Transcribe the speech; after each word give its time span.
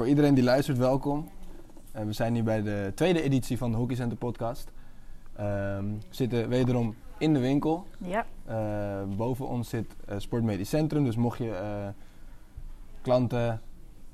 voor 0.00 0.08
iedereen 0.08 0.34
die 0.34 0.44
luistert, 0.44 0.78
welkom. 0.78 1.28
Uh, 1.96 2.02
we 2.02 2.12
zijn 2.12 2.34
hier 2.34 2.44
bij 2.44 2.62
de 2.62 2.92
tweede 2.94 3.22
editie 3.22 3.58
van 3.58 3.70
de 3.70 3.76
Hockey 3.76 3.96
Center 3.96 4.18
podcast. 4.18 4.72
Ehm, 5.36 5.84
we 5.84 5.98
zitten 6.10 6.48
wederom 6.48 6.94
in 7.18 7.34
de 7.34 7.38
winkel. 7.38 7.86
Ja. 7.98 8.26
Uh, 8.48 9.16
boven 9.16 9.48
ons 9.48 9.68
zit 9.68 9.96
uh, 10.08 10.14
Sportmedisch 10.18 10.68
Centrum. 10.68 11.04
Dus 11.04 11.16
mocht 11.16 11.38
je 11.38 11.92
klanten, 13.02 13.60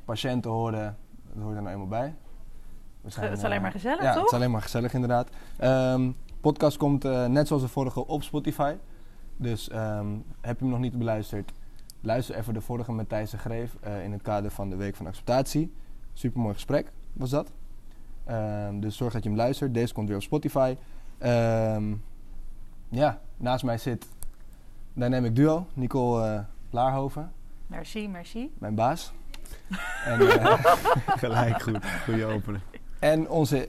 patiënten 0.04 0.50
horen, 0.50 0.96
dat 1.32 1.42
hoort 1.42 1.56
er 1.56 1.62
nou 1.62 1.74
eenmaal 1.74 1.88
bij. 1.88 2.14
We 3.00 3.10
zijn, 3.10 3.28
het 3.28 3.38
is 3.38 3.44
alleen 3.44 3.62
maar 3.62 3.72
gezellig, 3.72 4.02
ja, 4.02 4.12
toch? 4.12 4.22
het 4.22 4.30
is 4.30 4.36
alleen 4.36 4.50
maar 4.50 4.62
gezellig 4.62 4.94
inderdaad. 4.94 5.28
Um, 5.60 6.16
podcast 6.40 6.76
komt 6.76 7.02
net 7.28 7.46
zoals 7.46 7.62
de 7.62 7.68
vorige 7.68 8.06
op 8.06 8.22
Spotify. 8.22 8.74
Dus 9.36 9.70
um, 9.72 10.24
heb 10.40 10.58
je 10.58 10.62
hem 10.62 10.72
nog 10.72 10.80
niet 10.80 10.98
beluisterd, 10.98 11.52
luister 12.06 12.34
even 12.36 12.54
de 12.54 12.60
vorige 12.60 12.92
met 12.92 13.08
Thijs 13.08 13.30
de 13.30 13.38
Greef 13.38 13.76
uh, 13.86 14.04
in 14.04 14.12
het 14.12 14.22
kader 14.22 14.50
van 14.50 14.70
de 14.70 14.76
Week 14.76 14.96
van 14.96 15.06
Acceptatie. 15.06 15.72
Supermooi 16.12 16.54
gesprek 16.54 16.92
was 17.12 17.30
dat. 17.30 17.52
Um, 18.30 18.80
dus 18.80 18.96
zorg 18.96 19.12
dat 19.12 19.22
je 19.22 19.28
hem 19.28 19.38
luistert. 19.38 19.74
Deze 19.74 19.94
komt 19.94 20.08
weer 20.08 20.16
op 20.16 20.22
Spotify. 20.22 20.76
Um, 21.24 22.02
ja, 22.88 23.20
naast 23.36 23.64
mij 23.64 23.78
zit 23.78 24.06
Dynamic 24.92 25.36
Duo, 25.36 25.66
Nicole 25.74 26.34
uh, 26.34 26.40
Laarhoven. 26.70 27.32
Merci, 27.66 28.08
merci. 28.08 28.52
Mijn 28.58 28.74
baas. 28.74 29.12
en, 30.04 30.20
uh, 30.20 30.64
Gelijk 31.22 31.62
goed, 31.62 31.86
goede 32.04 32.24
opening. 32.24 32.62
En 32.98 33.30
onze 33.30 33.68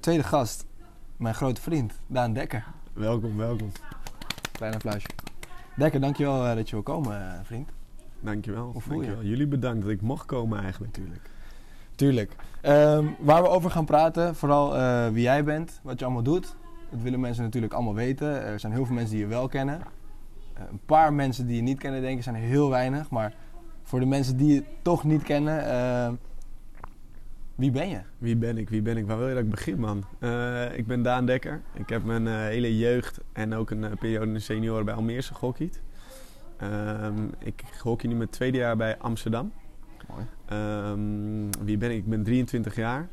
tweede 0.00 0.22
gast, 0.22 0.66
mijn 1.16 1.34
grote 1.34 1.60
vriend, 1.60 2.00
Daan 2.06 2.32
Dekker. 2.32 2.64
Welkom, 2.92 3.36
welkom. 3.36 3.72
Klein 4.52 4.74
applausje. 4.74 5.08
Dekker, 5.76 6.00
dankjewel 6.00 6.46
uh, 6.46 6.54
dat 6.54 6.68
je 6.68 6.74
wil 6.74 6.82
komen, 6.82 7.20
uh, 7.20 7.32
vriend. 7.42 7.73
Dankjewel. 8.24 8.72
Voel 8.76 8.94
dankjewel. 8.94 9.22
je? 9.22 9.28
Jullie 9.28 9.46
bedankt 9.46 9.82
dat 9.82 9.90
ik 9.90 10.00
mocht 10.00 10.26
komen 10.26 10.62
eigenlijk. 10.62 10.92
Tuurlijk. 10.92 11.30
Tuurlijk. 11.94 12.36
Um, 12.62 13.16
waar 13.18 13.42
we 13.42 13.48
over 13.48 13.70
gaan 13.70 13.84
praten, 13.84 14.34
vooral 14.34 14.76
uh, 14.76 15.08
wie 15.08 15.22
jij 15.22 15.44
bent, 15.44 15.80
wat 15.82 15.98
je 15.98 16.04
allemaal 16.04 16.22
doet. 16.22 16.56
Dat 16.90 17.00
willen 17.02 17.20
mensen 17.20 17.44
natuurlijk 17.44 17.72
allemaal 17.72 17.94
weten. 17.94 18.42
Er 18.42 18.60
zijn 18.60 18.72
heel 18.72 18.86
veel 18.86 18.94
mensen 18.94 19.14
die 19.14 19.24
je 19.24 19.30
wel 19.30 19.48
kennen. 19.48 19.80
een 20.54 20.80
paar 20.86 21.12
mensen 21.12 21.46
die 21.46 21.56
je 21.56 21.62
niet 21.62 21.78
kennen, 21.78 22.00
denk 22.00 22.16
ik, 22.16 22.22
zijn 22.22 22.34
heel 22.34 22.70
weinig. 22.70 23.10
Maar 23.10 23.34
voor 23.82 24.00
de 24.00 24.06
mensen 24.06 24.36
die 24.36 24.54
je 24.54 24.64
toch 24.82 25.04
niet 25.04 25.22
kennen, 25.22 25.66
ehm, 25.66 26.14
wie 27.54 27.70
ben 27.70 27.88
je? 27.88 28.00
Wie 28.18 28.36
ben 28.36 28.58
ik? 28.58 28.68
Wie 28.68 28.82
ben 28.82 28.96
ik? 28.96 29.06
Waar 29.06 29.18
wil 29.18 29.28
je 29.28 29.34
dat 29.34 29.42
ik 29.42 29.50
begin, 29.50 29.80
man? 29.80 30.04
Uh, 30.20 30.78
ik 30.78 30.86
ben 30.86 31.02
Daan 31.02 31.26
Dekker. 31.26 31.60
Ik 31.72 31.88
heb 31.88 32.04
mijn 32.04 32.26
hele 32.26 32.78
jeugd 32.78 33.20
en 33.32 33.54
ook 33.54 33.70
een 33.70 33.98
periode 33.98 34.26
in 34.26 34.34
de 34.34 34.40
senioren 34.40 34.84
bij 34.84 34.94
Almeerse 34.94 35.34
gehockeyd. 35.34 35.82
Um, 36.62 37.30
ik 37.38 37.62
hockey 37.82 38.08
nu 38.08 38.14
mijn 38.14 38.30
tweede 38.30 38.58
jaar 38.58 38.76
bij 38.76 38.98
Amsterdam. 38.98 39.52
Mooi. 40.08 40.26
Um, 40.90 41.50
wie 41.64 41.76
ben 41.76 41.90
ik? 41.90 41.96
Ik 41.96 42.08
ben 42.08 42.22
23 42.22 42.76
jaar. 42.76 43.08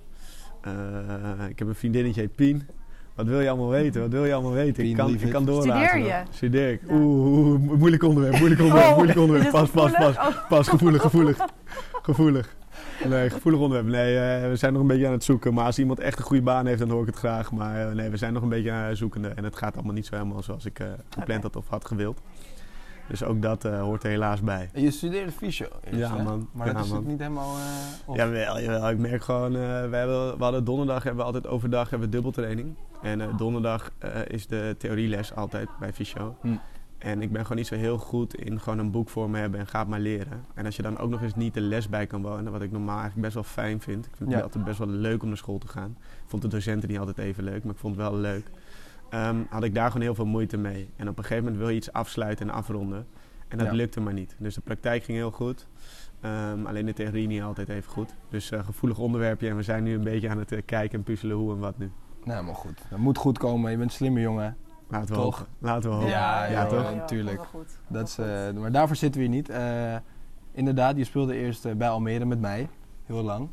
ik 1.49 1.59
heb 1.59 1.67
een 1.67 1.75
vriendinnetje, 1.75 2.21
heet 2.21 2.35
Pien. 2.35 2.67
Wat 3.15 3.25
wil 3.25 3.41
je 3.41 3.49
allemaal 3.49 3.69
weten? 3.69 4.01
Wat 4.01 4.11
wil 4.11 4.25
je 4.25 4.33
allemaal 4.33 4.51
weten? 4.51 4.73
Pien, 4.73 4.91
ik 4.91 4.95
kan, 4.95 5.13
ik 5.13 5.29
kan 5.31 5.45
doorraden. 5.45 5.87
Studeer 5.87 6.05
je? 6.05 6.23
Studeer 6.29 6.71
ik. 6.71 6.81
Oeh, 6.89 7.47
oeh, 7.47 7.59
moeilijk 7.77 8.03
onderwerp, 8.03 8.37
moeilijk 8.37 8.61
onderwerp, 8.61 8.89
Oh, 8.89 8.95
moeilijk 8.95 9.19
onderwerp. 9.19 9.51
Pas, 9.51 9.69
pas, 9.69 9.91
pas. 9.91 10.15
gevoelig? 10.15 10.27
Oh. 10.27 10.49
Pas, 10.49 10.67
gevoelig, 10.67 11.01
gevoelig. 11.01 11.45
Gevoelig. 12.01 12.55
Nee, 13.09 13.29
gevoelig 13.29 13.59
onderwerp. 13.59 13.87
Nee, 13.87 14.41
uh, 14.41 14.49
we 14.49 14.55
zijn 14.55 14.73
nog 14.73 14.81
een 14.81 14.87
beetje 14.87 15.05
aan 15.05 15.11
het 15.11 15.23
zoeken. 15.23 15.53
Maar 15.53 15.65
als 15.65 15.79
iemand 15.79 15.99
echt 15.99 16.17
een 16.17 16.25
goede 16.25 16.43
baan 16.43 16.65
heeft, 16.65 16.79
dan 16.79 16.89
hoor 16.89 17.01
ik 17.01 17.07
het 17.07 17.15
graag. 17.15 17.51
Maar 17.51 17.87
uh, 17.87 17.95
nee, 17.95 18.09
we 18.09 18.17
zijn 18.17 18.33
nog 18.33 18.43
een 18.43 18.49
beetje 18.49 18.71
aan 18.71 18.87
het 18.87 18.97
zoekende. 18.97 19.27
En 19.27 19.43
het 19.43 19.55
gaat 19.55 19.75
allemaal 19.75 19.93
niet 19.93 20.05
zo 20.05 20.15
helemaal 20.15 20.43
zoals 20.43 20.65
ik 20.65 20.79
uh, 20.79 20.87
gepland 21.09 21.43
had 21.43 21.55
of 21.55 21.67
had 21.67 21.85
gewild. 21.85 22.21
Dus 23.07 23.23
ook 23.23 23.41
dat 23.41 23.63
hoort 23.63 24.03
er 24.03 24.09
helaas 24.09 24.41
bij. 24.41 24.69
En 24.73 24.81
je 24.81 24.91
studeerde 24.91 25.31
fysio 25.31 25.67
eerst, 25.83 25.99
Ja, 25.99 26.15
hè? 26.17 26.23
man. 26.23 26.49
Maar 26.51 26.67
Ja, 26.67 26.73
dat 26.73 26.85
is 26.85 26.91
ook 26.91 27.05
niet 27.05 27.19
helemaal... 27.19 27.55
eh, 27.57 27.63
of- 28.09 28.15
Jawel, 28.15 28.59
jawel. 28.59 28.89
Ik 28.89 28.97
merk 28.97 29.23
gewoon, 29.23 29.55
eh, 29.55 29.61
we, 29.61 29.95
hebben, 29.95 30.37
we 30.37 30.43
hadden 30.43 30.63
donderdag, 30.63 31.03
hebben 31.03 31.19
we 31.21 31.25
altijd 31.25 31.47
overdag 31.47 31.89
hebben 31.89 32.07
we 32.09 32.13
dubbeltraining. 32.15 32.75
En 33.01 33.21
eh, 33.21 33.37
donderdag 33.37 33.91
eh, 33.97 34.09
is 34.27 34.47
de 34.47 34.75
theorieles 34.77 35.35
altijd 35.35 35.69
bij 35.79 35.93
fysio. 35.93 36.35
Hm. 36.41 36.47
En 36.97 37.21
ik 37.21 37.31
ben 37.31 37.41
gewoon 37.41 37.57
niet 37.57 37.67
zo 37.67 37.75
heel 37.75 37.97
goed 37.97 38.35
in 38.35 38.59
gewoon 38.59 38.79
een 38.79 38.91
boek 38.91 39.09
voor 39.09 39.29
me 39.29 39.39
hebben 39.39 39.59
en 39.59 39.67
ga 39.67 39.79
het 39.79 39.87
maar 39.87 39.99
leren. 39.99 40.45
En 40.53 40.65
als 40.65 40.75
je 40.75 40.81
dan 40.81 40.97
ook 40.97 41.09
nog 41.09 41.21
eens 41.21 41.35
niet 41.35 41.53
de 41.53 41.61
les 41.61 41.89
bij 41.89 42.07
kan 42.07 42.21
wonen, 42.21 42.51
wat 42.51 42.61
ik 42.61 42.71
normaal 42.71 42.99
eigenlijk 42.99 43.21
best 43.21 43.33
wel 43.33 43.43
fijn 43.43 43.81
vind. 43.81 44.05
Ik 44.05 44.11
vind 44.15 44.29
het 44.29 44.37
Ja. 44.37 44.43
altijd 44.43 44.63
best 44.63 44.77
wel 44.77 44.87
leuk 44.87 45.21
om 45.21 45.27
naar 45.27 45.37
school 45.37 45.57
te 45.57 45.67
gaan. 45.67 45.95
Ik 45.99 46.23
vond 46.29 46.41
de 46.41 46.47
docenten 46.47 46.89
niet 46.89 46.99
altijd 46.99 47.17
even 47.17 47.43
leuk, 47.43 47.63
maar 47.63 47.73
ik 47.73 47.79
vond 47.79 47.95
het 47.95 48.05
wel 48.09 48.15
leuk. 48.19 48.45
Ehm, 49.11 49.37
had 49.49 49.63
ik 49.63 49.73
daar 49.75 49.87
gewoon 49.87 50.01
heel 50.01 50.15
veel 50.15 50.25
moeite 50.25 50.57
mee. 50.57 50.89
En 50.95 51.07
op 51.09 51.17
een 51.17 51.23
gegeven 51.23 51.43
moment 51.43 51.61
wil 51.61 51.69
je 51.69 51.75
iets 51.75 51.93
afsluiten 51.93 52.49
en 52.49 52.53
afronden. 52.55 53.07
En 53.47 53.57
dat 53.57 53.67
Ja. 53.67 53.73
lukte 53.73 53.99
maar 54.01 54.13
niet. 54.13 54.35
Dus 54.39 54.55
de 54.55 54.61
praktijk 54.61 55.03
ging 55.03 55.17
heel 55.17 55.31
goed. 55.31 55.67
Ehm, 56.21 56.65
alleen 56.65 56.85
de 56.85 56.93
theorie 56.93 57.27
niet 57.27 57.41
altijd 57.41 57.69
even 57.69 57.91
goed. 57.91 58.13
Dus 58.29 58.51
eh, 58.51 58.65
gevoelig 58.65 58.97
onderwerpje. 58.97 59.49
En 59.49 59.55
we 59.55 59.63
zijn 59.63 59.83
nu 59.83 59.93
een 59.93 60.03
beetje 60.03 60.29
aan 60.29 60.37
het 60.37 60.51
eh, 60.51 60.61
kijken 60.65 60.97
en 60.97 61.03
puzzelen 61.03 61.35
hoe 61.37 61.53
en 61.53 61.59
wat 61.59 61.77
nu. 61.77 61.91
Nou, 62.23 62.43
maar 62.45 62.55
goed. 62.55 62.81
Dat 62.89 62.99
moet 62.99 63.17
goed 63.17 63.37
komen. 63.37 63.71
Je 63.71 63.77
bent 63.77 63.89
een 63.89 63.95
slimme 63.95 64.19
jongen. 64.19 64.57
Laten 64.87 65.07
we 65.07 65.13
Toch? 65.21 65.37
hopen. 65.37 65.53
Laten 65.59 65.89
we 65.89 65.95
hopen. 65.95 66.09
Ja, 66.09 66.45
ja, 66.45 66.61
joh, 66.61 66.69
toch? 66.69 66.95
natuurlijk. 66.95 67.41
Dat 67.87 68.07
is, 68.07 68.17
eh, 68.17 68.51
maar 68.51 68.71
daarvoor 68.71 68.95
zitten 68.95 69.21
we 69.21 69.27
hier 69.27 69.35
niet. 69.35 69.49
Eh, 69.49 69.95
inderdaad, 70.51 70.97
je 70.97 71.03
speelde 71.03 71.35
eerst 71.35 71.77
bij 71.77 71.89
Almere 71.89 72.25
met 72.25 72.39
mij. 72.39 72.69
Heel 73.05 73.23
lang. 73.23 73.49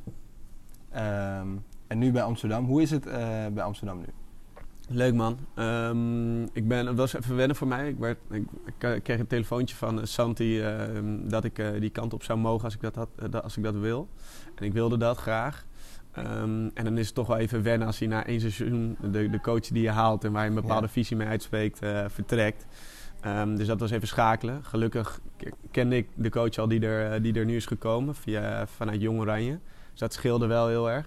Ehm, 0.90 1.46
en 1.86 1.98
nu 1.98 2.12
bij 2.12 2.22
Amsterdam. 2.22 2.64
Hoe 2.66 2.82
is 2.82 2.90
het 2.90 3.06
eh, 3.06 3.46
bij 3.52 3.62
Amsterdam 3.64 3.98
nu? 3.98 4.06
Leuk 4.90 5.14
man. 5.14 5.38
Ehm, 5.54 6.42
ik 6.42 6.68
ben, 6.68 6.86
het 6.86 6.96
was 6.96 7.14
even 7.14 7.36
wennen 7.36 7.56
voor 7.56 7.66
mij. 7.68 7.88
Ik, 7.88 7.98
werd, 7.98 8.18
ik, 8.30 8.44
ik, 8.66 8.74
eh, 8.78 8.90
kreeg 9.02 9.18
een 9.18 9.26
telefoontje 9.26 9.76
van 9.76 10.00
eh, 10.00 10.04
Santi 10.06 10.60
ehm, 10.60 11.28
dat 11.28 11.44
ik 11.44 11.58
eh, 11.58 11.80
die 11.80 11.90
kant 11.90 12.12
op 12.14 12.22
zou 12.22 12.38
mogen 12.38 12.64
als 12.64 12.74
ik 12.74 12.80
dat, 12.80 12.94
had, 12.94 13.08
dat- 13.30 13.42
als 13.42 13.56
ik 13.56 13.62
dat 13.62 13.74
wil. 13.74 14.08
En 14.54 14.64
ik 14.64 14.72
wilde 14.72 14.96
dat 14.96 15.16
graag. 15.16 15.66
Ehm, 16.12 16.68
en 16.74 16.84
dan 16.84 16.98
is 16.98 17.06
het 17.06 17.14
toch 17.14 17.26
wel 17.26 17.36
even 17.36 17.62
wennen 17.62 17.86
als 17.86 17.98
hij 17.98 18.08
na 18.08 18.26
één 18.26 18.40
seizoen 18.40 18.96
de, 19.00 19.30
de 19.30 19.40
coach 19.40 19.60
die 19.66 19.82
je 19.82 19.90
haalt 19.90 20.24
en 20.24 20.32
waar 20.32 20.42
je 20.42 20.48
een 20.48 20.54
bepaalde 20.54 20.86
Ja. 20.86 20.92
visie 20.92 21.16
mee 21.16 21.26
uitspreekt, 21.28 21.78
vertrekt. 22.06 22.66
Dus 23.54 23.66
dat 23.66 23.80
was 23.80 23.90
even 23.90 24.08
schakelen. 24.08 24.64
Gelukkig 24.64 25.20
kende 25.70 25.96
ik 25.96 26.08
de 26.14 26.30
coach 26.30 26.56
al 26.58 26.68
die 26.68 26.80
er, 26.86 27.22
die 27.22 27.34
er 27.34 27.44
nu 27.44 27.56
is 27.56 27.66
gekomen 27.66 28.14
via, 28.14 28.66
vanuit 28.66 29.00
Jong 29.00 29.20
Oranje. 29.20 29.58
Dus 29.90 30.00
dat 30.00 30.12
scheelde 30.12 30.46
wel 30.46 30.68
heel 30.68 30.90
erg. 30.90 31.06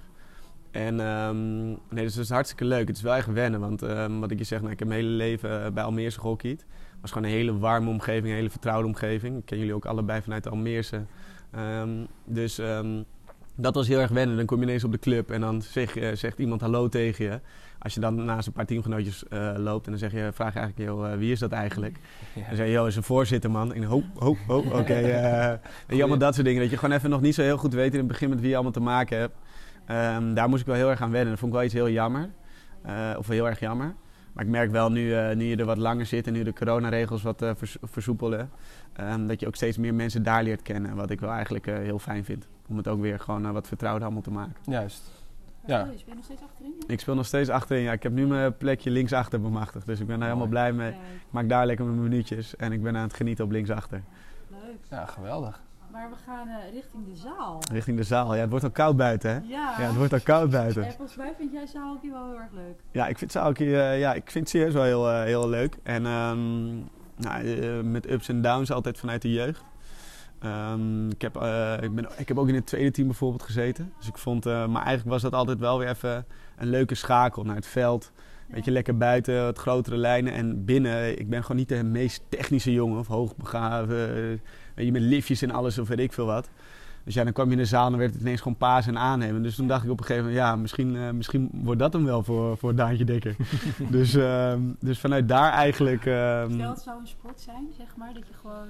En 0.72 1.00
ehm, 1.00 1.68
nee, 1.68 2.04
dus 2.04 2.14
dat 2.14 2.24
is 2.24 2.30
hartstikke 2.30 2.66
leuk. 2.66 2.88
Het 2.88 2.98
is 2.98 3.04
wel 3.04 3.16
echt 3.16 3.32
wennen, 3.32 3.60
want 3.60 3.82
ehm, 3.82 4.20
wat 4.20 4.32
ik 4.32 4.38
je 4.38 4.44
zeg, 4.44 4.60
nou, 4.60 4.72
ik 4.72 4.80
heb 4.80 4.88
mijn 4.88 5.00
hele 5.00 5.14
leven 5.16 5.66
eh, 5.66 5.72
bij 5.72 5.84
Almeerse 5.84 6.20
gehockeyd. 6.20 6.60
Het 6.60 7.02
was 7.02 7.12
gewoon 7.12 7.28
een 7.28 7.34
hele 7.34 7.58
warme 7.58 7.90
omgeving, 7.90 8.26
een 8.26 8.36
hele 8.36 8.50
vertrouwde 8.50 8.88
omgeving. 8.88 9.38
Ik 9.38 9.46
ken 9.46 9.58
jullie 9.58 9.74
ook 9.74 9.86
allebei 9.86 10.22
vanuit 10.22 10.44
de 10.44 10.50
Almeerse. 10.50 11.06
Ehm, 11.52 12.06
dus 12.26 12.60
dat 13.56 13.76
was 13.76 13.88
heel 13.88 14.00
erg 14.00 14.12
wennen. 14.12 14.36
Dan 14.36 14.46
kom 14.46 14.58
je 14.58 14.64
ineens 14.64 14.84
op 14.84 14.92
de 14.92 15.00
club 15.00 15.32
en 15.32 15.42
dan 15.42 15.62
zeg, 15.62 15.96
eh, 15.96 16.10
zegt 16.14 16.40
iemand 16.40 16.62
hallo 16.62 16.90
tegen 16.90 17.26
je. 17.26 17.40
Als 17.80 17.94
je 17.94 18.00
dan 18.00 18.26
naast 18.26 18.48
een 18.48 18.54
paar 18.54 18.66
teamgenootjes 18.66 19.28
eh, 19.28 19.54
loopt 19.58 19.86
en 19.86 19.92
dan 19.92 20.00
zeg 20.00 20.12
je, 20.12 20.30
vraag 20.34 20.54
je 20.54 20.60
eigenlijk, 20.60 20.90
joh, 20.90 21.18
wie 21.18 21.32
is 21.32 21.40
dat 21.40 21.52
eigenlijk? 21.52 21.98
En 22.36 22.44
dan 22.48 22.56
zeg 22.56 22.66
je, 22.66 22.72
joh, 22.72 22.88
is 22.88 22.96
een 22.96 23.04
voorzitter 23.04 23.52
man. 23.52 23.74
En 23.74 23.84
ho, 23.84 24.04
ho, 24.16 24.38
ho, 24.48 24.58
oké. 24.80 25.60
allemaal 25.90 26.18
dat 26.18 26.34
soort 26.34 26.46
dingen. 26.46 26.62
Dat 26.62 26.72
je 26.72 26.78
gewoon 26.78 26.96
even 26.96 27.10
nog 27.10 27.22
niet 27.22 27.36
zo 27.36 27.42
heel 27.42 27.58
goed 27.58 27.74
weet 27.74 27.92
in 27.92 28.00
het 28.00 28.08
begin 28.08 28.30
met 28.30 28.40
wie 28.40 28.50
je 28.50 28.54
allemaal 28.54 28.72
te 28.72 28.80
maken 28.80 29.18
hebt. 29.18 29.36
Ehm, 29.86 30.34
daar 30.34 30.50
moest 30.50 30.62
ik 30.62 30.68
wel 30.68 30.76
heel 30.76 30.90
erg 30.90 31.02
aan 31.02 31.12
wennen. 31.12 31.30
Dat 31.30 31.40
vond 31.40 31.52
ik 31.52 31.58
wel 31.58 31.66
iets 31.68 31.76
heel 31.76 31.90
jammer. 31.90 32.30
Eh, 32.82 33.10
of 33.18 33.28
heel 33.28 33.48
erg 33.48 33.60
jammer. 33.60 33.94
Maar 34.34 34.44
ik 34.44 34.50
merk 34.50 34.72
wel 34.72 34.92
nu, 34.92 35.14
eh, 35.14 35.36
nu 35.36 35.44
je 35.46 35.56
er 35.56 35.66
wat 35.66 35.78
langer 35.78 36.06
zit 36.06 36.28
en 36.28 36.34
nu 36.34 36.44
de 36.44 36.54
coronaregels 36.54 37.22
wat 37.22 37.42
eh, 37.42 37.52
vers- 37.56 37.78
versoepelen, 37.82 38.50
ehm, 38.94 39.28
dat 39.28 39.40
je 39.40 39.48
ook 39.48 39.56
steeds 39.56 39.78
meer 39.78 39.94
mensen 39.94 40.24
daar 40.24 40.44
leert 40.44 40.62
kennen. 40.62 40.96
Wat 40.96 41.10
ik 41.10 41.20
wel 41.20 41.32
eigenlijk 41.32 41.68
eh, 41.68 41.76
heel 41.78 42.00
fijn 42.00 42.26
vind. 42.26 42.48
Om 42.68 42.78
het 42.78 42.88
ook 42.88 43.02
weer 43.02 43.20
gewoon 43.20 43.52
wat 43.52 43.68
vertrouwder 43.68 44.04
allemaal 44.04 44.22
te 44.24 44.32
maken. 44.32 44.56
Juist. 44.66 45.04
Ja. 45.66 45.82
Oh, 45.86 45.92
je 45.92 45.98
speelt 45.98 46.16
nog 46.16 46.26
steeds 46.26 46.42
achterin? 46.42 46.74
Ik 46.88 47.00
speel 47.00 47.16
nog 47.16 47.26
steeds 47.26 47.50
achterin. 47.50 47.84
Ja, 47.84 47.92
ik 47.92 48.04
heb 48.04 48.12
nu 48.12 48.28
mijn 48.28 48.58
plekje 48.58 48.90
linksachter 48.90 49.42
bemachtigd. 49.42 49.86
Dus 49.86 50.00
ik 50.00 50.08
ben 50.08 50.18
daar 50.20 50.28
helemaal 50.28 50.48
blij 50.50 50.74
mee. 50.74 50.90
Ik 50.92 50.96
maak 51.30 51.50
daar 51.50 51.66
lekker 51.66 51.86
mijn 51.86 52.02
minuutjes. 52.02 52.56
En 52.56 52.72
ik 52.72 52.84
ben 52.84 52.96
aan 52.96 53.04
het 53.04 53.14
genieten 53.14 53.46
op 53.46 53.52
linksachter. 53.52 54.02
leuk. 54.50 54.60
Ja, 54.90 55.06
geweldig. 55.06 55.62
Maar 55.92 56.10
we 56.10 56.16
gaan 56.26 56.48
eh, 56.48 56.74
richting 56.74 57.06
de 57.06 57.16
zaal. 57.16 57.62
Richting 57.72 57.98
de 57.98 58.04
zaal. 58.04 58.36
Ja, 58.36 58.42
het 58.42 58.50
wordt 58.50 58.66
al 58.66 58.72
koud 58.72 58.98
buiten 58.98 59.30
hè? 59.30 59.36
Ja. 59.36 59.76
Ja, 59.78 59.88
het 59.88 59.96
wordt 59.96 60.14
al 60.14 60.22
koud 60.24 60.50
buiten. 60.50 60.84
En 60.84 60.94
volgens 60.94 61.18
mij 61.18 61.34
vind 61.38 61.52
jij 61.52 61.68
zaalhockey 61.68 62.10
wel 62.10 62.26
heel 62.30 62.40
erg 62.40 62.52
leuk. 62.52 62.80
Ja, 62.92 63.08
ik 63.08 63.18
vind 63.18 63.32
zaalhockey, 63.32 63.68
eh, 63.68 64.00
ja, 64.00 64.14
ik 64.14 64.32
vind 64.32 64.44
het 64.44 64.50
serieus 64.50 64.74
wel 64.74 64.84
heel, 64.84 65.10
eh, 65.10 65.24
heel 65.24 65.50
leuk. 65.50 65.78
En 65.84 66.06
ehm, 66.06 66.76
nou, 67.22 67.62
eh, 67.62 67.82
met 67.82 68.10
ups 68.12 68.30
en 68.30 68.42
downs 68.42 68.72
altijd 68.72 69.00
vanuit 69.00 69.22
de 69.22 69.32
jeugd. 69.32 69.64
Ehm, 70.40 71.10
ik, 71.10 71.22
heb, 71.22 71.36
eh, 71.36 71.78
ik, 71.82 71.96
ben, 71.96 72.08
ik 72.18 72.28
heb 72.28 72.38
ook 72.38 72.48
in 72.48 72.56
het 72.56 72.66
tweede 72.66 72.92
team 72.92 73.08
bijvoorbeeld 73.08 73.44
gezeten. 73.44 73.94
Dus 73.98 74.08
ik 74.08 74.18
vond, 74.18 74.46
eh, 74.46 74.68
maar 74.68 74.84
eigenlijk 74.84 75.10
was 75.10 75.22
dat 75.22 75.34
altijd 75.34 75.60
wel 75.60 75.80
weer 75.80 75.90
even 75.90 76.26
een 76.58 76.70
leuke 76.70 76.96
schakel 76.96 77.44
naar 77.44 77.56
het 77.56 77.68
veld. 77.68 78.12
Weet 78.48 78.66
je, 78.66 78.72
lekker 78.72 78.98
buiten, 78.98 79.44
wat 79.44 79.58
grotere 79.58 79.98
lijnen. 79.98 80.34
En 80.34 80.66
binnen, 80.66 81.20
ik 81.20 81.30
ben 81.30 81.42
gewoon 81.42 81.58
niet 81.58 81.70
de 81.70 81.84
meest 81.84 82.24
technische 82.30 82.72
jongen 82.72 83.00
of 83.00 83.08
hoogbegaafde. 83.08 84.40
Weet 84.76 84.86
je, 84.86 84.92
met 84.92 85.02
liftjes 85.02 85.42
en 85.42 85.52
alles 85.52 85.78
of 85.78 85.88
weet 85.88 86.00
ik 86.00 86.14
veel 86.14 86.26
wat. 86.26 86.50
Dus 87.04 87.14
ja, 87.14 87.24
dan 87.24 87.34
kwam 87.34 87.46
je 87.46 87.52
in 87.52 87.58
de 87.58 87.66
zaal 87.66 87.86
en 87.86 87.90
dan 87.90 88.00
werd 88.00 88.14
het 88.14 88.22
ineens 88.22 88.42
gewoon 88.42 88.58
paas 88.58 88.88
en 88.88 88.98
aannemen. 88.98 89.44
Dus 89.44 89.56
toen 89.56 89.68
dacht 89.68 89.84
ik 89.84 89.90
op 89.90 90.00
een 90.00 90.06
gegeven 90.06 90.28
moment, 90.30 90.46
ja, 90.46 90.56
misschien, 90.56 90.96
eh, 90.96 91.10
misschien 91.10 91.50
wordt 91.54 91.80
dat 91.80 91.94
hem 91.94 92.06
wel 92.06 92.24
voor, 92.24 92.58
voor 92.58 92.76
Daantje 92.76 93.06
Dekker. 93.06 93.36
dus, 93.90 94.14
ehm, 94.14 94.62
dus 94.80 95.00
vanuit 95.00 95.28
daar 95.28 95.52
eigenlijk... 95.52 96.06
ehm, 96.06 96.54
Stel, 96.54 96.70
het 96.70 96.82
zou 96.82 97.00
een 97.00 97.08
sport 97.08 97.42
zijn, 97.42 97.68
zeg 97.78 97.96
maar, 97.98 98.14
dat 98.14 98.28
je 98.28 98.34
gewoon... 98.34 98.68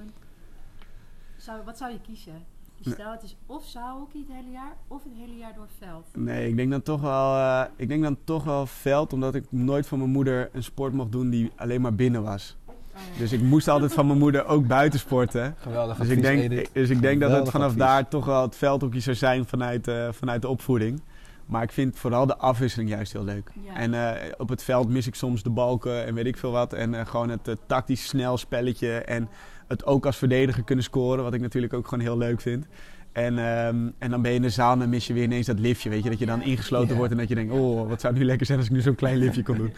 Zou, 1.36 1.64
wat 1.64 1.78
zou 1.78 1.92
je 1.92 2.00
kiezen? 2.00 2.44
Dus 2.82 2.92
stel, 2.92 3.10
het 3.12 3.22
is 3.22 3.36
of 3.46 3.64
zaalhockey 3.66 4.20
het 4.26 4.36
hele 4.36 4.50
jaar, 4.50 4.76
of 4.88 5.02
het 5.02 5.12
hele 5.16 5.36
jaar 5.36 5.54
door 5.54 5.68
veld. 5.78 6.06
Nee, 6.16 6.48
ik 6.48 6.56
denk 6.56 6.70
dan 6.70 6.82
toch 6.82 7.00
wel, 7.00 7.34
eh, 7.36 7.64
ik 7.76 7.88
denk 7.88 8.02
dan 8.02 8.16
toch 8.24 8.44
wel 8.44 8.66
veld, 8.66 9.12
omdat 9.12 9.34
ik 9.34 9.44
nooit 9.52 9.86
van 9.86 9.98
mijn 9.98 10.10
moeder 10.10 10.48
een 10.52 10.62
sport 10.62 10.92
mocht 10.92 11.12
doen 11.12 11.30
die 11.30 11.50
alleen 11.56 11.80
maar 11.80 11.94
binnen 11.94 12.22
was. 12.22 12.56
Oh. 12.94 13.18
Dus 13.18 13.32
ik 13.32 13.40
moest 13.42 13.68
altijd 13.68 13.92
van 13.92 14.06
mijn 14.06 14.18
moeder 14.18 14.46
ook 14.46 14.66
buiten 14.66 14.98
sporten. 15.00 15.54
Geweldig 15.58 15.96
Dus 15.96 16.08
ik 16.08 16.22
denk, 16.22 16.42
Edith. 16.42 16.70
dus 16.72 16.90
ik 16.90 17.02
denk 17.02 17.20
dat 17.20 17.30
het 17.30 17.50
vanaf 17.50 17.66
advies. 17.66 17.82
daar 17.82 18.08
toch 18.08 18.24
wel 18.24 18.42
het 18.42 18.56
veldhockey 18.56 19.00
zou 19.00 19.16
zijn 19.16 19.46
vanuit, 19.46 19.88
eh, 19.88 20.08
vanuit 20.10 20.42
de 20.42 20.48
opvoeding. 20.48 21.02
Maar 21.46 21.62
ik 21.62 21.72
vind 21.72 21.98
vooral 21.98 22.26
de 22.26 22.36
afwisseling 22.36 22.90
juist 22.90 23.12
heel 23.12 23.24
leuk. 23.24 23.50
Ja. 23.64 23.76
En 23.76 23.94
eh, 23.94 24.32
op 24.38 24.48
het 24.48 24.62
veld 24.62 24.88
mis 24.88 25.06
ik 25.06 25.14
soms 25.14 25.42
de 25.42 25.50
balken 25.50 26.06
en 26.06 26.14
weet 26.14 26.26
ik 26.26 26.36
veel 26.36 26.50
wat. 26.52 26.72
En 26.72 26.94
eh, 26.94 27.06
gewoon 27.06 27.28
het 27.28 27.56
tactisch 27.66 28.06
snel 28.06 28.36
spelletje. 28.38 28.90
En 28.92 29.28
het 29.68 29.86
ook 29.86 30.06
als 30.06 30.16
verdediger 30.16 30.62
kunnen 30.64 30.84
scoren, 30.84 31.24
wat 31.24 31.34
ik 31.34 31.40
natuurlijk 31.40 31.72
ook 31.72 31.88
gewoon 31.88 32.04
heel 32.04 32.18
leuk 32.18 32.40
vind. 32.40 32.66
En, 33.12 33.38
ehm, 33.38 33.88
en 33.98 34.10
dan 34.10 34.22
ben 34.22 34.30
je 34.30 34.36
in 34.36 34.42
de 34.42 34.50
zaal 34.50 34.72
en 34.72 34.78
dan 34.78 34.88
mis 34.88 35.06
je 35.06 35.12
weer 35.12 35.22
ineens 35.22 35.46
dat 35.46 35.58
liftje. 35.58 35.90
Weet 35.90 36.02
je, 36.02 36.10
dat 36.10 36.18
je 36.18 36.26
dan 36.26 36.42
ingesloten 36.42 36.88
Ja. 36.88 36.96
wordt 36.96 37.12
en 37.12 37.18
dat 37.18 37.28
je 37.28 37.34
denkt: 37.34 37.52
oh, 37.52 37.88
wat 37.88 38.00
zou 38.00 38.12
het 38.12 38.22
nu 38.22 38.28
lekker 38.28 38.46
zijn 38.46 38.58
als 38.58 38.66
ik 38.66 38.72
nu 38.74 38.80
zo'n 38.80 38.94
klein 38.94 39.16
liftje 39.16 39.42
kon 39.42 39.56
doen. 39.56 39.72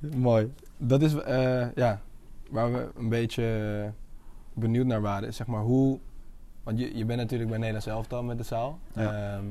Mooi. 0.16 0.52
Dat 0.76 1.02
is 1.02 1.14
eh, 1.14 1.66
ja, 1.74 2.00
waar 2.50 2.72
we 2.72 2.90
een 2.94 3.08
beetje 3.08 3.82
eh, 3.84 3.90
benieuwd 4.60 4.86
naar 4.86 5.00
waren. 5.00 5.28
Is 5.28 5.36
zeg 5.36 5.46
maar 5.46 5.62
hoe. 5.62 5.98
Want 6.62 6.78
je, 6.78 6.96
je 6.96 7.04
bent 7.04 7.20
natuurlijk 7.20 7.50
bij 7.50 7.58
Nederlands 7.58 7.86
elftal 7.86 8.22
met 8.22 8.38
de 8.38 8.44
zaal. 8.44 8.78
Ja. 8.94 9.36
Ehm, 9.36 9.44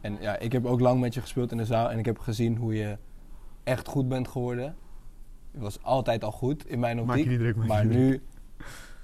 en 0.00 0.16
ja, 0.20 0.38
ik 0.38 0.52
heb 0.52 0.66
ook 0.66 0.80
lang 0.80 1.00
met 1.00 1.14
je 1.14 1.20
gespeeld 1.20 1.50
in 1.50 1.56
de 1.56 1.64
zaal. 1.64 1.90
En 1.90 1.98
ik 1.98 2.04
heb 2.04 2.18
gezien 2.18 2.56
hoe 2.56 2.74
je 2.74 2.98
echt 3.64 3.88
goed 3.88 4.08
bent 4.08 4.28
geworden. 4.28 4.76
Je 5.50 5.60
was 5.60 5.82
altijd 5.82 6.24
al 6.24 6.32
goed 6.32 6.66
in 6.66 6.78
mijn 6.78 6.96
Maak 6.96 7.06
optiek. 7.06 7.24
je 7.24 7.30
niet 7.30 7.38
druk, 7.38 7.56
maak 7.56 7.66
je 7.66 7.72
maar 7.72 7.84
niet 7.84 7.92
druk. 7.92 8.10
nu 8.10 8.22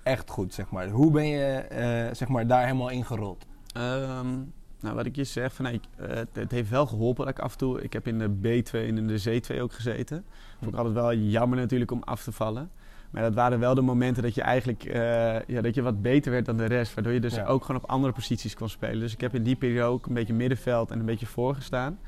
echt 0.03 0.31
goed, 0.31 0.55
zeg 0.55 0.71
maar. 0.71 0.89
Hoe 0.89 1.11
ben 1.11 1.27
je 1.27 1.45
eh, 1.55 2.15
zeg 2.15 2.29
maar, 2.29 2.47
daar 2.47 2.65
helemaal 2.65 2.91
ingerold? 2.91 3.47
Ehm, 3.73 4.35
nou, 4.81 4.95
wat 4.95 5.07
ik 5.07 5.17
je 5.17 5.25
zeg, 5.25 5.55
van, 5.55 5.65
nou, 5.65 5.77
ik, 5.77 5.85
eh, 5.97 6.17
het, 6.17 6.29
het 6.33 6.51
heeft 6.51 6.71
wel 6.71 6.87
geholpen 6.87 7.25
dat 7.25 7.39
ik 7.39 7.43
af 7.43 7.53
en 7.53 7.59
toe... 7.59 7.83
Ik 7.83 7.93
heb 7.93 8.07
in 8.07 8.19
de 8.19 8.29
B2 8.29 8.71
en 8.73 8.99
in 8.99 9.07
de 9.07 9.41
C2 9.41 9.61
ook 9.61 9.73
gezeten. 9.73 10.25
Vond 10.59 10.73
ik 10.73 10.77
altijd 10.79 10.95
wel 10.95 11.15
jammer 11.15 11.59
natuurlijk 11.59 11.91
om 11.91 12.03
af 12.03 12.23
te 12.23 12.33
vallen. 12.33 12.71
Maar 13.11 13.23
dat 13.23 13.35
waren 13.35 13.59
wel 13.59 13.75
de 13.75 13.81
momenten 13.81 14.23
dat 14.23 14.35
je 14.35 14.43
eigenlijk 14.43 14.85
eh, 14.85 15.41
ja, 15.47 15.61
dat 15.61 15.75
je 15.75 15.83
wat 15.83 16.03
beter 16.03 16.33
werd 16.33 16.45
dan 16.47 16.57
de 16.57 16.65
rest. 16.65 16.95
Waardoor 16.95 17.13
je 17.13 17.21
dus 17.21 17.35
Ja. 17.35 17.45
ook 17.47 17.65
gewoon 17.65 17.83
op 17.83 17.89
andere 17.91 18.13
posities 18.13 18.55
kon 18.55 18.69
spelen. 18.69 19.01
Dus 19.01 19.13
ik 19.13 19.21
heb 19.21 19.35
in 19.35 19.43
die 19.43 19.57
periode 19.57 19.93
ook 19.93 20.07
een 20.07 20.15
beetje 20.15 20.35
middenveld 20.35 20.91
en 20.91 20.99
een 20.99 21.05
beetje 21.07 21.27
voorgestaan. 21.27 21.99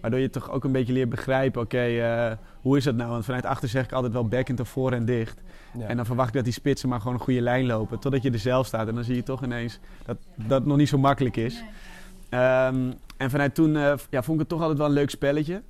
Waardoor 0.00 0.20
je 0.20 0.30
toch 0.30 0.50
ook 0.50 0.64
een 0.64 0.72
beetje 0.72 0.92
leert 0.92 1.08
begrijpen, 1.08 1.62
oké, 1.62 1.78
eh, 1.84 2.32
hoe 2.60 2.76
is 2.76 2.84
dat 2.84 2.94
nou? 2.94 3.10
Want 3.10 3.24
vanuit 3.24 3.44
achter 3.44 3.68
zeg 3.68 3.84
ik 3.84 3.92
altijd 3.92 4.12
wel 4.12 4.28
backend 4.28 4.60
of 4.60 4.68
voor 4.68 4.92
en 4.92 5.04
dicht. 5.04 5.40
Ja. 5.78 5.86
En 5.86 5.96
dan 5.96 6.06
verwacht 6.06 6.28
ik 6.28 6.34
dat 6.34 6.44
die 6.44 6.52
spitsen 6.52 6.88
maar 6.88 6.98
gewoon 7.00 7.14
een 7.14 7.20
goede 7.20 7.40
lijn 7.40 7.66
lopen. 7.66 7.98
Totdat 7.98 8.22
je 8.22 8.30
er 8.30 8.38
zelf 8.38 8.66
staat. 8.66 8.88
En 8.88 8.94
dan 8.94 9.04
zie 9.04 9.14
je 9.14 9.22
toch 9.22 9.44
ineens 9.44 9.78
dat 10.04 10.16
dat 10.34 10.58
het 10.58 10.66
nog 10.66 10.76
niet 10.76 10.88
zo 10.88 10.98
makkelijk 10.98 11.36
is. 11.36 11.54
Nee. 11.54 12.40
Ehm, 12.40 12.92
en 13.16 13.30
vanuit 13.30 13.54
toen 13.54 13.76
eh, 13.76 13.82
ja, 14.10 14.22
vond 14.22 14.32
ik 14.32 14.38
het 14.38 14.48
toch 14.48 14.60
altijd 14.60 14.78
wel 14.78 14.86
een 14.86 14.92
leuk 14.92 15.10
spelletje. 15.10 15.62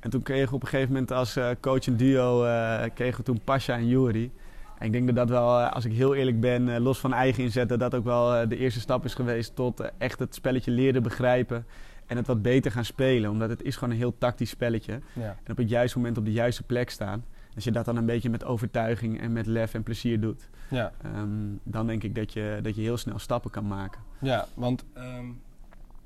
En 0.00 0.10
toen 0.10 0.22
kregen 0.22 0.48
we 0.48 0.54
op 0.54 0.62
een 0.62 0.68
gegeven 0.68 0.92
moment 0.92 1.12
als 1.12 1.36
eh, 1.36 1.50
coach 1.60 1.86
en 1.86 1.96
duo... 1.96 2.44
eh, 2.44 2.84
kregen 2.94 3.16
we 3.16 3.22
toen 3.22 3.40
Pasha 3.44 3.74
en 3.74 3.86
Juri. 3.86 4.32
En 4.78 4.86
ik 4.86 4.92
denk 4.92 5.06
dat 5.06 5.16
dat 5.16 5.28
wel, 5.28 5.58
eh, 5.60 5.72
als 5.72 5.84
ik 5.84 5.92
heel 5.92 6.14
eerlijk 6.14 6.40
ben, 6.40 6.80
los 6.80 6.98
van 6.98 7.12
eigen 7.12 7.42
inzet... 7.42 7.68
dat 7.68 7.80
dat 7.80 7.94
ook 7.94 8.04
wel 8.04 8.48
de 8.48 8.56
eerste 8.56 8.80
stap 8.80 9.04
is 9.04 9.14
geweest 9.14 9.54
tot 9.54 9.90
echt 9.98 10.18
het 10.18 10.34
spelletje 10.34 10.70
leren 10.70 11.02
begrijpen... 11.02 11.66
en 12.06 12.16
het 12.16 12.26
wat 12.26 12.42
beter 12.42 12.72
gaan 12.72 12.84
spelen. 12.84 13.30
Omdat 13.30 13.50
het 13.50 13.62
is 13.62 13.74
gewoon 13.74 13.90
een 13.90 14.00
heel 14.00 14.18
tactisch 14.18 14.50
spelletje. 14.50 15.00
ja. 15.12 15.36
En 15.44 15.50
op 15.52 15.56
het 15.56 15.68
juiste 15.68 15.98
moment 15.98 16.18
op 16.18 16.24
de 16.24 16.32
juiste 16.32 16.62
plek 16.62 16.90
staan. 16.90 17.24
Als 17.54 17.64
je 17.64 17.72
dat 17.72 17.84
dan 17.84 17.96
een 17.96 18.06
beetje 18.06 18.30
met 18.30 18.44
overtuiging 18.44 19.20
en 19.20 19.32
met 19.32 19.46
lef 19.46 19.74
en 19.74 19.82
plezier 19.82 20.20
doet... 20.20 20.48
Ja. 20.70 20.92
ehm, 21.02 21.28
dan 21.62 21.86
denk 21.86 22.02
ik 22.02 22.14
dat 22.14 22.32
je, 22.32 22.58
dat 22.62 22.74
je 22.74 22.82
heel 22.82 22.96
snel 22.96 23.18
stappen 23.18 23.50
kan 23.50 23.66
maken. 23.66 24.00
Ja, 24.20 24.46
want 24.54 24.84
ehm, 24.94 25.26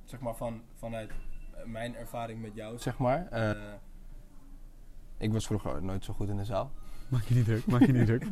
zeg 0.05 0.21
maar 0.21 0.35
van, 0.35 0.61
vanuit 0.79 1.11
mijn 1.67 1.97
ervaring 1.97 2.43
met 2.43 2.55
jou, 2.55 2.79
zeg 2.79 2.99
maar. 2.99 3.27
eh, 3.31 3.51
ik 5.19 5.33
was 5.33 5.47
vroeger 5.47 5.83
nooit 5.83 6.05
zo 6.05 6.13
goed 6.13 6.29
in 6.29 6.37
de 6.37 6.45
zaal. 6.45 6.71
Maak 7.09 7.23
je 7.23 7.35
niet 7.35 7.45
druk, 7.45 7.67
maak 7.67 7.81
je 7.81 7.93
niet 7.93 8.07
druk. 8.07 8.27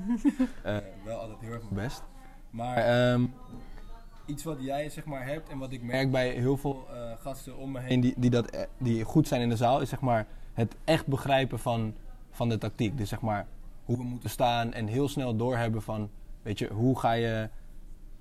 Eh, 0.62 0.76
wel 1.04 1.18
altijd 1.20 1.40
heel 1.40 1.52
erg 1.52 1.62
mijn 1.70 1.74
best. 1.86 2.02
Maar 2.50 2.76
ehm, 2.76 3.26
iets 4.26 4.44
wat 4.44 4.56
jij 4.60 4.88
zeg 4.90 5.04
maar 5.04 5.26
hebt 5.26 5.48
en 5.48 5.58
wat 5.58 5.72
ik 5.72 5.82
merk 5.82 6.10
bij 6.10 6.30
heel 6.30 6.56
veel 6.56 6.86
eh, 6.92 7.12
gasten 7.18 7.56
om 7.56 7.70
me 7.70 7.80
heen 7.80 8.00
die, 8.00 8.14
die, 8.16 8.30
dat, 8.30 8.50
eh, 8.50 8.62
die 8.78 9.04
goed 9.04 9.28
zijn 9.28 9.40
in 9.40 9.48
de 9.48 9.56
zaal, 9.56 9.80
is 9.80 9.88
zeg 9.88 10.00
maar 10.00 10.26
het 10.52 10.76
echt 10.84 11.06
begrijpen 11.06 11.58
van, 11.58 11.94
van 12.30 12.48
de 12.48 12.58
tactiek. 12.58 12.96
Dus 12.98 13.08
zeg 13.08 13.20
maar 13.20 13.46
hoe 13.84 13.96
we 13.96 14.02
moeten 14.02 14.30
staan 14.30 14.72
en 14.72 14.86
heel 14.86 15.08
snel 15.08 15.36
doorhebben 15.36 15.82
van, 15.82 16.10
weet 16.42 16.58
je, 16.58 16.68
hoe 16.72 16.98
ga 16.98 17.12
je, 17.12 17.48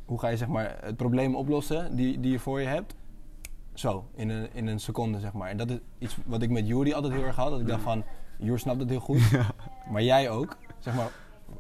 hoe 0.06 0.20
ga 0.20 0.28
je 0.28 0.38
zeg 0.38 0.48
maar 0.48 0.78
het 0.82 0.96
probleem 0.98 1.36
oplossen 1.36 1.96
die, 1.96 2.20
die 2.20 2.32
je 2.32 2.40
voor 2.40 2.62
je 2.62 2.68
hebt. 2.68 2.96
Zo, 3.80 4.10
in 4.16 4.30
een, 4.30 4.48
in 4.54 4.68
een 4.68 4.80
seconde 4.80 5.20
zeg 5.20 5.34
maar. 5.34 5.50
En 5.50 5.58
dat 5.58 5.70
is 5.70 5.78
iets 6.00 6.18
wat 6.26 6.42
ik 6.42 6.50
met 6.50 6.68
Jury 6.68 6.92
altijd 6.92 7.14
heel 7.14 7.24
erg 7.24 7.36
had. 7.36 7.50
Dat 7.52 7.60
ik 7.60 7.68
dacht 7.68 7.82
van, 7.82 8.04
Jur 8.40 8.60
snapt 8.60 8.80
het 8.80 8.90
heel 8.90 9.00
goed. 9.00 9.20
Maar 9.92 10.04
jij 10.04 10.30
ook. 10.30 10.58
Zeg 10.80 10.96
maar, 10.96 11.12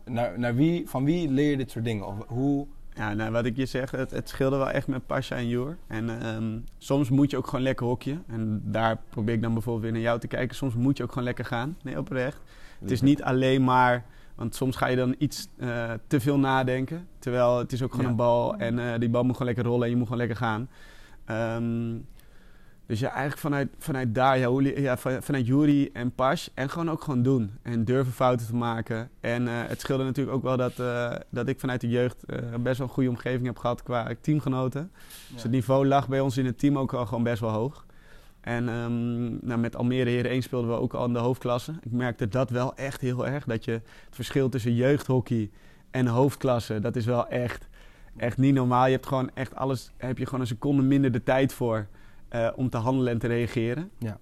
naar, 0.05 0.39
naar 0.39 0.55
wie, 0.55 0.89
van 0.89 1.03
wie 1.03 1.29
leer 1.31 1.49
je 1.49 1.57
dit 1.57 1.71
soort 1.71 1.85
dingen? 1.85 2.07
Of 2.07 2.15
hoe... 2.27 2.67
Ja, 2.93 3.13
nou, 3.13 3.31
wat 3.31 3.45
ik 3.45 3.55
je 3.55 3.65
zeg, 3.65 3.91
het, 3.91 4.11
het 4.11 4.29
scheelde 4.29 4.57
wel 4.57 4.69
echt 4.69 4.87
met 4.87 5.05
Pasha 5.05 5.35
en 5.35 5.47
Joer. 5.47 5.77
En 5.87 6.21
ehm, 6.21 6.59
soms 6.77 7.09
moet 7.09 7.31
je 7.31 7.37
ook 7.37 7.47
gewoon 7.47 7.61
lekker 7.61 7.85
hokje. 7.85 8.17
En 8.27 8.61
daar 8.65 8.97
probeer 9.09 9.33
ik 9.33 9.41
dan 9.41 9.53
bijvoorbeeld 9.53 9.83
weer 9.83 9.93
naar 9.93 10.01
jou 10.01 10.19
te 10.19 10.27
kijken. 10.27 10.55
Soms 10.55 10.75
moet 10.75 10.97
je 10.97 11.03
ook 11.03 11.09
gewoon 11.09 11.23
lekker 11.23 11.45
gaan. 11.45 11.77
Nee, 11.83 11.97
oprecht. 11.97 12.41
Het 12.79 12.91
is 12.91 13.01
niet 13.01 13.23
alleen 13.23 13.63
maar... 13.63 14.05
Want 14.35 14.55
soms 14.55 14.75
ga 14.75 14.87
je 14.87 14.95
dan 14.95 15.15
iets 15.17 15.47
eh, 15.57 15.91
te 16.07 16.19
veel 16.19 16.39
nadenken. 16.39 17.07
Terwijl 17.19 17.57
het 17.57 17.71
is 17.71 17.83
ook 17.83 17.89
gewoon 17.91 18.05
Ja. 18.05 18.11
een 18.11 18.17
bal. 18.17 18.55
En 18.55 18.79
eh, 18.79 18.99
die 18.99 19.09
bal 19.09 19.23
moet 19.23 19.31
gewoon 19.37 19.47
lekker 19.53 19.65
rollen 19.65 19.83
en 19.83 19.89
je 19.89 19.95
moet 19.95 20.07
gewoon 20.07 20.19
lekker 20.27 20.37
gaan. 20.37 20.69
Ehm, 21.29 21.97
dus 22.85 22.99
ja, 22.99 23.07
eigenlijk 23.09 23.39
vanuit, 23.39 23.69
vanuit 23.77 24.15
daar, 24.15 24.37
ja, 24.37 24.47
hoe 24.47 24.81
ja, 24.81 24.97
van- 24.97 25.23
vanuit 25.23 25.47
Jury 25.47 25.89
en 25.93 26.11
Pas. 26.11 26.51
En 26.53 26.69
gewoon 26.69 26.89
ook 26.89 27.01
gewoon 27.03 27.23
doen. 27.23 27.51
En 27.61 27.85
durven 27.85 28.13
fouten 28.13 28.47
te 28.47 28.55
maken. 28.55 29.09
En 29.19 29.47
eh, 29.47 29.53
het 29.67 29.79
scheelde 29.79 30.03
natuurlijk 30.03 30.35
ook 30.35 30.43
wel 30.43 30.57
dat, 30.57 30.79
eh, 30.79 31.11
dat 31.29 31.47
ik 31.47 31.59
vanuit 31.59 31.81
de 31.81 31.89
jeugd 31.89 32.23
eh, 32.25 32.37
best 32.59 32.77
wel 32.77 32.87
een 32.87 32.93
goede 32.93 33.09
omgeving 33.09 33.45
heb 33.45 33.57
gehad 33.57 33.83
qua 33.83 34.11
teamgenoten. 34.21 34.91
Dus 35.33 35.43
het 35.43 35.51
niveau 35.51 35.87
lag 35.87 36.07
bij 36.07 36.19
ons 36.19 36.37
in 36.37 36.45
het 36.45 36.59
team 36.59 36.77
ook 36.77 36.93
al 36.93 37.05
gewoon 37.05 37.23
best 37.23 37.39
wel 37.39 37.49
hoog. 37.49 37.85
En 38.41 38.69
ehm, 38.69 39.45
nou, 39.47 39.59
met 39.59 39.75
Almere 39.75 40.09
Heren 40.09 40.31
1 40.31 40.41
speelden 40.41 40.69
we 40.69 40.75
ook 40.75 40.93
al 40.93 41.05
in 41.05 41.13
de 41.13 41.19
hoofdklasse. 41.19 41.71
Ik 41.81 41.91
merkte 41.91 42.27
dat 42.27 42.49
wel 42.49 42.75
echt 42.75 43.01
heel 43.01 43.27
erg. 43.27 43.45
Dat 43.45 43.65
je 43.65 43.71
het 43.71 43.83
verschil 44.09 44.49
tussen 44.49 44.75
jeugdhockey 44.75 45.49
en 45.91 46.07
hoofdklasse, 46.07 46.79
dat 46.79 46.95
is 46.95 47.05
wel 47.05 47.27
echt, 47.27 47.67
echt 48.19 48.37
niet 48.37 48.53
normaal. 48.53 48.85
Je 48.85 48.91
hebt 48.91 49.05
gewoon 49.05 49.31
echt 49.33 49.55
alles, 49.55 49.91
heb 49.97 50.17
je 50.17 50.25
gewoon 50.25 50.39
een 50.39 50.47
seconde 50.47 50.81
minder 50.81 51.11
de 51.11 51.23
tijd 51.23 51.53
voor 51.53 51.87
eh, 52.29 52.49
om 52.55 52.69
te 52.69 52.77
handelen 52.77 53.13
en 53.13 53.19
te 53.19 53.27
reageren. 53.27 53.89
Ja. 53.97 54.17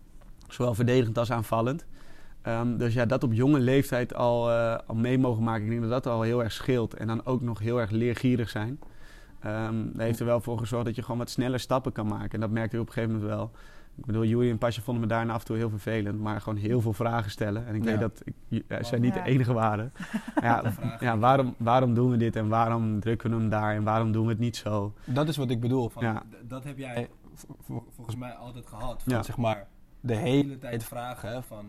Zowel 0.48 0.74
verdedigend 0.74 1.18
als 1.18 1.32
aanvallend. 1.32 1.86
Ehm, 2.42 2.78
dus 2.78 2.94
ja, 2.94 3.06
dat 3.06 3.24
op 3.24 3.34
jonge 3.34 3.60
leeftijd 3.60 4.14
al, 4.14 4.52
eh, 4.52 4.78
al 4.86 4.96
mee 4.96 5.18
mogen 5.18 5.44
maken, 5.44 5.64
ik 5.64 5.70
denk 5.70 5.82
dat 5.82 6.04
dat 6.04 6.14
al 6.14 6.22
heel 6.22 6.44
erg 6.44 6.52
scheelt. 6.52 6.94
En 6.94 7.08
dan 7.08 7.26
ook 7.26 7.42
nog 7.42 7.60
heel 7.60 7.80
erg 7.80 7.90
leergierig 7.90 8.50
zijn. 8.50 8.80
Ehm 9.40 9.86
dat 9.92 10.02
heeft 10.02 10.20
er 10.20 10.26
wel 10.26 10.42
voor 10.42 10.58
gezorgd 10.58 10.86
dat 10.86 10.96
je 10.96 11.02
gewoon 11.02 11.18
wat 11.18 11.30
sneller 11.30 11.60
stappen 11.60 11.92
kan 11.92 12.08
maken. 12.08 12.32
En 12.32 12.40
dat 12.40 12.50
merkte 12.50 12.76
ik 12.76 12.82
op 12.82 12.88
een 12.88 12.94
gegeven 12.94 13.16
moment 13.16 13.36
wel. 13.36 13.52
Ik 13.98 14.06
bedoel, 14.06 14.26
Joey 14.26 14.50
en 14.50 14.58
Pasje 14.58 14.82
vonden 14.82 15.04
me 15.04 15.10
daarna 15.10 15.34
af 15.34 15.40
en 15.40 15.46
toe 15.46 15.56
heel 15.58 15.70
vervelend. 15.70 16.20
Maar 16.20 16.42
gewoon 16.42 16.58
heel 16.60 16.82
veel 16.82 16.94
vragen 16.94 17.32
stellen. 17.32 17.68
En 17.68 17.76
ik 17.76 17.84
Ja. 17.84 17.90
weet 17.92 18.00
dat 18.00 18.22
ik, 18.26 18.34
ja, 18.68 18.84
zij 18.84 19.00
niet 19.00 19.14
Ja. 19.14 19.24
de 19.24 19.30
enige 19.30 19.54
waren. 19.54 19.92
ja, 20.42 20.64
ja 21.00 21.18
waarom, 21.18 21.56
waarom 21.58 21.94
doen 21.94 22.10
we 22.12 22.18
dit 22.18 22.36
en 22.36 22.48
waarom 22.48 23.00
drukken 23.00 23.30
we 23.30 23.36
hem 23.36 23.50
daar 23.50 23.76
en 23.76 23.84
waarom 23.84 24.12
doen 24.12 24.24
we 24.26 24.30
het 24.32 24.40
niet 24.40 24.56
zo? 24.58 24.94
Dat 25.06 25.28
is 25.28 25.38
wat 25.38 25.50
ik 25.50 25.60
bedoel. 25.60 25.90
Van, 25.90 26.22
Dat 26.44 26.64
heb 26.64 26.78
jij 26.78 27.10
volgens 27.96 28.16
mij 28.16 28.32
altijd 28.32 28.66
gehad. 28.68 29.04
Van, 29.04 29.14
Ja. 29.14 29.24
zeg 29.24 29.38
maar, 29.38 29.68
de 30.00 30.16
hele 30.16 30.58
tijd 30.58 30.84
vragen 30.84 31.30
hè, 31.30 31.42
van 31.44 31.66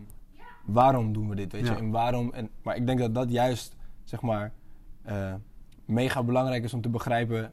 waarom 0.65 1.13
doen 1.13 1.29
we 1.29 1.35
dit, 1.35 1.51
weet 1.51 1.67
je? 1.67 1.73
En 1.75 1.89
waarom, 1.89 2.33
en, 2.33 2.49
maar 2.63 2.75
ik 2.75 2.85
denk 2.87 2.99
dat 2.99 3.13
dat 3.15 3.31
juist, 3.31 3.75
zeg 4.03 4.21
maar, 4.21 4.51
eh, 5.01 5.33
mega 5.85 6.23
belangrijk 6.23 6.63
is 6.63 6.73
om 6.73 6.81
te 6.81 6.89
begrijpen, 6.89 7.51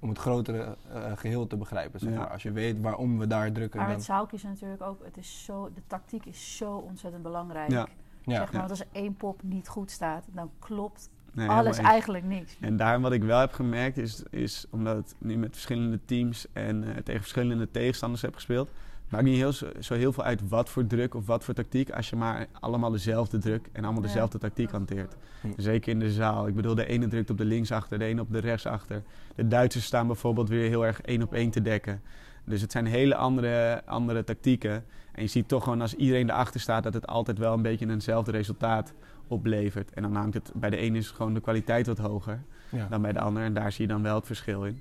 om 0.00 0.08
het 0.08 0.18
grotere 0.18 0.76
eh, 0.92 1.12
geheel 1.16 1.46
te 1.46 1.56
begrijpen. 1.56 2.00
Zeg 2.00 2.12
Ja. 2.12 2.18
maar. 2.18 2.28
Als 2.30 2.42
je 2.42 2.52
weet 2.52 2.80
waarom 2.80 3.18
we 3.18 3.26
daar 3.26 3.52
drukken, 3.52 3.78
Maar 3.78 3.88
dan... 3.88 3.96
met 3.96 4.04
zaalk 4.06 4.32
is 4.32 4.42
natuurlijk 4.42 4.82
ook, 4.82 5.04
het 5.04 5.16
is 5.16 5.44
zo, 5.44 5.70
de 5.74 5.82
tactiek 5.86 6.24
is 6.26 6.56
zo 6.56 6.76
ontzettend 6.76 7.22
belangrijk. 7.22 7.70
Ja. 7.70 7.88
Ja. 8.22 8.34
Zeg 8.36 8.44
maar, 8.44 8.52
Ja. 8.52 8.58
want 8.58 8.70
als 8.70 8.84
één 8.92 9.14
pop 9.14 9.42
niet 9.42 9.68
goed 9.68 9.90
staat, 9.90 10.24
dan 10.32 10.50
klopt 10.58 11.10
Nee, 11.32 11.48
alles 11.48 11.78
eigenlijk 11.78 12.24
niks. 12.24 12.56
En 12.60 12.76
daarom 12.76 13.02
wat 13.02 13.12
ik 13.12 13.22
wel 13.22 13.40
heb 13.40 13.52
gemerkt 13.52 13.96
is, 13.96 14.22
is 14.30 14.66
omdat 14.70 14.96
het 14.96 15.14
nu 15.18 15.36
met 15.36 15.50
verschillende 15.52 15.98
teams 16.04 16.46
en 16.52 16.84
eh, 16.84 17.02
tegen 17.02 17.20
verschillende 17.20 17.70
tegenstanders 17.70 18.22
heb 18.22 18.34
gespeeld. 18.34 18.70
Maakt 19.10 19.24
niet 19.24 19.36
heel, 19.36 19.52
zo, 19.52 19.66
zo 19.80 19.94
heel 19.94 20.12
veel 20.12 20.24
uit 20.24 20.48
wat 20.48 20.68
voor 20.68 20.86
druk 20.86 21.14
of 21.14 21.26
wat 21.26 21.44
voor 21.44 21.54
tactiek. 21.54 21.90
Als 21.90 22.10
je 22.10 22.16
maar 22.16 22.46
allemaal 22.60 22.90
dezelfde 22.90 23.38
druk 23.38 23.68
en 23.72 23.84
allemaal 23.84 24.02
Ja. 24.02 24.08
dezelfde 24.08 24.38
tactiek 24.38 24.70
hanteert. 24.70 25.16
Zeker 25.56 25.92
in 25.92 25.98
de 25.98 26.12
zaal. 26.12 26.46
Ik 26.48 26.54
bedoel, 26.54 26.74
de 26.74 26.86
ene 26.86 27.08
drukt 27.08 27.30
op 27.30 27.38
de 27.38 27.44
linksachter, 27.44 27.98
de 27.98 28.04
ene 28.04 28.20
op 28.20 28.32
de 28.32 28.38
rechtsachter. 28.38 29.02
De 29.34 29.48
Duitsers 29.48 29.84
staan 29.84 30.06
bijvoorbeeld 30.06 30.48
weer 30.48 30.68
heel 30.68 30.86
erg 30.86 31.00
één 31.00 31.22
op 31.22 31.34
één 31.34 31.50
te 31.50 31.62
dekken. 31.62 32.02
Dus 32.44 32.60
het 32.60 32.72
zijn 32.72 32.86
hele 32.86 33.14
andere, 33.14 33.82
andere 33.86 34.24
tactieken. 34.24 34.84
En 35.12 35.22
je 35.22 35.28
ziet 35.28 35.48
toch 35.48 35.62
gewoon 35.62 35.80
als 35.80 35.94
iedereen 35.94 36.30
erachter 36.30 36.60
staat 36.60 36.82
dat 36.82 36.94
het 36.94 37.06
altijd 37.06 37.38
wel 37.38 37.54
een 37.54 37.62
beetje 37.62 37.88
eenzelfde 37.90 38.30
resultaat 38.30 38.92
oplevert. 39.26 39.92
En 39.92 40.02
dan 40.02 40.14
hangt 40.16 40.34
het 40.34 40.52
bij 40.54 40.70
de 40.70 40.76
ene 40.76 40.98
is 40.98 41.10
gewoon 41.10 41.34
de 41.34 41.40
kwaliteit 41.40 41.86
wat 41.86 41.98
hoger 41.98 42.42
Ja. 42.70 42.86
dan 42.90 43.02
bij 43.02 43.12
de 43.12 43.20
ander. 43.20 43.42
En 43.42 43.54
daar 43.54 43.72
zie 43.72 43.86
je 43.86 43.92
dan 43.92 44.02
wel 44.02 44.14
het 44.14 44.26
verschil 44.26 44.64
in. 44.64 44.80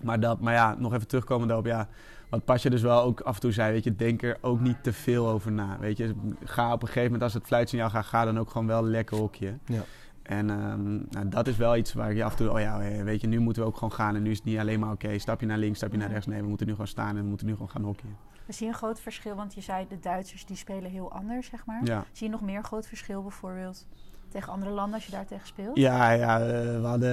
Maar, 0.00 0.20
dat, 0.20 0.40
maar 0.40 0.54
ja, 0.54 0.74
nog 0.78 0.94
even 0.94 1.08
terugkomen 1.08 1.46
daarop. 1.46 1.66
Ja, 1.66 1.88
wat 2.28 2.44
Pasje 2.44 2.70
dus 2.70 2.82
wel 2.82 3.02
ook 3.02 3.20
af 3.20 3.34
en 3.34 3.40
toe 3.40 3.52
zei, 3.52 3.72
weet 3.72 3.84
je, 3.84 3.96
denk 3.96 4.22
er 4.22 4.38
ook 4.40 4.60
niet 4.60 4.82
te 4.82 4.92
veel 4.92 5.28
over 5.28 5.52
na. 5.52 5.76
Weet 5.80 5.96
je, 5.96 6.14
ga 6.44 6.72
op 6.72 6.80
een 6.80 6.86
gegeven 6.86 7.04
moment 7.04 7.22
als 7.22 7.34
het 7.34 7.46
fluitsignaal 7.46 7.90
gaat, 7.90 8.04
ga 8.04 8.24
dan 8.24 8.38
ook 8.38 8.50
gewoon 8.50 8.66
wel 8.66 8.84
lekker 8.84 9.16
hokje. 9.16 9.54
Ja. 9.64 9.82
En 10.22 10.50
ehm, 10.50 10.94
nou, 11.10 11.28
dat 11.28 11.46
is 11.46 11.56
wel 11.56 11.76
iets 11.76 11.92
waar 11.92 12.14
je 12.14 12.24
af 12.24 12.30
en 12.30 12.36
toe, 12.36 12.50
oh 12.50 12.60
ja, 12.60 12.78
weet 13.04 13.20
je, 13.20 13.26
nu 13.26 13.38
moeten 13.38 13.62
we 13.62 13.68
ook 13.68 13.74
gewoon 13.74 13.92
gaan. 13.92 14.14
En 14.14 14.22
nu 14.22 14.30
is 14.30 14.36
het 14.36 14.46
niet 14.46 14.58
alleen 14.58 14.80
maar, 14.80 14.92
oké, 14.92 15.18
stap 15.18 15.40
je 15.40 15.46
naar 15.46 15.58
links, 15.58 15.76
stap 15.76 15.92
je 15.92 15.98
naar 15.98 16.10
rechts. 16.10 16.26
Nee, 16.26 16.42
we 16.42 16.48
moeten 16.48 16.66
nu 16.66 16.72
gewoon 16.72 16.86
staan 16.86 17.16
en 17.16 17.22
we 17.22 17.28
moeten 17.28 17.46
nu 17.46 17.52
gewoon 17.52 17.70
gaan 17.70 17.82
hokje. 17.82 18.06
We 18.46 18.52
zien 18.52 18.68
een 18.68 18.74
groot 18.74 19.00
verschil, 19.00 19.34
want 19.34 19.54
je 19.54 19.60
zei 19.60 19.86
de 19.88 19.98
Duitsers 19.98 20.46
die 20.46 20.56
spelen 20.56 20.90
heel 20.90 21.12
anders, 21.12 21.48
zeg 21.48 21.66
maar. 21.66 21.80
Ja. 21.84 22.04
Zie 22.12 22.26
je 22.26 22.32
nog 22.32 22.42
meer 22.42 22.62
groot 22.62 22.86
verschil 22.86 23.22
bijvoorbeeld 23.22 23.86
tegen 24.36 24.52
andere 24.52 24.70
landen 24.70 24.94
als 24.94 25.04
je 25.04 25.10
daar 25.10 25.26
tegen 25.26 25.46
speelt? 25.46 25.76
Ja, 25.76 26.10
ja 26.10 26.40
eh, 26.40 26.46
we 26.80 26.86
hadden, 26.86 27.10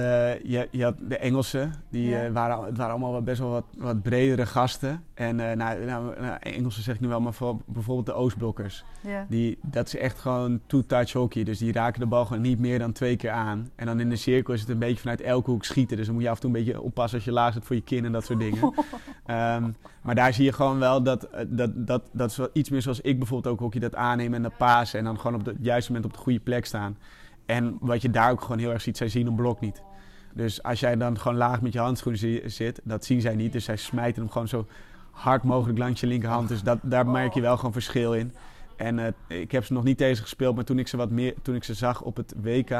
je, 0.50 0.68
je 0.70 0.84
had 0.84 0.94
de 1.08 1.16
Engelsen, 1.18 1.72
die 1.90 2.08
Ja. 2.08 2.24
eh, 2.24 2.32
waren, 2.32 2.64
het 2.64 2.76
waren 2.76 2.92
allemaal 2.92 3.12
wel 3.12 3.22
best 3.22 3.38
wel 3.38 3.50
wat, 3.50 3.64
wat 3.76 4.02
bredere 4.02 4.46
gasten. 4.46 5.04
En 5.14 5.40
eh 5.40 5.56
nou, 5.56 5.84
nou, 5.84 6.20
nou, 6.20 6.36
Engelsen 6.40 6.82
zeg 6.82 6.94
ik 6.94 7.00
nu 7.00 7.08
wel, 7.08 7.20
maar 7.20 7.32
voor, 7.32 7.56
bijvoorbeeld 7.66 8.06
de 8.06 8.12
Oostblokkers. 8.12 8.84
Ja. 9.00 9.26
Die, 9.28 9.58
dat 9.62 9.86
is 9.86 9.96
echt 9.96 10.18
gewoon 10.20 10.60
two-touch 10.66 11.12
hockey. 11.12 11.44
Dus 11.44 11.58
die 11.58 11.72
raken 11.72 12.00
de 12.00 12.06
bal 12.06 12.24
gewoon 12.24 12.42
niet 12.42 12.58
meer 12.58 12.78
dan 12.78 12.92
twee 12.92 13.16
keer 13.16 13.30
aan. 13.30 13.70
En 13.76 13.86
dan 13.86 14.00
in 14.00 14.08
de 14.08 14.16
cirkel 14.16 14.54
is 14.54 14.60
het 14.60 14.68
een 14.68 14.78
beetje 14.78 15.00
vanuit 15.00 15.20
elke 15.20 15.50
hoek 15.50 15.64
schieten. 15.64 15.96
Dus 15.96 16.06
dan 16.06 16.14
moet 16.14 16.24
je 16.24 16.30
af 16.30 16.34
en 16.34 16.40
toe 16.40 16.50
een 16.50 16.64
beetje 16.64 16.80
oppassen 16.80 17.18
als 17.18 17.24
je 17.26 17.32
laag 17.32 17.52
zit 17.52 17.64
voor 17.64 17.76
je 17.76 17.82
kin 17.82 18.04
en 18.04 18.12
dat 18.12 18.24
soort 18.24 18.38
dingen. 18.38 18.72
Ehm, 19.26 19.70
maar 20.02 20.14
daar 20.14 20.32
zie 20.34 20.44
je 20.44 20.52
gewoon 20.52 20.78
wel 20.78 21.02
dat, 21.02 21.28
dat, 21.48 21.70
dat, 21.86 22.02
dat 22.12 22.30
is 22.30 22.36
wel 22.36 22.48
iets 22.52 22.70
meer 22.70 22.82
zoals 22.82 23.00
ik 23.00 23.18
bijvoorbeeld 23.18 23.54
ook 23.54 23.60
hockey 23.60 23.80
dat 23.80 23.94
aannemen 23.94 24.34
en 24.34 24.42
dat 24.42 24.56
pasen. 24.56 24.98
En 24.98 25.04
dan 25.04 25.20
gewoon 25.20 25.40
op 25.40 25.46
het 25.46 25.56
juiste 25.60 25.92
moment 25.92 26.10
op 26.10 26.16
de 26.16 26.22
goede 26.22 26.40
plek 26.40 26.64
staan. 26.66 26.96
En 27.46 27.76
wat 27.80 28.02
je 28.02 28.10
daar 28.10 28.30
ook 28.30 28.40
gewoon 28.40 28.58
heel 28.58 28.70
erg 28.72 28.82
ziet, 28.82 28.96
zij 28.96 29.08
zien 29.08 29.26
een 29.26 29.34
blok 29.34 29.60
niet. 29.60 29.82
Dus 30.34 30.62
als 30.62 30.80
jij 30.80 30.96
dan 30.96 31.18
gewoon 31.18 31.36
laag 31.36 31.60
met 31.60 31.72
je 31.72 31.78
handschoenen 31.78 32.20
zi- 32.20 32.42
zit, 32.44 32.80
dat 32.84 33.04
zien 33.04 33.20
zij 33.20 33.34
niet. 33.34 33.52
Dus 33.52 33.64
zij 33.64 33.76
smijten 33.76 34.22
hem 34.22 34.30
gewoon 34.30 34.48
zo 34.48 34.66
hard 35.10 35.42
mogelijk 35.42 35.78
langs 35.78 36.00
je 36.00 36.06
linkerhand. 36.06 36.48
Dus 36.48 36.62
dat, 36.62 36.78
daar 36.82 37.06
merk 37.06 37.34
je 37.34 37.40
wel 37.40 37.56
gewoon 37.56 37.72
verschil 37.72 38.14
in. 38.14 38.32
En 38.76 38.98
eh, 38.98 39.40
ik 39.40 39.52
heb 39.52 39.64
ze 39.64 39.72
nog 39.72 39.84
niet 39.84 39.98
tegen 39.98 40.22
gespeeld, 40.22 40.54
maar 40.54 40.64
toen 40.64 40.78
ik 40.78 40.88
ze, 40.88 40.96
wat 40.96 41.10
meer, 41.10 41.34
toen 41.42 41.54
ik 41.54 41.64
ze 41.64 41.74
zag 41.74 42.02
op 42.02 42.16
het 42.16 42.34
WK, 42.42 42.70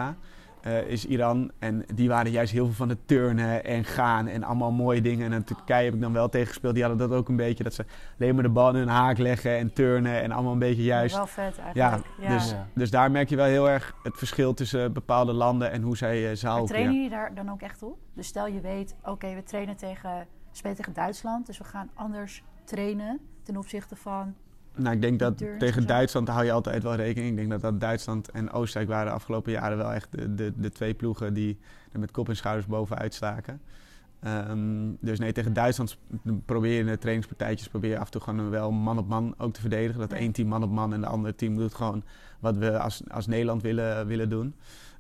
eh, 0.65 0.83
is 0.87 1.07
Iran. 1.07 1.51
En 1.59 1.85
die 1.95 2.09
waren 2.09 2.31
juist 2.31 2.53
heel 2.53 2.65
veel 2.65 2.75
van 2.75 2.89
het 2.89 2.99
turnen 3.09 3.65
en 3.65 3.85
gaan 3.85 4.27
en 4.27 4.43
allemaal 4.43 4.73
mooie 4.73 5.01
dingen. 5.01 5.27
En 5.27 5.33
in 5.33 5.45
Turkije 5.45 5.85
heb 5.85 5.95
ik 5.95 6.01
dan 6.01 6.13
wel 6.13 6.29
tegen 6.29 6.47
gespeeld. 6.47 6.75
Die 6.75 6.85
hadden 6.85 7.09
dat 7.09 7.19
ook 7.19 7.29
een 7.29 7.37
beetje. 7.37 7.65
Dat 7.65 7.75
ze 7.75 7.85
alleen 8.19 8.35
maar 8.35 8.43
de 8.43 8.49
bal 8.49 8.69
in 8.69 8.75
hun 8.75 8.89
haak 8.89 9.19
leggen 9.19 9.57
en 9.57 9.73
turnen 9.73 10.23
en 10.23 10.33
allemaal 10.33 10.53
een 10.53 10.59
beetje 10.59 10.83
juist. 10.83 11.17
Wel 11.17 11.27
vet 11.27 11.57
Ja, 11.75 11.91
eigenlijk. 11.91 12.29
dus, 12.29 12.51
Ja. 12.51 12.67
dus 12.75 12.91
daar 12.91 13.11
merk 13.11 13.29
je 13.29 13.37
wel 13.37 13.47
heel 13.47 13.71
erg 13.71 13.95
het 14.03 14.17
verschil 14.17 14.55
tussen 14.55 14.93
bepaalde 14.93 15.33
landen 15.33 15.71
en 15.71 15.83
hoe 15.83 15.97
zij 15.97 16.31
uh, 16.31 16.37
zaal 16.37 16.59
Maar 16.59 16.67
trainen 16.67 16.95
jullie 16.95 17.11
daar 17.11 17.35
dan 17.35 17.51
ook 17.51 17.63
echt 17.63 17.83
op? 17.83 17.99
Dus 18.15 18.27
stel 18.27 18.47
je 18.47 18.61
weet, 18.61 18.95
oké, 19.03 19.35
we 19.35 19.43
trainen 19.43 19.77
tegen, 19.77 20.11
we 20.19 20.27
spelen 20.57 20.77
tegen 20.77 20.93
Duitsland, 20.93 21.47
dus 21.47 21.59
we 21.59 21.65
gaan 21.65 21.91
anders 21.95 22.43
trainen 22.65 23.21
ten 23.43 23.57
opzichte 23.57 23.97
van. 23.97 24.35
Nou, 24.77 24.95
ik 24.95 25.01
denk 25.01 25.19
dat 25.19 25.39
tegen. 25.59 25.87
Duitsland 25.87 26.29
hou 26.29 26.45
je 26.45 26.53
altijd 26.53 26.83
wel 26.83 26.95
rekening. 26.95 27.31
Ik 27.31 27.37
denk 27.37 27.51
dat, 27.51 27.61
dat 27.61 27.81
Duitsland 27.81 28.31
en 28.31 28.51
Oostenrijk 28.51 28.91
waren 28.91 29.07
de 29.07 29.13
afgelopen 29.13 29.53
jaren 29.53 29.77
wel 29.77 29.93
echt 29.93 30.09
de, 30.11 30.35
de, 30.35 30.53
de 30.57 30.71
twee 30.71 30.95
ploegen 30.95 31.35
die 31.35 31.59
er 31.93 31.99
met 31.99 32.11
kop 32.11 32.29
en 32.29 32.37
schouders 32.37 32.67
bovenuit 32.67 33.15
staken. 33.15 33.61
Ehm, 34.21 34.91
dus 35.01 35.19
nee, 35.19 35.33
tegen 35.33 35.53
Duitsland 35.53 35.99
probeer 36.45 36.73
je 36.73 36.79
in 36.79 36.87
de 36.87 36.99
trainingspartijtjes 36.99 37.69
probeer 37.69 37.91
je 37.91 37.99
af 37.99 38.05
en 38.05 38.11
toe 38.11 38.21
gewoon 38.21 38.51
wel 38.51 38.71
man 38.71 38.99
op 38.99 39.09
man 39.09 39.35
ook 39.39 39.53
te 39.53 39.61
verdedigen. 39.61 40.01
Dat 40.01 40.13
één 40.13 40.33
team 40.33 40.49
man 40.49 40.63
op 40.63 40.71
man 40.71 40.93
en 40.93 41.01
de 41.01 41.07
andere 41.07 41.35
team 41.35 41.57
doet 41.57 41.75
gewoon 41.75 42.03
wat 42.41 42.57
we 42.57 42.79
als, 42.79 43.03
als 43.11 43.27
Nederland 43.27 43.63
willen, 43.63 44.07
willen 44.07 44.29
doen. 44.29 44.55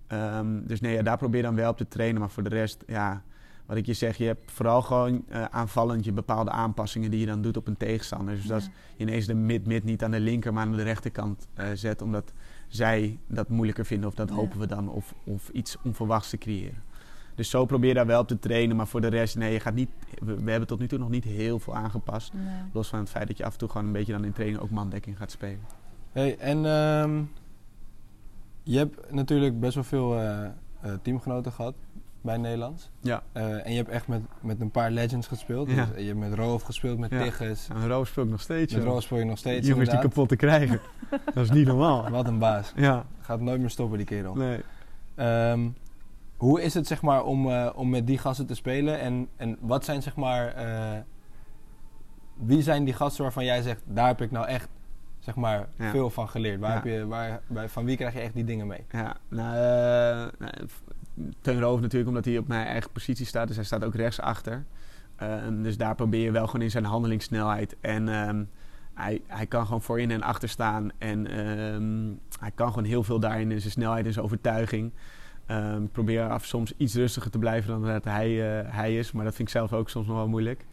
Ehm, 0.06 0.66
dus 0.66 0.80
nee, 0.80 0.94
ja, 0.94 1.02
daar 1.02 1.18
probeer 1.18 1.40
je 1.40 1.46
dan 1.46 1.54
wel 1.54 1.70
op 1.70 1.76
te 1.76 1.88
trainen. 1.88 2.20
Maar 2.20 2.30
voor 2.30 2.42
de 2.42 2.48
rest, 2.48 2.84
ja, 2.86 3.22
wat 3.66 3.76
ik 3.76 3.86
je 3.86 3.92
zeg, 3.92 4.16
je 4.16 4.24
hebt 4.24 4.50
vooral 4.52 4.82
gewoon 4.82 5.24
eh, 5.28 5.44
aanvallend 5.44 6.04
je 6.04 6.12
bepaalde 6.12 6.50
aanpassingen 6.50 7.10
die 7.10 7.20
je 7.20 7.26
dan 7.26 7.42
doet 7.42 7.56
op 7.56 7.66
een 7.66 7.76
tegenstander. 7.76 8.34
Dus 8.34 8.46
dat 8.46 8.60
is 8.60 8.70
je 8.96 9.04
ineens 9.04 9.26
de 9.26 9.34
mid-mid 9.34 9.84
niet 9.84 10.02
aan 10.04 10.10
de 10.10 10.20
linker, 10.20 10.52
maar 10.52 10.64
aan 10.66 10.72
de 10.76 10.82
rechterkant 10.82 11.46
eh, 11.54 11.66
zet. 11.74 12.02
Omdat 12.02 12.32
zij 12.68 13.18
dat 13.26 13.48
moeilijker 13.48 13.84
vinden, 13.86 14.08
of 14.08 14.14
dat 14.14 14.28
Ja. 14.28 14.34
hopen 14.34 14.58
we 14.58 14.66
dan, 14.66 14.88
of, 14.88 15.14
of 15.24 15.48
iets 15.48 15.76
onverwachts 15.84 16.30
te 16.30 16.38
creëren. 16.38 16.82
Dus 17.34 17.50
zo 17.50 17.64
probeer 17.64 17.88
je 17.88 17.94
daar 17.94 18.06
wel 18.06 18.20
op 18.20 18.28
te 18.28 18.38
trainen, 18.38 18.76
maar 18.76 18.86
voor 18.86 19.00
de 19.00 19.06
rest, 19.08 19.36
nee, 19.36 19.52
je 19.52 19.60
gaat 19.60 19.74
niet, 19.74 19.88
we, 20.18 20.42
we 20.44 20.50
hebben 20.50 20.68
tot 20.68 20.78
nu 20.78 20.88
toe 20.88 20.98
nog 20.98 21.08
niet 21.10 21.24
heel 21.24 21.58
veel 21.58 21.74
aangepast. 21.74 22.32
Nee. 22.32 22.44
Los 22.72 22.88
van 22.88 22.98
het 22.98 23.10
feit 23.10 23.28
dat 23.28 23.36
je 23.36 23.44
af 23.44 23.52
en 23.52 23.58
toe 23.58 23.68
gewoon 23.68 23.86
een 23.86 23.92
beetje 23.92 24.12
dan 24.12 24.24
in 24.24 24.32
training 24.32 24.60
ook 24.62 24.70
mandekking 24.70 25.16
gaat 25.18 25.30
spelen. 25.30 25.60
Hey, 26.12 26.38
en 26.38 26.56
ehm, 26.66 27.22
je 28.62 28.78
hebt 28.78 29.12
natuurlijk 29.12 29.60
best 29.60 29.74
wel 29.74 29.84
veel 29.84 30.18
eh, 30.18 30.44
eh, 30.44 30.50
teamgenoten 31.02 31.52
gehad 31.52 31.74
bij 32.24 32.36
Nederlands. 32.36 32.90
Ja. 33.00 33.22
Eh, 33.32 33.66
en 33.66 33.70
je 33.70 33.76
hebt 33.76 33.88
echt 33.88 34.08
met, 34.08 34.20
met 34.40 34.60
een 34.60 34.70
paar 34.70 34.90
legends 34.90 35.26
gespeeld. 35.26 35.70
Ja. 35.70 35.74
Dus 35.84 36.00
je 36.00 36.06
hebt 36.06 36.18
met 36.18 36.34
Roof 36.34 36.62
gespeeld, 36.62 36.98
met 36.98 37.10
Ja. 37.10 37.22
Tigges. 37.22 37.68
En 37.72 37.88
Roof 37.88 38.08
speel 38.08 38.24
ik 38.24 38.30
nog 38.30 38.40
steeds, 38.40 38.74
Met. 38.74 38.84
Roof 38.84 39.02
speel 39.02 39.18
je 39.18 39.24
nog 39.24 39.38
steeds 39.38 39.66
Jongens 39.68 39.88
die 39.88 39.98
inderdaad. 39.98 40.14
kapot 40.14 40.28
te 40.28 40.36
krijgen. 40.36 40.80
dat 41.34 41.44
is 41.44 41.50
niet 41.50 41.66
normaal. 41.66 42.10
Wat 42.10 42.26
een 42.26 42.38
baas. 42.38 42.72
Ja, 42.76 43.04
Gaat 43.20 43.40
nooit 43.40 43.60
meer 43.60 43.70
stoppen 43.70 43.96
die 43.98 44.06
kerel. 44.06 44.34
nee. 44.34 44.60
Ehm, 45.14 45.68
hoe 46.36 46.62
is 46.62 46.74
het 46.74 46.86
zeg 46.86 47.02
maar 47.02 47.24
om, 47.24 47.50
eh, 47.50 47.70
om 47.74 47.90
met 47.90 48.06
die 48.06 48.18
gasten 48.18 48.46
te 48.46 48.54
spelen? 48.54 49.00
En, 49.00 49.28
en 49.36 49.56
wat 49.60 49.84
zijn 49.84 50.02
zeg 50.02 50.16
maar... 50.16 50.46
eh, 50.54 50.98
wie 52.34 52.62
zijn 52.62 52.84
die 52.84 52.94
gasten 52.94 53.22
waarvan 53.22 53.44
jij 53.44 53.62
zegt... 53.62 53.80
Daar 53.86 54.06
heb 54.06 54.20
ik 54.20 54.30
nou 54.30 54.46
echt 54.46 54.68
zeg 55.18 55.34
maar 55.34 55.68
Ja. 55.78 55.90
veel 55.90 56.10
van 56.10 56.28
geleerd. 56.28 56.60
Waar 56.60 56.70
Ja. 56.70 56.74
heb 56.76 56.84
je, 56.84 57.06
waar, 57.06 57.40
bij, 57.46 57.68
van 57.68 57.84
wie 57.84 57.96
krijg 57.96 58.12
je 58.14 58.20
echt 58.20 58.34
die 58.34 58.44
dingen 58.44 58.66
mee? 58.66 58.84
Ja, 58.90 59.16
nou, 59.28 59.56
eh 60.40 60.48
Teun 61.40 61.60
Roof 61.60 61.80
natuurlijk, 61.80 62.08
omdat 62.08 62.24
hij 62.24 62.38
op 62.38 62.48
mijn 62.48 62.66
eigen 62.66 62.90
positie 62.90 63.26
staat. 63.26 63.46
Dus 63.46 63.56
hij 63.56 63.64
staat 63.64 63.84
ook 63.84 63.94
rechtsachter. 63.94 64.64
Ehm 65.16 65.62
dus 65.62 65.76
daar 65.76 65.94
probeer 65.94 66.22
je 66.22 66.30
wel 66.30 66.46
gewoon 66.46 66.62
in 66.62 66.70
zijn 66.70 66.84
handelingssnelheid. 66.84 67.76
En 67.80 68.08
ehm, 68.08 68.44
hij, 68.94 69.22
hij 69.26 69.46
kan 69.46 69.64
gewoon 69.64 69.82
voorin 69.82 70.10
en 70.10 70.22
achter 70.22 70.48
staan. 70.48 70.90
En 70.98 71.26
ehm, 71.26 72.12
hij 72.40 72.50
kan 72.54 72.68
gewoon 72.68 72.84
heel 72.84 73.02
veel 73.02 73.20
daarin 73.20 73.52
in 73.52 73.60
zijn 73.60 73.72
snelheid 73.72 74.06
en 74.06 74.12
zijn 74.12 74.24
overtuiging. 74.24 74.92
Ehm, 75.46 75.86
probeer 75.92 76.28
af 76.28 76.44
soms 76.44 76.72
iets 76.76 76.94
rustiger 76.94 77.30
te 77.30 77.38
blijven 77.38 77.70
dan 77.70 77.82
dat 77.82 78.04
hij, 78.04 78.60
eh, 78.60 78.72
hij 78.72 78.96
is. 78.96 79.12
Maar 79.12 79.24
dat 79.24 79.34
vind 79.34 79.48
ik 79.48 79.54
zelf 79.54 79.72
ook 79.72 79.90
soms 79.90 80.06
nog 80.06 80.16
wel 80.16 80.28
moeilijk. 80.28 80.64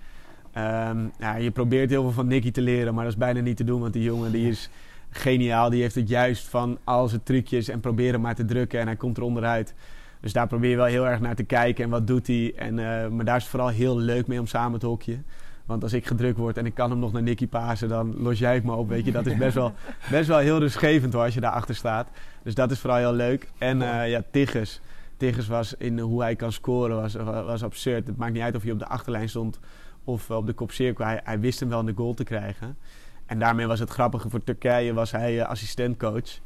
Ja, 1.20 1.36
je 1.36 1.52
probeert 1.52 1.90
heel 1.90 2.02
veel 2.02 2.12
van 2.12 2.28
Nicky 2.28 2.52
te 2.52 2.62
leren, 2.62 2.94
maar 2.94 3.04
dat 3.04 3.14
is 3.14 3.20
bijna 3.20 3.40
niet 3.40 3.58
te 3.58 3.64
doen. 3.64 3.82
Want 3.82 3.94
die 3.94 4.04
jongen 4.04 4.32
die 4.32 4.50
is 4.50 4.70
geniaal. 5.10 5.70
Die 5.70 5.82
heeft 5.82 5.96
het 5.96 6.10
juist 6.10 6.48
van 6.48 6.78
al 6.84 7.08
zijn 7.08 7.24
trucjes 7.24 7.68
en 7.68 7.80
proberen 7.80 8.22
maar 8.22 8.36
te 8.36 8.46
drukken. 8.46 8.80
En 8.80 8.86
hij 8.86 8.96
komt 8.96 9.18
er 9.18 9.24
onderuit. 9.24 9.74
Dus 10.22 10.34
daar 10.34 10.48
probeer 10.48 10.70
je 10.70 10.76
wel 10.76 10.86
heel 10.86 11.08
erg 11.08 11.20
naar 11.20 11.36
te 11.36 11.44
kijken. 11.44 11.84
En 11.84 11.90
wat 11.90 12.08
doet 12.08 12.28
hij? 12.28 12.54
En, 12.56 12.80
eh, 12.80 13.08
maar 13.10 13.26
daar 13.26 13.36
is 13.36 13.42
het 13.42 13.52
vooral 13.52 13.70
heel 13.70 13.98
leuk 13.98 14.28
mee 14.28 14.40
om 14.40 14.48
samen 14.48 14.80
te 14.80 14.86
hokje. 14.86 15.18
Want 15.66 15.84
als 15.84 15.94
ik 15.94 16.08
gedrukt 16.08 16.38
word 16.38 16.58
en 16.58 16.66
ik 16.66 16.74
kan 16.74 16.90
hem 16.90 17.00
nog 17.00 17.12
naar 17.12 17.22
Nicky 17.22 17.48
pasen, 17.48 17.90
dan 17.90 18.16
los 18.18 18.40
jij 18.40 18.54
het 18.54 18.64
me 18.64 18.74
op. 18.74 18.90
Weet 18.90 19.06
je, 19.06 19.12
dat 19.12 19.26
is 19.26 19.38
best 19.38 19.56
wel, 19.56 19.74
best 20.10 20.28
wel 20.28 20.38
heel 20.38 20.60
rustgevend 20.60 21.14
hoor, 21.14 21.24
als 21.24 21.34
je 21.34 21.40
daarachter 21.40 21.76
staat. 21.76 22.08
Dus 22.44 22.56
dat 22.56 22.72
is 22.72 22.80
vooral 22.80 23.00
heel 23.00 23.14
leuk. 23.14 23.48
En 23.58 23.82
eh, 23.82 24.10
ja, 24.10 24.24
Tigges. 24.32 24.82
Tigges 25.18 25.48
was 25.48 25.74
in 25.78 26.00
hoe 26.00 26.22
hij 26.22 26.36
kan 26.36 26.52
scoren, 26.52 27.02
was, 27.02 27.14
was 27.24 27.64
absurd. 27.64 28.08
Het 28.08 28.18
maakt 28.18 28.34
niet 28.34 28.42
uit 28.42 28.56
of 28.56 28.62
hij 28.62 28.72
op 28.72 28.80
de 28.80 28.88
achterlijn 28.88 29.30
stond 29.30 29.60
of 30.04 30.30
op 30.30 30.46
de 30.46 30.54
kopcirkel. 30.54 31.06
Hij, 31.06 31.22
hij 31.24 31.40
wist 31.40 31.60
hem 31.60 31.70
wel 31.70 31.80
in 31.80 31.86
de 31.86 31.94
goal 31.96 32.14
te 32.14 32.24
krijgen. 32.24 32.78
En 33.26 33.40
daarmee 33.40 33.68
was 33.68 33.80
het 33.80 33.90
grappige. 33.90 34.30
Voor 34.30 34.44
Turkije 34.44 34.94
was 34.94 35.12
hij 35.12 35.40
eh, 35.40 35.48
assistentcoach. 35.48 36.40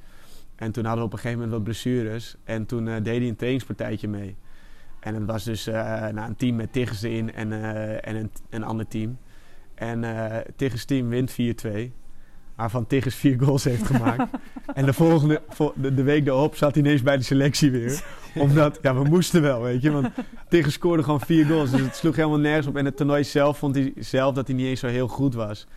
En 0.56 0.72
toen 0.72 0.84
hadden 0.86 1.02
we 1.02 1.08
op 1.08 1.14
een 1.14 1.20
gegeven 1.20 1.40
moment 1.40 1.56
wat 1.58 1.64
blessures. 1.64 2.36
En 2.44 2.66
toen 2.66 2.88
eh, 2.88 2.96
deed 3.04 3.18
hij 3.20 3.28
een 3.28 3.36
trainingspartijtje 3.36 4.08
mee. 4.08 4.36
En 5.00 5.14
het 5.16 5.26
was 5.26 5.44
dus 5.44 5.68
eh, 5.68 5.74
nou, 6.08 6.20
een 6.28 6.36
team 6.36 6.56
met 6.56 6.74
Tigges 6.74 7.02
erin 7.02 7.34
en, 7.34 7.52
eh, 7.52 8.08
en 8.08 8.16
een, 8.16 8.32
een 8.50 8.64
ander 8.64 8.88
team. 8.88 9.18
En 9.76 10.04
eh 10.04 10.38
Tigges 10.56 10.86
team 10.86 11.10
wint 11.10 11.32
4-2. 11.32 11.92
Waarvan 12.56 12.88
Tigges 12.88 13.16
vier 13.16 13.40
goals 13.40 13.64
heeft 13.64 13.86
gemaakt. 13.92 14.30
en 14.74 14.86
de 14.86 14.94
volgende, 14.94 15.42
vol- 15.50 15.74
de, 15.76 15.94
de 15.94 16.04
week 16.04 16.28
erop 16.28 16.56
zat 16.56 16.76
hij 16.76 16.84
ineens 16.84 17.02
bij 17.02 17.18
de 17.18 17.24
selectie 17.24 17.72
weer. 17.72 18.04
Omdat, 18.36 18.80
ja, 18.82 18.96
we 18.96 19.04
moesten 19.04 19.42
wel, 19.42 19.62
weet 19.62 19.82
je. 19.82 19.92
Want 19.92 20.08
Tigges 20.50 20.74
scoorde 20.74 21.04
gewoon 21.04 21.22
vier 21.22 21.46
goals. 21.46 21.72
Dus 21.72 21.82
het 21.82 21.96
sloeg 21.96 22.16
helemaal 22.16 22.40
nergens 22.40 22.68
op. 22.68 22.76
En 22.76 22.86
het 22.86 22.98
toernooi 22.98 23.24
zelf 23.24 23.58
vond 23.58 23.76
hij 23.76 23.94
zelf 24.00 24.36
dat 24.36 24.48
hij 24.48 24.56
niet 24.56 24.66
eens 24.66 24.80
zo 24.80 24.88
heel 24.88 25.08
goed 25.08 25.34
was. 25.34 25.68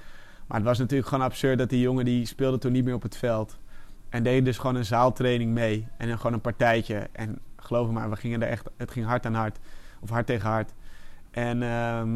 Maar 0.46 0.56
het 0.56 0.66
was 0.66 0.78
natuurlijk 0.78 1.08
gewoon 1.08 1.24
absurd 1.24 1.58
dat 1.58 1.70
die 1.70 1.80
jongen 1.80 2.04
die 2.04 2.26
speelde 2.26 2.58
toen 2.58 2.72
niet 2.72 2.84
meer 2.84 2.94
op 2.94 3.02
het 3.02 3.16
veld. 3.16 3.58
En 4.08 4.22
deed 4.22 4.44
dus 4.44 4.58
gewoon 4.58 4.74
een 4.76 4.84
zaaltraining 4.84 5.52
mee. 5.52 5.86
En 5.96 6.08
dan 6.08 6.16
gewoon 6.16 6.32
een 6.32 6.40
partijtje. 6.40 7.08
En 7.12 7.38
geloof 7.56 7.86
me 7.86 7.92
maar, 7.92 8.10
we 8.10 8.16
gingen 8.16 8.42
er 8.42 8.48
echt, 8.48 8.68
het 8.76 8.90
ging 8.90 9.06
hard 9.06 9.26
aan 9.26 9.34
hard. 9.34 9.58
Of 10.00 10.10
hard 10.10 10.26
tegen 10.26 10.48
hard. 10.50 10.72
En 11.30 11.62
ehm, 11.62 12.10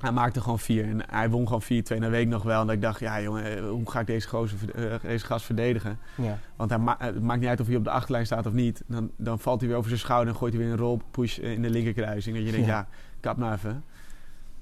hij 0.00 0.12
maakte 0.12 0.40
gewoon 0.40 0.58
vier. 0.58 0.84
En 0.84 1.00
hij 1.10 1.30
won 1.30 1.46
gewoon 1.46 1.62
4-2. 1.62 1.66
En 1.66 2.00
dat 2.00 2.10
weet 2.10 2.22
ik 2.22 2.28
nog 2.28 2.42
wel. 2.42 2.60
En 2.60 2.66
dat 2.66 2.74
ik 2.76 2.82
dacht, 2.82 3.00
ja 3.00 3.20
jongen, 3.20 3.56
eh, 3.56 3.68
hoe 3.68 3.90
ga 3.90 4.00
ik 4.00 4.06
deze, 4.06 4.28
gozer, 4.28 4.58
eh, 4.74 4.94
deze 5.02 5.26
gast 5.26 5.44
verdedigen? 5.44 5.98
Ja. 6.14 6.38
Want 6.56 6.70
hij 6.70 6.78
ma- 6.78 6.96
het 6.98 7.22
maakt 7.22 7.40
niet 7.40 7.48
uit 7.48 7.60
of 7.60 7.66
hij 7.66 7.76
op 7.76 7.84
de 7.84 7.90
achterlijn 7.90 8.26
staat 8.26 8.46
of 8.46 8.52
niet. 8.52 8.82
Dan, 8.86 9.10
dan 9.16 9.38
valt 9.38 9.58
hij 9.60 9.68
weer 9.68 9.78
over 9.78 9.88
zijn 9.88 10.00
schouder 10.02 10.32
en 10.32 10.38
gooit 10.38 10.52
hij 10.52 10.62
weer 10.62 10.72
een 10.72 10.78
roll-push 10.78 11.38
in 11.38 11.62
de 11.62 11.70
linkerkruising. 11.70 12.36
Dat 12.36 12.44
je 12.44 12.52
denkt, 12.52 12.66
Ja. 12.66 12.72
ja, 12.76 12.86
kap 13.20 13.36
nou 13.36 13.52
even. 13.52 13.84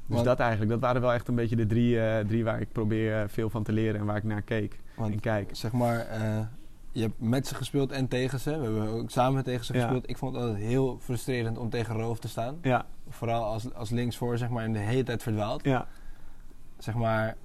Dus 0.07 0.15
Want- 0.19 0.25
dat 0.25 0.39
eigenlijk, 0.39 0.71
dat 0.71 0.81
waren 0.81 1.01
wel 1.01 1.13
echt 1.13 1.29
een 1.29 1.35
beetje 1.35 1.57
de 1.57 1.67
drie, 1.67 2.01
eh, 2.01 2.25
drie 2.27 2.45
waar 2.45 2.61
ik 2.61 2.73
probeer 2.73 3.17
eh, 3.21 3.25
veel 3.29 3.51
van 3.51 3.63
te 3.63 3.73
leren 3.73 4.01
en 4.01 4.07
waar 4.07 4.17
ik 4.17 4.25
naar 4.25 4.43
keek 4.43 4.79
Want 5.01 5.21
kijk. 5.21 5.49
zeg 5.53 5.73
maar, 5.73 5.99
eh, 5.99 6.39
je 6.93 7.01
hebt 7.03 7.15
met 7.21 7.47
ze 7.47 7.55
gespeeld 7.55 7.93
en 7.93 8.09
tegen 8.09 8.41
ze. 8.41 8.51
We 8.59 8.65
hebben 8.65 8.89
ook 8.89 9.11
samen 9.11 9.45
tegen 9.45 9.65
ze 9.65 9.73
Ja. 9.75 9.81
gespeeld. 9.81 10.09
Ik 10.09 10.19
vond 10.19 10.35
het 10.35 10.45
altijd 10.45 10.63
heel 10.63 10.99
frustrerend 11.01 11.59
om 11.59 11.71
tegen 11.71 11.95
Roof 11.95 12.19
te 12.19 12.29
staan. 12.29 12.59
Ja, 12.63 12.87
Vooral 13.09 13.45
als, 13.45 13.75
als 13.75 13.91
linksvoor, 13.91 14.39
zeg 14.39 14.49
maar, 14.49 14.65
en 14.65 14.73
de 14.73 14.79
hele 14.79 15.03
tijd 15.03 15.23
verdwaald. 15.23 15.65
ja. 15.65 15.87
Zeg 16.79 16.95
maar... 16.95 17.37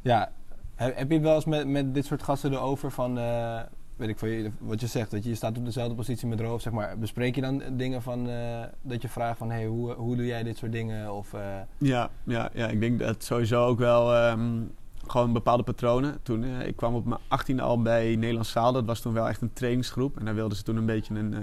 Ja, 0.00 0.32
heb, 0.74 0.96
heb 0.96 1.10
je 1.10 1.20
wel 1.20 1.34
eens 1.34 1.44
met, 1.44 1.68
met 1.68 1.94
dit 1.94 2.04
soort 2.04 2.22
gasten 2.22 2.52
erover 2.52 2.90
van... 2.90 3.18
eh, 3.18 3.60
weet 3.96 4.08
ik 4.08 4.18
veel, 4.18 4.50
wat 4.58 4.80
je 4.80 4.86
zegt, 4.86 5.10
dat 5.10 5.22
je, 5.22 5.28
je 5.28 5.34
staat 5.34 5.58
op 5.58 5.64
dezelfde 5.64 5.94
positie 5.94 6.28
met 6.28 6.40
Roof, 6.40 6.60
zeg 6.60 6.72
maar. 6.72 6.98
Bespreek 6.98 7.34
je 7.34 7.40
dan 7.40 7.62
dingen 7.72 8.02
van... 8.02 8.28
eh, 8.28 8.62
dat 8.82 9.02
je 9.02 9.08
vraagt 9.08 9.38
van, 9.38 9.50
hey, 9.50 9.66
hoe, 9.66 9.92
hoe 9.92 10.16
doe 10.16 10.26
jij 10.26 10.42
dit 10.42 10.56
soort 10.56 10.72
dingen? 10.72 11.12
Of... 11.14 11.32
Ja, 11.78 12.10
ja, 12.24 12.50
ja, 12.54 12.68
ik 12.68 12.80
denk 12.80 12.98
dat 12.98 13.24
sowieso 13.24 13.66
ook 13.66 13.78
wel 13.78 14.14
ehm, 14.14 14.60
gewoon 15.06 15.32
bepaalde 15.32 15.62
patronen. 15.62 16.18
Toen, 16.22 16.44
eh, 16.44 16.66
ik 16.66 16.76
kwam 16.76 16.94
op 16.94 17.04
mijn 17.04 17.20
18e 17.28 17.62
al 17.62 17.82
bij 17.82 18.16
Nederlands 18.16 18.50
Zaal. 18.50 18.72
Dat 18.72 18.84
was 18.84 19.00
toen 19.00 19.12
wel 19.12 19.28
echt 19.28 19.40
een 19.40 19.52
trainingsgroep. 19.52 20.18
En 20.18 20.24
daar 20.24 20.34
wilden 20.34 20.56
ze 20.56 20.62
toen 20.62 20.76
een 20.76 20.86
beetje 20.86 21.14
een 21.14 21.34
eh, 21.34 21.40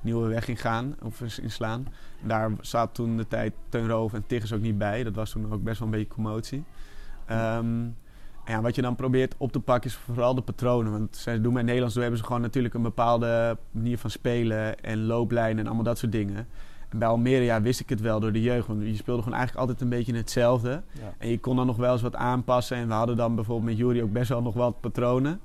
nieuwe 0.00 0.28
weg 0.28 0.48
in 0.48 0.56
gaan, 0.56 0.96
of 1.02 1.20
inslaan. 1.20 1.86
Daar 2.22 2.50
zat 2.60 2.94
toen 2.94 3.16
de 3.16 3.28
tijd 3.28 3.52
Teun 3.68 3.88
Roof 3.88 4.12
en 4.12 4.26
Tiggers 4.26 4.52
ook 4.52 4.60
niet 4.60 4.78
bij. 4.78 5.02
Dat 5.02 5.14
was 5.14 5.30
toen 5.30 5.52
ook 5.52 5.62
best 5.62 5.78
wel 5.78 5.88
een 5.88 5.94
beetje 5.94 6.14
commotie. 6.14 6.64
Ehm, 7.26 7.88
en 8.44 8.56
ja, 8.56 8.60
wat 8.60 8.74
je 8.74 8.82
dan 8.82 8.96
probeert 8.96 9.34
op 9.38 9.52
te 9.52 9.60
pakken 9.60 9.90
is 9.90 9.96
vooral 9.96 10.34
de 10.34 10.42
patronen. 10.42 10.92
Want 10.92 11.16
zij 11.16 11.40
doen 11.40 11.54
bij 11.54 11.62
Nederlands 11.62 11.94
doen, 11.94 12.02
hebben 12.02 12.20
ze 12.20 12.26
gewoon 12.26 12.42
natuurlijk 12.42 12.74
een 12.74 12.82
bepaalde 12.82 13.58
manier 13.70 13.98
van 13.98 14.10
spelen 14.10 14.82
en 14.82 15.04
looplijnen 15.06 15.58
en 15.58 15.66
allemaal 15.66 15.84
dat 15.84 15.98
soort 15.98 16.12
dingen. 16.12 16.48
Bij 16.96 17.08
Almere 17.08 17.44
ja, 17.44 17.60
wist 17.62 17.80
ik 17.80 17.88
het 17.88 18.00
wel 18.00 18.20
door 18.20 18.32
de 18.32 18.42
jeugd. 18.42 18.66
Want 18.66 18.82
je 18.82 18.96
speelde 18.96 19.22
gewoon 19.22 19.38
eigenlijk 19.38 19.68
altijd 19.68 19.80
een 19.80 19.96
beetje 19.96 20.14
hetzelfde. 20.16 20.82
ja. 20.92 21.14
En 21.18 21.28
je 21.28 21.38
kon 21.40 21.56
dan 21.56 21.66
nog 21.66 21.76
wel 21.76 21.92
eens 21.92 22.02
wat 22.02 22.16
aanpassen. 22.16 22.76
En 22.76 22.86
we 22.86 22.92
hadden 22.92 23.16
dan 23.16 23.34
bijvoorbeeld 23.34 23.68
met 23.68 23.78
Jury 23.78 24.02
ook 24.02 24.12
best 24.12 24.28
wel 24.28 24.42
nog 24.42 24.54
wat 24.54 24.80
patronen. 24.80 25.40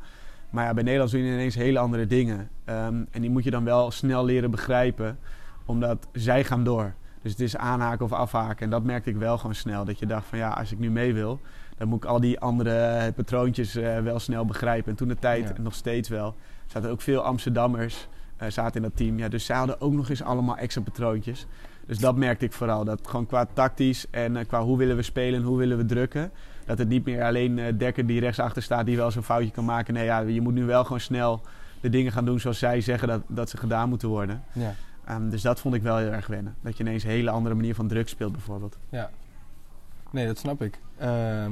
Maar 0.49 0.65
ja, 0.65 0.73
bij 0.73 0.83
Nederlands 0.83 1.13
doen 1.13 1.21
je 1.23 1.31
ineens 1.33 1.55
hele 1.55 1.79
andere 1.79 2.07
dingen. 2.07 2.49
Ehm, 2.65 3.03
en 3.11 3.21
die 3.21 3.29
moet 3.29 3.43
je 3.43 3.51
dan 3.51 3.63
wel 3.63 3.91
snel 3.91 4.25
leren 4.25 4.51
begrijpen. 4.51 5.19
Omdat 5.65 6.07
zij 6.13 6.43
gaan 6.43 6.63
door. 6.63 6.93
Dus 7.21 7.31
het 7.31 7.41
is 7.41 7.57
aanhaken 7.57 8.05
of 8.05 8.11
afhaken. 8.11 8.63
En 8.65 8.69
dat 8.69 8.83
merkte 8.83 9.09
ik 9.09 9.15
wel 9.15 9.37
gewoon 9.37 9.55
snel. 9.55 9.85
Dat 9.85 9.99
je 9.99 10.05
dacht 10.05 10.25
van 10.27 10.37
ja, 10.37 10.49
als 10.49 10.71
ik 10.71 10.79
nu 10.79 10.91
mee 10.91 11.13
wil... 11.13 11.39
dan 11.77 11.87
moet 11.87 12.03
ik 12.03 12.09
al 12.09 12.19
die 12.19 12.39
andere 12.39 13.11
patroontjes 13.15 13.75
eh, 13.75 13.99
wel 13.99 14.19
snel 14.19 14.45
begrijpen. 14.45 14.91
En 14.91 14.97
toen 14.97 15.07
de 15.07 15.15
tijd, 15.19 15.47
Ja. 15.55 15.61
nog 15.61 15.73
steeds 15.73 16.09
wel... 16.09 16.35
zaten 16.65 16.89
ook 16.89 17.01
veel 17.01 17.21
Amsterdammers 17.21 18.07
eh, 18.37 18.49
zaten 18.49 18.75
in 18.75 18.81
dat 18.81 18.97
team. 18.97 19.17
Ja, 19.17 19.27
dus 19.27 19.45
zij 19.45 19.55
hadden 19.55 19.81
ook 19.81 19.93
nog 19.93 20.09
eens 20.09 20.23
allemaal 20.23 20.57
extra 20.57 20.81
patroontjes. 20.81 21.45
Dus 21.85 21.97
dat 21.97 22.15
merkte 22.15 22.45
ik 22.45 22.53
vooral. 22.53 22.83
Dat 22.83 22.99
gewoon 23.07 23.25
qua 23.25 23.47
tactisch 23.53 24.05
en 24.09 24.37
eh, 24.37 24.47
qua 24.47 24.63
hoe 24.63 24.77
willen 24.77 24.95
we 24.95 25.01
spelen 25.01 25.39
en 25.39 25.45
hoe 25.45 25.57
willen 25.57 25.77
we 25.77 25.85
drukken. 25.85 26.31
Dat 26.65 26.77
het 26.77 26.87
niet 26.87 27.05
meer 27.05 27.23
alleen 27.23 27.59
eh, 27.59 27.73
Dekker 27.77 28.05
die 28.05 28.19
rechtsachter 28.19 28.61
staat 28.61 28.85
die 28.85 28.97
wel 28.97 29.11
zo'n 29.11 29.23
foutje 29.23 29.51
kan 29.51 29.65
maken. 29.65 29.93
Nee, 29.93 30.05
ja, 30.05 30.19
je 30.19 30.41
moet 30.41 30.53
nu 30.53 30.65
wel 30.65 30.83
gewoon 30.83 30.99
snel 30.99 31.41
de 31.81 31.89
dingen 31.89 32.11
gaan 32.11 32.25
doen 32.25 32.39
zoals 32.39 32.59
zij 32.59 32.81
zeggen 32.81 33.07
dat, 33.07 33.21
dat 33.27 33.49
ze 33.49 33.57
gedaan 33.57 33.89
moeten 33.89 34.09
worden. 34.09 34.43
ja. 34.53 34.73
Ehm, 35.05 35.29
dus 35.29 35.41
dat 35.41 35.59
vond 35.59 35.75
ik 35.75 35.81
wel 35.81 35.97
heel 35.97 36.11
erg 36.11 36.27
wennen. 36.27 36.55
Dat 36.61 36.77
je 36.77 36.83
ineens 36.83 37.03
een 37.03 37.09
hele 37.09 37.29
andere 37.29 37.55
manier 37.55 37.75
van 37.75 37.87
druk 37.87 38.09
speelt 38.09 38.31
bijvoorbeeld. 38.31 38.77
Ja. 38.89 39.09
Nee, 40.11 40.27
dat 40.27 40.37
snap 40.37 40.61
ik. 40.61 40.79
Ehm, 40.97 41.51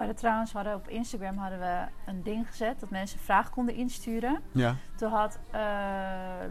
We 0.00 0.06
hadden 0.06 0.22
trouwens 0.24 0.52
hadden 0.52 0.74
op 0.74 0.88
Instagram 0.88 1.36
hadden 1.36 1.58
we 1.58 1.76
een 2.06 2.22
ding 2.22 2.46
gezet 2.48 2.80
dat 2.80 2.90
mensen 2.90 3.18
vragen 3.18 3.52
konden 3.52 3.74
insturen. 3.74 4.40
Ja. 4.52 4.76
Toen 4.96 5.10
had 5.10 5.38
eh, 5.50 5.60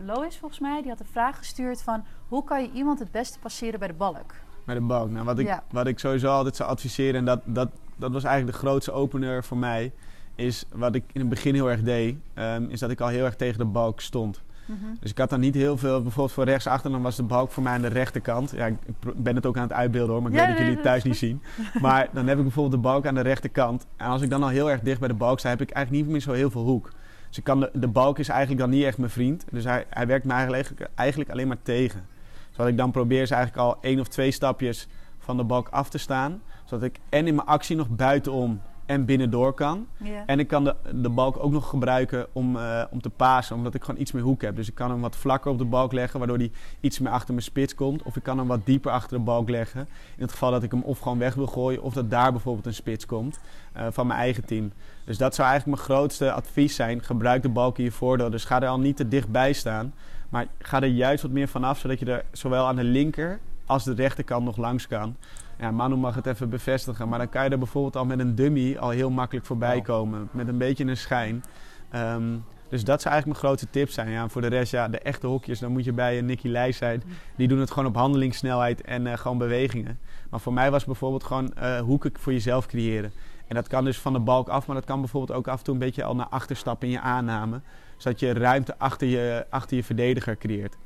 Lois 0.05 0.37
volgens 0.37 0.59
mij, 0.59 0.81
die 0.81 0.89
had 0.89 0.99
een 0.99 1.05
vraag 1.05 1.37
gestuurd 1.37 1.81
van 1.81 2.03
hoe 2.27 2.43
kan 2.43 2.61
je 2.61 2.71
iemand 2.71 2.99
het 2.99 3.11
beste 3.11 3.39
passeren 3.39 3.79
bij 3.79 3.87
de 3.87 3.93
balk? 3.93 4.33
Met 4.65 4.77
een 4.77 4.87
balk. 4.87 5.09
Nou, 5.09 5.25
wat, 5.25 5.39
ik, 5.39 5.45
Ja. 5.47 5.63
wat 5.71 5.87
ik 5.87 5.99
sowieso 5.99 6.31
altijd 6.31 6.55
zou 6.55 6.69
adviseren, 6.69 7.15
en 7.15 7.25
dat, 7.25 7.41
dat, 7.45 7.69
dat 7.95 8.11
was 8.11 8.23
eigenlijk 8.23 8.57
de 8.57 8.65
grootste 8.65 8.91
opener 8.91 9.43
voor 9.43 9.57
mij, 9.57 9.93
is 10.35 10.65
wat 10.71 10.95
ik 10.95 11.03
in 11.11 11.19
het 11.19 11.29
begin 11.29 11.53
heel 11.53 11.69
erg 11.69 11.81
deed, 11.81 12.17
ehm, 12.33 12.63
is 12.69 12.79
dat 12.79 12.89
ik 12.89 13.01
al 13.01 13.07
heel 13.07 13.25
erg 13.25 13.35
tegen 13.35 13.57
de 13.57 13.65
balk 13.65 14.01
stond. 14.01 14.41
Mhm. 14.69 14.93
Dus 14.99 15.11
ik 15.11 15.17
had 15.17 15.29
dan 15.29 15.39
niet 15.39 15.55
heel 15.55 15.77
veel, 15.77 16.01
bijvoorbeeld 16.01 16.31
voor 16.31 16.43
rechtsachter, 16.43 16.91
dan 16.91 17.01
was 17.01 17.15
de 17.15 17.23
balk 17.23 17.51
voor 17.51 17.63
mij 17.63 17.73
aan 17.73 17.81
de 17.81 17.87
rechterkant. 17.87 18.51
Ja, 18.51 18.65
ik 18.65 18.77
ben 19.15 19.35
het 19.35 19.45
ook 19.45 19.57
aan 19.57 19.63
het 19.63 19.73
uitbeelden 19.73 20.13
hoor, 20.13 20.21
maar 20.21 20.31
ik 20.31 20.37
Ja, 20.37 20.43
weet 20.43 20.51
dat 20.51 20.59
jullie 20.59 20.75
het 20.75 20.83
thuis 20.83 20.97
is 20.97 21.03
niet 21.03 21.17
zien. 21.17 21.41
Maar 21.81 22.09
dan 22.13 22.27
heb 22.27 22.37
ik 22.37 22.43
bijvoorbeeld 22.43 22.83
de 22.83 22.89
balk 22.89 23.05
aan 23.05 23.15
de 23.15 23.21
rechterkant. 23.21 23.87
En 23.97 24.07
als 24.07 24.21
ik 24.21 24.29
dan 24.29 24.43
al 24.43 24.49
heel 24.49 24.71
erg 24.71 24.81
dicht 24.81 24.99
bij 24.99 25.07
de 25.07 25.13
balk 25.13 25.39
sta, 25.39 25.49
heb 25.49 25.61
ik 25.61 25.69
eigenlijk 25.71 26.05
niet 26.05 26.13
meer 26.13 26.21
zo 26.21 26.31
heel 26.31 26.51
veel 26.51 26.63
hoek. 26.63 26.91
Dus 27.27 27.37
ik 27.37 27.43
kan 27.43 27.59
de, 27.59 27.69
de 27.73 27.87
balk 27.87 28.19
is 28.19 28.29
eigenlijk 28.29 28.59
dan 28.59 28.69
niet 28.69 28.83
echt 28.83 28.97
mijn 28.97 29.09
vriend. 29.09 29.45
Dus 29.51 29.63
hij, 29.63 29.85
hij 29.89 30.07
werkt 30.07 30.25
me 30.25 30.33
eigenlijk, 30.33 30.89
eigenlijk 30.95 31.29
alleen 31.29 31.47
maar 31.47 31.61
tegen. 31.61 32.05
Dus 32.47 32.57
wat 32.57 32.67
ik 32.67 32.77
dan 32.77 32.91
probeer 32.91 33.21
is 33.21 33.31
eigenlijk 33.31 33.63
al 33.63 33.77
één 33.81 33.99
of 33.99 34.07
twee 34.07 34.31
stapjes 34.31 34.87
van 35.19 35.37
de 35.37 35.43
balk 35.43 35.67
af 35.69 35.89
te 35.89 35.97
staan. 35.97 36.41
Zodat 36.65 36.83
ik 36.83 36.99
en 37.09 37.27
in 37.27 37.35
mijn 37.35 37.47
actie 37.47 37.75
nog 37.75 37.89
buitenom 37.89 38.61
en 38.89 39.05
binnendoor 39.05 39.53
kan. 39.53 39.87
En 40.25 40.39
ik 40.39 40.47
kan 40.47 40.63
de, 40.63 40.75
de 40.95 41.09
balk 41.09 41.43
ook 41.43 41.51
nog 41.51 41.69
gebruiken 41.69 42.27
om, 42.31 42.55
eh, 42.55 42.83
om 42.91 43.01
te 43.01 43.09
pasen, 43.09 43.55
omdat 43.55 43.73
ik 43.73 43.83
gewoon 43.83 44.01
iets 44.01 44.11
meer 44.11 44.23
hoek 44.23 44.41
heb. 44.41 44.55
Dus 44.55 44.67
ik 44.67 44.75
kan 44.75 44.89
hem 44.89 45.01
wat 45.01 45.15
vlakker 45.15 45.51
op 45.51 45.57
de 45.57 45.65
balk 45.65 45.91
leggen, 45.91 46.19
waardoor 46.19 46.37
hij 46.37 46.51
iets 46.79 46.99
meer 46.99 47.11
achter 47.11 47.33
mijn 47.33 47.45
spits 47.45 47.75
komt. 47.75 48.03
Of 48.03 48.15
ik 48.15 48.23
kan 48.23 48.37
hem 48.37 48.47
wat 48.47 48.65
dieper 48.65 48.91
achter 48.91 49.17
de 49.17 49.23
balk 49.23 49.49
leggen. 49.49 49.79
In 50.15 50.21
het 50.21 50.31
geval 50.31 50.51
dat 50.51 50.63
ik 50.63 50.71
hem 50.71 50.81
of 50.81 50.99
gewoon 50.99 51.17
weg 51.17 51.33
wil 51.33 51.47
gooien, 51.47 51.81
of 51.81 51.93
dat 51.93 52.09
daar 52.09 52.31
bijvoorbeeld 52.31 52.65
een 52.65 52.73
spits 52.73 53.05
komt 53.05 53.39
eh, 53.73 53.87
van 53.91 54.07
mijn 54.07 54.19
eigen 54.19 54.45
team. 54.45 54.71
Dus 55.05 55.17
dat 55.17 55.35
zou 55.35 55.47
eigenlijk 55.49 55.77
mijn 55.77 55.89
grootste 55.89 56.31
advies 56.31 56.75
zijn. 56.75 57.03
Gebruik 57.03 57.41
de 57.41 57.49
balk 57.49 57.77
in 57.77 57.83
je 57.83 57.91
voordeel. 57.91 58.29
Dus 58.29 58.45
ga 58.45 58.61
er 58.61 58.67
al 58.67 58.79
niet 58.79 58.97
te 58.97 59.07
dichtbij 59.07 59.53
staan. 59.53 59.93
Maar 60.29 60.47
ga 60.59 60.81
er 60.81 60.87
juist 60.87 61.21
wat 61.21 61.31
meer 61.31 61.47
vanaf, 61.47 61.79
zodat 61.79 61.99
je 61.99 62.05
er 62.05 62.25
zowel 62.31 62.67
aan 62.67 62.75
de 62.75 62.83
linker 62.83 63.39
als 63.65 63.83
de 63.83 63.93
rechterkant 63.93 64.45
nog 64.45 64.57
langs 64.57 64.87
kan. 64.87 65.15
Ja, 65.59 65.71
Manu 65.71 65.95
mag 65.95 66.15
het 66.15 66.25
even 66.25 66.49
bevestigen. 66.49 67.09
Maar 67.09 67.19
dan 67.19 67.29
kan 67.29 67.43
je 67.43 67.49
er 67.49 67.57
bijvoorbeeld 67.57 67.95
al 67.95 68.05
met 68.05 68.19
een 68.19 68.35
dummy 68.35 68.77
al 68.77 68.89
heel 68.89 69.09
makkelijk 69.09 69.45
voorbij 69.45 69.81
komen. 69.81 70.29
Met 70.31 70.47
een 70.47 70.57
beetje 70.57 70.85
een 70.85 70.97
schijn. 70.97 71.43
Ehm, 71.89 72.37
dus 72.69 72.83
dat 72.83 73.01
zou 73.01 73.13
eigenlijk 73.13 73.25
mijn 73.25 73.35
grootste 73.35 73.69
tip 73.69 73.89
zijn. 73.89 74.09
Ja, 74.09 74.23
en 74.23 74.29
voor 74.29 74.41
de 74.41 74.47
rest, 74.47 74.71
ja, 74.71 74.87
de 74.87 74.99
echte 74.99 75.27
hokjes, 75.27 75.59
dan 75.59 75.71
moet 75.71 75.83
je 75.83 75.93
bij 75.93 76.17
een 76.17 76.25
Nicky 76.25 76.47
Leijs 76.47 76.77
zijn. 76.77 77.03
Die 77.35 77.47
doen 77.47 77.59
het 77.59 77.71
gewoon 77.71 77.89
op 77.89 77.95
handelingssnelheid 77.95 78.81
en 78.81 79.07
eh, 79.07 79.17
gewoon 79.17 79.37
bewegingen. 79.37 79.99
Maar 80.29 80.39
voor 80.39 80.53
mij 80.53 80.71
was 80.71 80.85
bijvoorbeeld 80.85 81.23
gewoon 81.23 81.53
eh, 81.53 81.79
hoeken 81.79 82.11
voor 82.19 82.33
jezelf 82.33 82.65
creëren. 82.65 83.11
En 83.47 83.55
dat 83.55 83.67
kan 83.67 83.83
dus 83.83 83.99
van 83.99 84.13
de 84.13 84.19
balk 84.19 84.49
af, 84.49 84.67
maar 84.67 84.75
dat 84.75 84.85
kan 84.85 84.99
bijvoorbeeld 84.99 85.37
ook 85.37 85.47
af 85.47 85.57
en 85.57 85.63
toe 85.63 85.73
een 85.73 85.79
beetje 85.79 86.03
al 86.03 86.15
naar 86.15 86.27
achter 86.29 86.55
stappen 86.55 86.87
in 86.87 86.93
je 86.93 86.99
aanname. 86.99 87.61
Zodat 87.97 88.19
je 88.19 88.33
ruimte 88.33 88.77
achter 88.77 89.07
je, 89.07 89.45
achter 89.49 89.77
je 89.77 89.83
verdediger 89.83 90.37
creëert. 90.37 90.77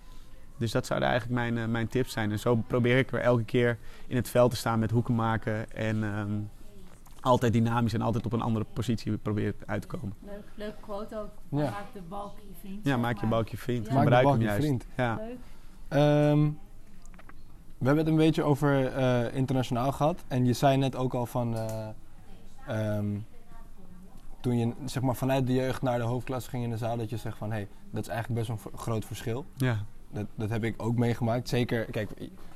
Dus 0.64 0.72
dat 0.72 0.86
zouden 0.86 1.10
eigenlijk 1.10 1.40
mijn, 1.40 1.58
eh, 1.58 1.72
mijn 1.72 1.88
tips 1.88 2.12
zijn. 2.12 2.32
En 2.32 2.40
zo 2.40 2.56
probeer 2.56 2.98
ik 2.98 3.10
weer 3.10 3.22
elke 3.22 3.44
keer 3.44 3.78
in 4.08 4.16
het 4.16 4.30
veld 4.30 4.52
te 4.52 4.58
staan 4.58 4.80
met 4.80 4.92
hoeken 4.92 5.16
maken. 5.16 5.72
En 5.72 6.04
ehm, 6.04 6.32
altijd 7.22 7.54
dynamisch 7.54 7.94
en 7.94 8.02
altijd 8.02 8.26
op 8.26 8.34
een 8.34 8.42
andere 8.42 8.66
positie 8.74 9.18
proberen 9.18 9.54
uit 9.66 9.82
te 9.82 9.88
komen. 9.88 10.14
Leuk, 10.26 10.44
leuke 10.56 10.78
quote 10.82 11.18
ook. 11.18 11.30
Ja. 11.50 11.70
Maak 11.70 11.94
de 11.94 12.02
balk 12.02 12.38
je 12.40 12.54
vriend. 12.60 12.86
Ja, 12.86 12.98
maak 12.98 13.20
je 13.20 13.28
balk 13.28 13.48
je 13.48 13.58
vriend. 13.58 13.86
Ja. 13.88 13.94
Maak 13.94 14.04
de 14.04 14.16
Gebruik 14.16 14.24
balk 14.24 14.34
hem 14.36 14.44
je 14.44 14.48
juist. 14.48 14.66
vriend. 14.66 14.86
Ja. 14.98 15.16
Leuk. 15.16 15.38
Ehm, 15.88 16.50
we 17.78 17.86
hebben 17.86 18.04
het 18.04 18.08
een 18.08 18.20
beetje 18.20 18.44
over 18.44 18.86
eh, 18.86 19.36
internationaal 19.36 19.92
gehad. 19.92 20.24
En 20.28 20.46
je 20.46 20.54
zei 20.54 20.78
net 20.78 20.96
ook 20.96 21.14
al 21.14 21.26
van... 21.26 21.56
eh, 21.56 21.88
ehm, 22.68 23.18
toen 24.40 24.58
je 24.58 24.74
zeg 24.86 25.04
maar, 25.04 25.16
vanuit 25.16 25.48
de 25.48 25.54
jeugd 25.54 25.82
naar 25.82 25.98
de 25.98 26.04
hoofdklasse 26.04 26.50
ging 26.50 26.64
in 26.64 26.70
de 26.70 26.78
zaal... 26.78 26.98
dat 26.98 27.10
je 27.10 27.18
zegt 27.18 27.38
van... 27.38 27.50
hé, 27.50 27.56
hey, 27.56 27.68
dat 27.92 28.02
is 28.02 28.10
eigenlijk 28.10 28.40
best 28.40 28.64
wel 28.64 28.72
een 28.74 28.80
groot 28.80 29.06
verschil. 29.06 29.46
Ja. 29.56 29.78
Dat, 30.14 30.26
dat 30.36 30.50
heb 30.50 30.64
ik 30.64 30.84
ook 30.84 30.98
meegemaakt. 30.98 31.50
Zeker, 31.50 31.86
kijk, 31.86 32.10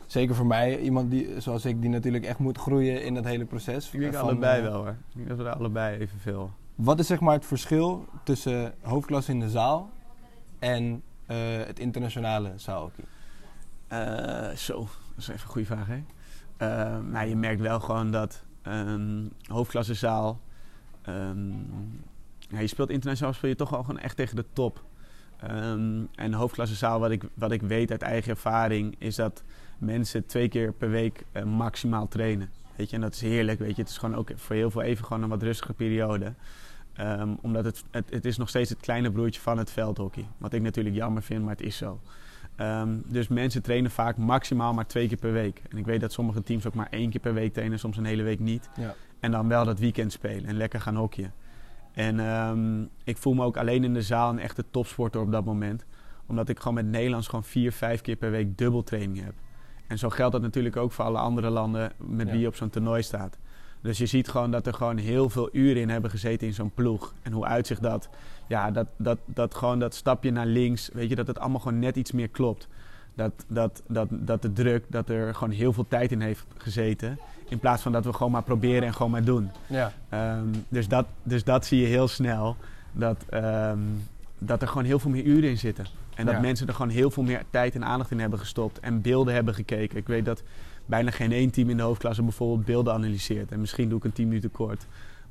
zeker 0.06 0.36
voor 0.36 0.46
mij, 0.46 0.80
iemand 0.80 1.12
die, 1.12 1.41
zoals 1.41 1.65
ik... 1.65 1.82
die 1.82 1.89
natuurlijk 1.89 2.26
echt 2.26 2.39
moet 2.39 2.58
groeien 2.58 3.04
in 3.04 3.13
dat 3.13 3.26
hele 3.26 3.46
proces. 3.46 3.91
Ik 3.91 4.00
denk 4.00 4.13
Van, 4.13 4.22
allebei 4.22 4.58
eh, 4.58 4.70
wel 4.70 4.82
hoor. 4.82 4.89
Ik 4.89 5.15
denk 5.15 5.28
dat 5.28 5.38
we 5.38 5.50
allebei 5.50 6.00
evenveel. 6.00 6.52
Wat 6.76 7.00
is 7.00 7.08
zeg 7.08 7.20
maar 7.20 7.34
het 7.34 7.46
verschil 7.46 8.06
tussen 8.24 8.74
hoofdklasse 8.82 9.32
in 9.32 9.39
de 9.39 9.50
zaal... 9.50 9.89
en 10.60 11.02
eh, 11.26 11.38
het 11.65 11.80
internationale 11.80 12.54
zaalhockey? 12.56 13.04
Eh, 13.88 14.50
zo, 14.50 14.78
dat 14.80 15.17
is 15.17 15.28
even 15.28 15.41
een 15.41 15.52
goede 15.52 15.67
vraag 15.67 15.88
hè. 15.88 16.04
Eh, 16.58 16.98
nou, 17.04 17.28
je 17.28 17.36
merkt 17.36 17.62
wel 17.62 17.80
gewoon 17.80 18.12
dat 18.12 18.43
een 18.62 19.34
hoofdklassezaal... 19.48 20.39
ehm, 21.02 21.52
ja, 22.38 22.60
je 22.60 22.67
speelt 22.67 22.89
internationaal 22.89 23.34
speel 23.34 23.50
je 23.50 23.56
toch 23.56 23.70
wel 23.70 23.84
gewoon 23.84 24.00
echt 24.00 24.15
tegen 24.15 24.36
de 24.36 24.46
top. 24.54 24.84
Ehm, 25.39 26.02
en 26.15 26.34
hoofdklassezaal, 26.34 27.00
wat 27.00 27.12
ik, 27.12 27.23
wat 27.34 27.52
ik 27.52 27.62
weet 27.62 27.91
uit 27.91 28.02
eigen 28.02 28.32
ervaring, 28.32 28.95
is 28.97 29.15
dat 29.15 29.43
mensen 29.78 30.26
twee 30.26 30.47
keer 30.47 30.73
per 30.73 30.89
week 30.89 31.23
eh, 31.32 31.43
maximaal 31.43 32.08
trainen. 32.08 32.50
Weet 32.76 32.89
je, 32.89 32.95
en 32.95 33.02
dat 33.02 33.13
is 33.13 33.21
heerlijk, 33.21 33.60
weet 33.60 33.76
je. 33.76 33.82
Het 33.82 33.91
is 33.91 33.97
gewoon 33.97 34.15
ook 34.15 34.32
voor 34.36 34.56
heel 34.56 34.71
veel 34.71 34.82
even 34.82 35.06
gewoon 35.06 35.23
een 35.23 35.30
wat 35.30 35.43
rustige 35.43 35.73
periode. 35.73 36.34
Ehm, 36.93 37.30
omdat 37.41 37.65
het, 37.65 37.84
het, 37.91 38.10
het 38.10 38.26
is 38.26 38.38
nog 38.38 38.50
steeds 38.50 38.69
het 38.69 38.80
kleine 38.80 39.12
broertje 39.12 39.41
van 39.41 39.58
het 39.58 39.71
veldhockey. 39.71 40.28
Wat 40.38 40.54
ik 40.54 40.62
natuurlijk 40.62 40.95
jammer 40.95 41.23
vind, 41.23 41.41
maar 41.41 41.52
het 41.52 41.62
is 41.62 41.78
zo. 41.78 42.00
Ehm, 42.56 42.89
dus 43.06 43.28
mensen 43.28 43.62
trainen 43.62 43.91
vaak 43.91 44.17
maximaal 44.17 44.73
maar 44.73 44.88
twee 44.88 45.08
keer 45.08 45.17
per 45.17 45.34
week. 45.34 45.62
En 45.69 45.78
ik 45.78 45.86
weet 45.86 46.02
dat 46.02 46.12
sommige 46.12 46.43
teams 46.43 46.67
ook 46.67 46.73
maar 46.73 46.88
één 46.89 47.10
keer 47.10 47.19
per 47.19 47.34
week 47.34 47.54
trainen, 47.54 47.80
soms 47.80 47.97
een 47.97 48.06
hele 48.06 48.23
week 48.23 48.39
niet. 48.39 48.69
Ja. 48.76 48.95
En 49.19 49.32
dan 49.32 49.47
wel 49.47 49.65
dat 49.65 49.80
weekend 49.80 50.12
spelen 50.12 50.45
en 50.45 50.58
lekker 50.58 50.82
gaan 50.82 50.95
hockeyen. 50.95 51.34
En 51.97 52.19
ehm, 52.19 52.81
ik 53.03 53.17
voel 53.17 53.33
me 53.33 53.43
ook 53.43 53.57
alleen 53.57 53.83
in 53.83 53.93
de 53.93 54.01
zaal 54.01 54.29
een 54.29 54.39
echte 54.39 54.63
topsporter 54.71 55.21
op 55.21 55.31
dat 55.31 55.45
moment. 55.45 55.86
Omdat 56.25 56.49
ik 56.49 56.60
gewoon 56.60 56.73
met 56.73 56.86
Nederlands 56.86 57.27
gewoon 57.27 57.43
vier, 57.43 57.71
vijf 57.71 58.01
keer 58.01 58.15
per 58.15 58.31
week 58.31 58.57
dubbeltraining 58.57 59.23
heb. 59.23 59.33
En 59.88 59.97
zo 59.97 60.10
geldt 60.10 60.31
dat 60.33 60.41
natuurlijk 60.41 60.75
ook 60.75 60.91
voor 60.91 61.05
alle 61.05 61.17
andere 61.17 61.49
landen 61.49 61.91
met 61.97 62.25
Ja. 62.25 62.31
wie 62.31 62.41
je 62.41 62.47
op 62.47 62.55
zo'n 62.55 62.69
toernooi 62.69 63.03
staat. 63.03 63.38
Dus 63.81 63.97
je 63.97 64.05
ziet 64.05 64.27
gewoon 64.27 64.51
dat 64.51 64.67
er 64.67 64.73
gewoon 64.73 64.97
heel 64.97 65.29
veel 65.29 65.49
uren 65.51 65.81
in 65.81 65.89
hebben 65.89 66.10
gezeten 66.12 66.47
in 66.47 66.53
zo'n 66.53 66.71
ploeg. 66.73 67.13
En 67.21 67.31
hoe 67.31 67.45
uitzicht 67.45 67.81
dat? 67.81 68.10
Ja, 68.47 68.71
dat, 68.71 68.88
dat, 68.97 69.17
dat 69.25 69.55
gewoon 69.55 69.79
dat 69.79 69.95
stapje 69.95 70.31
naar 70.31 70.45
links, 70.45 70.89
weet 70.93 71.10
je, 71.10 71.15
dat 71.15 71.27
het 71.27 71.39
allemaal 71.39 71.60
gewoon 71.60 71.79
net 71.79 71.95
iets 71.95 72.12
meer 72.12 72.29
klopt. 72.29 72.67
Dat, 73.15 73.45
dat, 73.47 73.83
dat, 73.88 74.07
dat 74.12 74.41
de 74.41 74.53
druk, 74.53 74.86
dat 74.89 75.10
er 75.10 75.33
gewoon 75.36 75.53
heel 75.53 75.73
veel 75.73 75.88
tijd 75.88 76.12
in 76.12 76.21
heeft 76.21 76.45
gezeten. 76.57 77.19
In 77.49 77.60
plaats 77.60 77.81
van 77.81 77.91
dat 77.91 78.05
we 78.05 78.13
gewoon 78.13 78.31
maar 78.31 78.43
proberen 78.43 78.83
en 78.83 78.93
gewoon 78.93 79.12
maar 79.12 79.23
doen. 79.23 79.49
Ja. 79.67 79.91
Ehm, 80.10 80.45
dus, 80.69 80.88
dat, 80.88 81.05
dus 81.23 81.43
dat 81.43 81.65
zie 81.65 81.81
je 81.81 81.88
heel 81.88 82.07
snel. 82.07 82.55
Dat, 82.91 83.23
ehm, 83.29 83.79
dat 84.38 84.62
er 84.62 84.67
gewoon 84.67 84.83
heel 84.86 84.99
veel 84.99 85.12
meer 85.12 85.23
uren 85.23 85.49
in 85.49 85.57
zitten. 85.57 85.86
En 86.15 86.25
dat 86.25 86.36
Ja. 86.36 86.41
mensen 86.41 86.67
er 86.67 86.73
gewoon 86.73 86.91
heel 86.91 87.12
veel 87.12 87.23
meer 87.23 87.43
tijd 87.49 87.75
en 87.75 87.86
aandacht 87.86 88.12
in 88.12 88.19
hebben 88.19 88.39
gestopt. 88.39 88.79
En 88.79 89.01
beelden 89.01 89.33
hebben 89.33 89.53
gekeken. 89.53 89.97
Ik 89.97 90.07
weet 90.07 90.25
dat 90.25 90.43
bijna 90.86 91.12
geen 91.12 91.31
één 91.31 91.49
team 91.51 91.69
in 91.69 91.77
de 91.77 91.83
hoofdklasse 91.83 92.23
bijvoorbeeld 92.23 92.65
beelden 92.65 92.93
analyseert. 92.93 93.51
En 93.51 93.60
misschien 93.60 93.89
doe 93.89 93.97
ik 93.97 94.03
een 94.03 94.12
10 94.13 94.27
minuten 94.27 94.51
kort. 94.51 94.86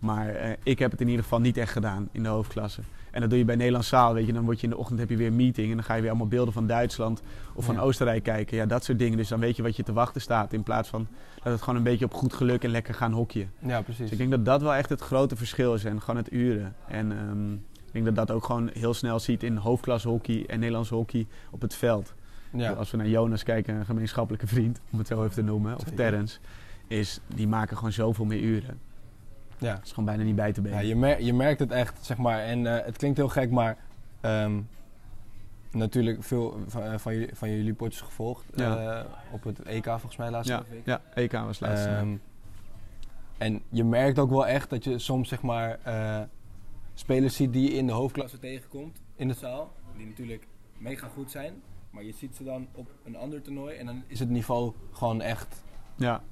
Maar 0.07 0.29
eh, 0.29 0.51
ik 0.63 0.79
heb 0.79 0.91
het 0.91 1.01
in 1.01 1.09
ieder 1.09 1.23
geval 1.23 1.41
niet 1.41 1.57
echt 1.57 1.73
gedaan 1.73 2.09
in 2.13 2.23
de 2.23 2.29
hoofdklasse. 2.29 2.81
En 3.11 3.21
dat 3.21 3.31
doe 3.31 3.39
je 3.39 3.45
bij 3.45 3.57
Nederlands 3.57 3.89
Zaal. 3.89 4.15
Weet 4.15 4.27
je, 4.27 4.33
dan 4.33 4.45
word 4.45 4.57
je 4.61 4.65
in 4.65 4.73
de 4.73 4.79
ochtend 4.79 4.99
heb 4.99 5.11
je 5.11 5.17
weer 5.17 5.27
een 5.27 5.37
meeting. 5.37 5.71
En 5.71 5.75
dan 5.77 5.85
ga 5.85 5.95
je 5.95 6.01
weer 6.01 6.11
allemaal 6.11 6.29
beelden 6.29 6.53
van 6.53 6.67
Duitsland 6.67 7.23
of 7.55 7.65
van 7.65 7.75
Ja. 7.75 7.81
Oostenrijk 7.81 8.23
kijken. 8.23 8.57
Ja, 8.57 8.67
dat 8.67 8.85
soort 8.85 8.99
dingen. 8.99 9.17
Dus 9.17 9.29
dan 9.29 9.41
weet 9.41 9.57
je 9.57 9.63
wat 9.63 9.77
je 9.77 9.83
te 9.83 9.93
wachten 9.93 10.21
staat. 10.21 10.53
In 10.53 10.63
plaats 10.63 10.89
van 10.89 11.07
dat 11.43 11.53
het 11.53 11.61
gewoon 11.63 11.77
een 11.77 11.83
beetje 11.83 12.05
op 12.05 12.15
goed 12.15 12.33
geluk 12.35 12.65
en 12.65 12.71
lekker 12.71 12.95
gaan 12.95 13.13
hockeyen. 13.13 13.51
ja, 13.59 13.83
precies. 13.83 14.03
Dus 14.03 14.11
ik 14.11 14.19
denk 14.19 14.31
dat 14.31 14.45
dat 14.45 14.63
wel 14.63 14.75
echt 14.75 14.89
het 14.89 15.01
grote 15.01 15.37
verschil 15.37 15.75
is. 15.75 15.85
En 15.85 16.01
gewoon 16.01 16.17
het 16.17 16.33
uren. 16.33 16.75
En 16.89 17.13
ehm, 17.13 17.53
ik 17.53 17.93
denk 17.93 18.05
dat 18.05 18.15
dat 18.15 18.31
ook 18.31 18.45
gewoon 18.45 18.71
heel 18.73 18.95
snel 18.95 19.19
ziet 19.19 19.43
in 19.43 19.57
hoofdklasse 19.57 20.09
hockey 20.09 20.45
en 20.47 20.59
Nederlandse 20.59 20.95
hockey 20.95 21.27
op 21.51 21.61
het 21.61 21.75
veld. 21.75 22.15
ja. 22.53 22.73
Als 22.73 22.91
we 22.91 22.97
naar 22.97 23.09
Jonas 23.09 23.43
kijken, 23.43 23.75
een 23.75 23.85
gemeenschappelijke 23.85 24.47
vriend, 24.47 24.81
om 24.91 24.99
het 24.99 25.07
zo 25.09 25.23
even 25.23 25.35
te 25.35 25.43
noemen, 25.43 25.77
of. 25.77 25.85
Terrence, 25.95 26.39
is 26.87 27.21
die 27.35 27.49
maken 27.49 27.77
gewoon 27.77 27.93
zoveel 27.93 28.25
meer 28.25 28.41
uren. 28.41 28.81
Ja. 29.59 29.75
Dat 29.75 29.85
is 29.85 29.89
gewoon 29.91 30.05
bijna 30.05 30.23
niet 30.23 30.37
bij 30.37 30.53
te 30.53 30.61
benen. 30.61 30.79
Ja, 30.79 30.85
je, 30.89 30.97
mer- 30.97 31.23
je 31.23 31.35
merkt 31.35 31.61
het 31.61 31.71
echt, 31.71 32.05
zeg 32.05 32.17
maar. 32.17 32.41
En 32.41 32.67
eh, 32.67 32.85
het 32.85 32.97
klinkt 32.97 33.17
heel 33.17 33.29
gek, 33.29 33.51
maar 33.51 33.77
ehm, 34.21 34.61
natuurlijk 35.71 36.23
veel 36.23 36.59
van, 36.67 36.83
eh, 36.83 36.99
van, 36.99 37.13
jullie, 37.13 37.35
van 37.35 37.51
jullie 37.51 37.75
potjes 37.75 38.01
gevolgd. 38.01 38.45
Ja. 38.55 38.99
eh, 39.01 39.05
op 39.31 39.45
het 39.45 39.63
EK 39.63 39.85
volgens 39.85 40.17
mij 40.17 40.31
laatste 40.31 40.53
ja, 40.53 40.65
week. 40.71 40.87
ja, 40.87 41.01
EK 41.15 41.33
was 41.33 41.61
laatst. 41.61 41.87
Ehm, 41.87 42.17
en 43.39 43.63
je 43.69 43.85
merkt 43.85 44.19
ook 44.19 44.31
wel 44.31 44.47
echt 44.47 44.71
dat 44.71 44.85
je 44.85 44.99
soms 44.99 45.29
zeg 45.29 45.43
maar 45.43 45.79
eh, 45.83 46.21
spelers 46.95 47.37
ziet 47.37 47.53
die 47.53 47.71
je 47.71 47.77
in 47.77 47.87
de 47.87 47.93
hoofdklasse 47.93 48.39
tegenkomt 48.39 49.01
in 49.17 49.29
de 49.29 49.35
zaal. 49.35 49.73
Die 49.97 50.07
natuurlijk 50.07 50.47
mega 50.79 51.09
goed 51.09 51.31
zijn. 51.31 51.63
Maar 51.91 52.05
je 52.05 52.13
ziet 52.13 52.37
ze 52.37 52.45
dan 52.45 52.69
op 52.73 52.91
een 53.05 53.17
ander 53.17 53.43
toernooi 53.43 53.77
en 53.77 53.87
dan 53.87 54.03
is 54.07 54.19
het 54.19 54.29
niveau 54.29 54.73
gewoon 54.93 55.21
echt 55.21 55.65
ja. 55.97 56.23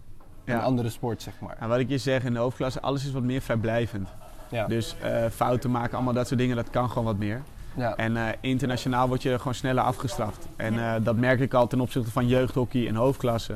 Een 0.44 0.54
Ja. 0.54 0.60
andere 0.60 0.88
sport, 0.90 1.22
zeg 1.22 1.34
maar. 1.40 1.56
En 1.60 1.68
wat 1.68 1.78
ik 1.78 1.88
je 1.88 1.98
zeg, 1.98 2.24
in 2.24 2.32
de 2.32 2.38
hoofdklasse, 2.38 2.80
alles 2.80 3.04
is 3.04 3.12
wat 3.12 3.22
meer 3.22 3.40
vrijblijvend. 3.40 4.08
Ja. 4.48 4.66
Dus 4.66 4.96
eh, 5.02 5.24
fouten 5.32 5.70
maken, 5.70 5.94
allemaal 5.94 6.14
dat 6.14 6.26
soort 6.26 6.40
dingen, 6.40 6.56
dat 6.56 6.70
kan 6.70 6.88
gewoon 6.88 7.04
wat 7.04 7.18
meer. 7.18 7.42
ja. 7.74 7.96
En 7.96 8.16
eh, 8.16 8.28
internationaal 8.40 9.08
word 9.08 9.22
je 9.22 9.38
gewoon 9.38 9.54
sneller 9.54 9.82
afgestraft. 9.82 10.46
En 10.56 10.78
eh, 10.78 10.94
dat 11.02 11.16
merk 11.16 11.40
ik 11.40 11.54
al 11.54 11.66
ten 11.66 11.80
opzichte 11.80 12.10
van 12.10 12.26
jeugdhockey 12.28 12.88
en 12.88 12.94
hoofdklasse. 12.94 13.54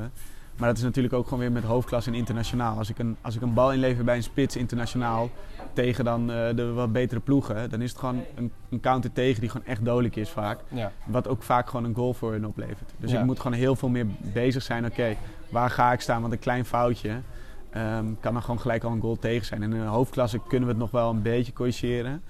Maar 0.59 0.67
dat 0.67 0.77
is 0.77 0.83
natuurlijk 0.83 1.13
ook 1.13 1.23
gewoon 1.23 1.39
weer 1.39 1.51
met 1.51 1.63
hoofdklasse 1.63 2.09
en 2.09 2.15
internationaal. 2.15 2.77
Als 2.77 2.89
ik 2.89 2.99
een, 2.99 3.17
als 3.21 3.35
ik 3.35 3.41
een 3.41 3.53
bal 3.53 3.73
inlever 3.73 4.03
bij 4.03 4.15
een 4.15 4.23
spits 4.23 4.55
internationaal 4.55 5.29
tegen 5.73 6.05
dan 6.05 6.31
eh, 6.31 6.55
de 6.55 6.71
wat 6.73 6.91
betere 6.91 7.19
ploegen, 7.19 7.69
dan 7.69 7.81
is 7.81 7.89
het 7.89 7.99
gewoon 7.99 8.21
een, 8.35 8.51
een 8.69 8.79
counter 8.79 9.11
tegen 9.11 9.41
die 9.41 9.49
gewoon 9.49 9.67
echt 9.67 9.85
dodelijk 9.85 10.15
is 10.15 10.29
vaak. 10.29 10.59
ja. 10.69 10.91
Wat 11.05 11.27
ook 11.27 11.43
vaak 11.43 11.69
gewoon 11.69 11.85
een 11.85 11.95
goal 11.95 12.13
voor 12.13 12.31
hen 12.31 12.45
oplevert. 12.45 12.93
Dus 12.97 13.11
Ja. 13.11 13.19
ik 13.19 13.25
moet 13.25 13.39
gewoon 13.39 13.57
heel 13.57 13.75
veel 13.75 13.89
meer 13.89 14.05
bezig 14.33 14.63
zijn. 14.63 14.85
Oké, 14.85 15.15
waar 15.49 15.69
ga 15.69 15.91
ik 15.93 16.01
staan? 16.01 16.21
Want 16.21 16.33
een 16.33 16.39
klein 16.39 16.65
foutje 16.65 17.21
ehm, 17.69 18.05
kan 18.19 18.33
dan 18.33 18.41
gewoon 18.41 18.59
gelijk 18.59 18.83
al 18.83 18.91
een 18.91 19.01
goal 19.01 19.17
tegen 19.19 19.45
zijn. 19.45 19.63
En 19.63 19.73
in 19.73 19.79
een 19.79 19.87
hoofdklasse 19.87 20.39
kunnen 20.47 20.67
we 20.67 20.73
het 20.73 20.81
nog 20.83 20.91
wel 20.91 21.09
een 21.09 21.21
beetje 21.21 21.53
corrigeren. 21.53 22.21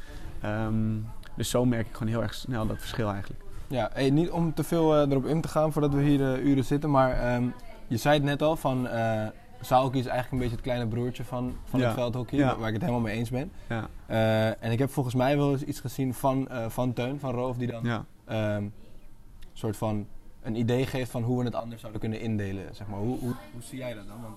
Ehm, 0.42 0.74
dus 1.36 1.50
zo 1.50 1.65
merk 1.65 1.88
ik 1.88 1.94
gewoon 1.94 2.13
heel 2.13 2.22
erg 2.22 2.34
snel 2.34 2.68
dat 2.68 2.78
verschil 2.80 3.10
eigenlijk. 3.12 3.42
Ja, 3.68 3.89
hey, 3.94 4.10
niet 4.10 4.30
om 4.30 4.54
te 4.54 4.63
veel 4.63 4.96
eh, 4.96 5.10
erop 5.12 5.26
in 5.26 5.42
te 5.42 5.48
gaan 5.48 5.72
voordat 5.72 5.94
we 5.94 6.02
hier 6.02 6.34
eh, 6.34 6.46
uren 6.46 6.63
zitten, 6.65 6.92
maar 6.92 7.12
ehm, 7.12 7.44
je 7.89 7.97
zei 7.97 8.15
het 8.15 8.23
net 8.23 8.41
al, 8.41 8.56
van 8.56 8.88
zaalhockey 9.62 9.99
is 9.99 10.06
eigenlijk 10.06 10.32
een 10.32 10.38
beetje 10.39 10.56
het 10.56 10.63
kleine 10.65 10.88
broertje 10.88 11.23
van, 11.23 11.56
van 11.63 11.80
Ja. 11.80 11.86
het 11.86 11.95
veldhockey, 11.95 12.38
Ja. 12.38 12.58
waar, 12.58 12.67
ik 12.67 12.73
het 12.73 12.82
helemaal 12.82 13.02
mee 13.04 13.15
eens 13.15 13.30
ben. 13.30 13.52
Ja, 13.69 13.88
Eh, 14.06 14.63
en 14.63 14.71
ik 14.71 14.80
heb 14.80 14.89
volgens 14.89 15.15
mij 15.15 15.38
wel 15.38 15.52
eens 15.52 15.63
iets 15.63 15.80
gezien 15.80 16.13
van, 16.13 16.47
eh, 16.49 16.69
van 16.69 16.93
Teun, 16.93 17.19
van 17.19 17.32
Roof, 17.34 17.58
die 17.58 17.67
dan 17.67 17.84
ja. 17.84 18.06
ehm, 18.25 18.63
soort 19.54 19.78
van 19.78 20.08
een 20.41 20.56
idee 20.56 20.86
geeft 20.86 21.12
van 21.12 21.23
hoe 21.23 21.38
we 21.39 21.45
het 21.45 21.56
anders 21.56 21.80
zouden 21.82 22.02
kunnen 22.02 22.19
indelen. 22.21 22.75
Zeg 22.75 22.88
maar. 22.88 22.99
hoe, 22.99 23.19
hoe, 23.19 23.34
hoe 23.52 23.62
zie 23.62 23.78
jij 23.78 23.93
dat 23.93 24.08
dan? 24.08 24.21
Want 24.21 24.36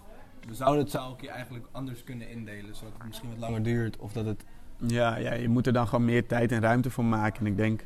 we 0.48 0.54
zouden 0.54 0.80
het 0.82 0.90
zaalhockey 0.90 1.28
eigenlijk 1.28 1.66
anders 1.72 2.04
kunnen 2.04 2.30
indelen, 2.30 2.74
zodat 2.74 2.92
het 2.98 3.06
misschien 3.06 3.28
wat 3.30 3.38
langer 3.38 3.62
duurt 3.62 3.96
of 3.98 4.12
dat 4.12 4.24
het... 4.24 4.44
Ja, 4.86 5.16
ja, 5.16 5.32
je 5.32 5.48
moet 5.48 5.66
er 5.66 5.72
dan 5.72 5.88
gewoon 5.88 6.04
meer 6.04 6.26
tijd 6.26 6.52
en 6.52 6.60
ruimte 6.60 6.90
voor 6.90 7.04
maken. 7.04 7.40
En 7.40 7.46
ik 7.46 7.56
denk, 7.56 7.84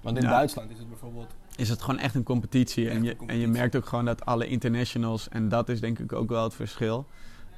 Want 0.00 0.16
in. 0.16 0.22
Duitsland 0.24 0.70
is 0.70 0.78
het 0.78 0.88
bijvoorbeeld... 0.88 1.34
is 1.56 1.68
het 1.68 1.82
gewoon 1.82 2.00
echt 2.00 2.14
een 2.14 2.22
competitie. 2.22 2.86
Echt 2.88 2.96
En, 2.96 3.02
je, 3.02 3.16
en 3.26 3.38
je 3.38 3.48
merkt 3.48 3.76
ook 3.76 3.86
gewoon 3.86 4.04
dat 4.04 4.24
alle 4.24 4.46
internationals, 4.46 5.28
en 5.28 5.48
dat 5.48 5.68
is 5.68 5.80
denk 5.80 5.98
ik 5.98 6.12
ook 6.12 6.28
wel 6.28 6.44
het 6.44 6.54
verschil. 6.54 7.06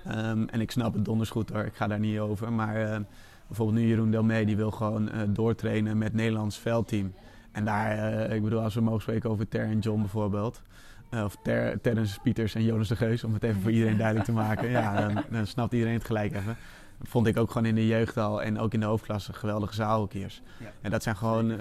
Ehm, 0.05 0.45
en 0.47 0.61
ik 0.61 0.71
snap 0.71 0.95
het 0.95 1.05
donders 1.05 1.31
goed 1.31 1.51
hoor, 1.51 1.65
ik 1.65 1.75
ga 1.75 1.87
daar 1.87 1.99
niet 1.99 2.19
over. 2.19 2.53
Maar 2.53 2.77
eh, 2.77 3.01
bijvoorbeeld 3.47 3.79
nu 3.79 3.87
Jeroen 3.87 4.11
Delmee, 4.11 4.47
die 4.47 4.57
wil 4.57 4.71
gewoon 4.71 5.11
eh, 5.11 5.21
doortrainen 5.29 5.99
met 5.99 6.09
het 6.09 6.17
Nederlands 6.17 6.59
veldteam. 6.59 7.13
En 7.53 7.65
daar, 7.65 8.13
eh, 8.13 8.35
ik 8.35 8.43
bedoel, 8.43 8.61
als 8.61 8.75
we 8.75 8.81
mogen 8.81 9.01
spreken 9.01 9.31
over 9.31 9.49
Ter 9.49 9.65
en 9.65 9.79
John 9.79 10.01
bijvoorbeeld. 10.01 10.63
eh, 11.11 11.25
of 11.25 11.37
Ter, 11.43 11.81
Terrence 11.81 12.21
Pieters 12.21 12.55
en 12.55 12.63
Jonas 12.65 12.89
de 12.89 12.97
Geus, 12.97 13.25
om 13.25 13.35
het 13.35 13.43
even 13.43 13.61
voor 13.61 13.71
iedereen 13.79 13.97
duidelijk 13.97 14.27
te 14.27 14.33
maken. 14.33 14.71
Ja, 14.71 15.09
dan, 15.09 15.25
dan 15.31 15.47
snapt 15.47 15.73
iedereen 15.73 15.95
het 15.95 16.05
gelijk 16.05 16.35
even. 16.35 16.57
Vond 17.03 17.27
ik 17.27 17.37
ook 17.37 17.51
gewoon 17.51 17.67
in 17.67 17.75
de 17.75 17.87
jeugd 17.87 18.17
al 18.17 18.43
en 18.43 18.59
ook 18.59 18.75
in 18.75 18.81
de 18.81 18.87
hoofdklasse 18.87 19.33
geweldige 19.33 19.75
zaalhockeyers. 19.75 20.43
Ja. 20.61 20.73
En 20.81 20.91
dat 20.91 21.03
zijn 21.03 21.17
gewoon 21.17 21.59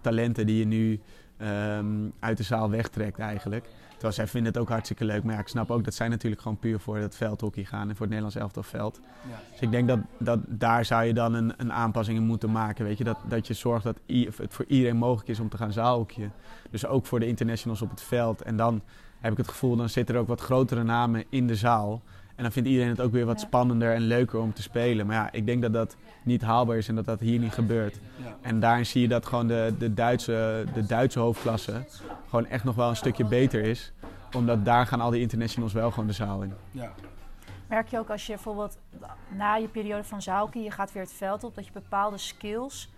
talenten 0.00 0.46
die 0.46 0.58
je 0.58 0.64
nu 0.64 1.00
ehm, 1.42 1.86
uit 2.18 2.36
de 2.36 2.42
zaal 2.42 2.70
wegtrekt 2.70 3.18
eigenlijk. 3.18 3.68
Terwijl 3.92 4.12
zij 4.12 4.26
vinden 4.26 4.52
het 4.52 4.62
ook 4.62 4.68
hartstikke 4.68 5.04
leuk. 5.04 5.24
Maar 5.24 5.34
ja, 5.34 5.40
ik 5.40 5.48
snap 5.48 5.70
ook 5.70 5.84
dat 5.84 5.94
zij 5.94 6.08
natuurlijk 6.08 6.42
gewoon 6.42 6.58
puur 6.58 6.80
voor 6.80 6.96
het 6.96 7.16
veldhockey 7.16 7.64
gaan 7.64 7.88
en 7.88 7.96
voor 7.96 8.06
het 8.06 8.14
Nederlands 8.14 8.36
elftal 8.36 8.62
veld. 8.62 9.00
Ja. 9.30 9.40
Dus 9.50 9.60
ik 9.60 9.70
denk 9.70 9.88
dat, 9.88 9.98
dat 10.18 10.38
daar 10.48 10.84
zou 10.84 11.04
je 11.04 11.14
dan 11.14 11.34
een, 11.34 11.54
een 11.56 11.72
aanpassing 11.72 12.18
in 12.18 12.24
moeten 12.24 12.50
maken. 12.52 12.84
Weet 12.84 12.98
je? 12.98 13.04
Dat, 13.04 13.18
dat 13.28 13.46
je 13.46 13.54
zorgt 13.54 13.84
dat 13.84 13.98
het 14.06 14.54
voor 14.54 14.64
iedereen 14.68 14.96
mogelijk 14.96 15.28
is 15.28 15.40
om 15.40 15.48
te 15.48 15.56
gaan 15.56 15.72
zaalhockeyen. 15.72 16.32
Dus 16.70 16.86
ook 16.86 17.06
voor 17.06 17.20
de 17.20 17.26
internationals 17.26 17.82
op 17.82 17.90
het 17.90 18.02
veld. 18.02 18.42
En 18.42 18.56
dan 18.56 18.82
heb 19.20 19.32
ik 19.32 19.38
het 19.38 19.48
gevoel, 19.48 19.76
dan 19.76 19.88
zitten 19.88 20.14
er 20.14 20.20
ook 20.20 20.28
wat 20.28 20.40
grotere 20.40 20.82
namen 20.82 21.24
in 21.28 21.46
de 21.46 21.56
zaal. 21.56 22.02
En 22.36 22.42
dan 22.42 22.52
vindt 22.52 22.68
iedereen 22.68 22.90
het 22.90 23.00
ook 23.00 23.12
weer 23.12 23.26
wat 23.26 23.40
Ja. 23.40 23.46
spannender 23.46 23.94
en 23.94 24.00
leuker 24.00 24.38
om 24.40 24.52
te 24.52 24.62
spelen. 24.62 25.06
Maar 25.06 25.16
ja, 25.16 25.32
ik 25.32 25.46
denk 25.46 25.62
dat 25.62 25.72
dat 25.72 25.96
niet 26.22 26.42
haalbaar 26.42 26.76
is 26.76 26.88
en 26.88 26.94
dat 26.94 27.04
dat 27.04 27.20
hier 27.20 27.38
niet 27.38 27.52
gebeurt. 27.52 27.98
Ja. 28.24 28.36
En 28.40 28.60
daarin 28.60 28.86
zie 28.86 29.00
je 29.02 29.08
dat 29.08 29.26
gewoon 29.26 29.46
de, 29.46 29.74
de, 29.78 29.94
Duitse, 29.94 30.64
de 30.74 30.86
Duitse 30.86 31.18
hoofdklasse 31.18 31.84
gewoon 32.28 32.46
echt 32.46 32.64
nog 32.64 32.74
wel 32.74 32.88
een 32.88 32.96
stukje 32.96 33.24
beter 33.24 33.62
is. 33.62 33.92
Omdat 34.36 34.64
daar 34.64 34.86
gaan 34.86 35.00
al 35.00 35.10
die 35.10 35.20
internationals 35.20 35.72
wel 35.72 35.90
gewoon 35.90 36.06
de 36.06 36.12
zaal 36.12 36.42
in. 36.42 36.52
Ja. 36.70 36.92
Merk 37.66 37.88
je 37.88 37.98
ook 37.98 38.10
als 38.10 38.26
je 38.26 38.32
bijvoorbeeld 38.32 38.78
na 39.36 39.54
je 39.54 39.68
periode 39.68 40.04
van 40.04 40.22
zaalhockey, 40.22 40.62
je 40.62 40.70
gaat 40.70 40.92
weer 40.92 41.02
het 41.02 41.12
veld 41.12 41.44
op, 41.44 41.54
dat 41.54 41.66
je 41.66 41.72
bepaalde 41.72 42.18
skills 42.18 42.90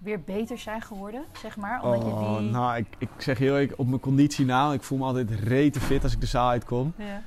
weer 0.00 0.20
beter 0.20 0.58
zijn 0.58 0.80
geworden, 0.82 1.24
zeg 1.42 1.56
maar? 1.56 1.82
Omdat 1.82 2.02
je 2.02 2.08
Oh, 2.08 2.38
die... 2.38 2.50
nou, 2.50 2.76
ik, 2.76 2.86
ik 2.98 3.08
zeg 3.18 3.38
heel 3.38 3.54
eerlijk, 3.54 3.78
op 3.78 3.88
mijn 3.88 4.00
conditie 4.00 4.44
na, 4.44 4.72
ik 4.72 4.82
voel 4.82 4.98
me 4.98 5.04
altijd 5.04 5.30
rete 5.30 5.80
fit 5.80 6.02
als 6.02 6.12
ik 6.12 6.20
de 6.20 6.26
zaal 6.26 6.48
uitkom. 6.48 6.92
Ja. 6.96 7.22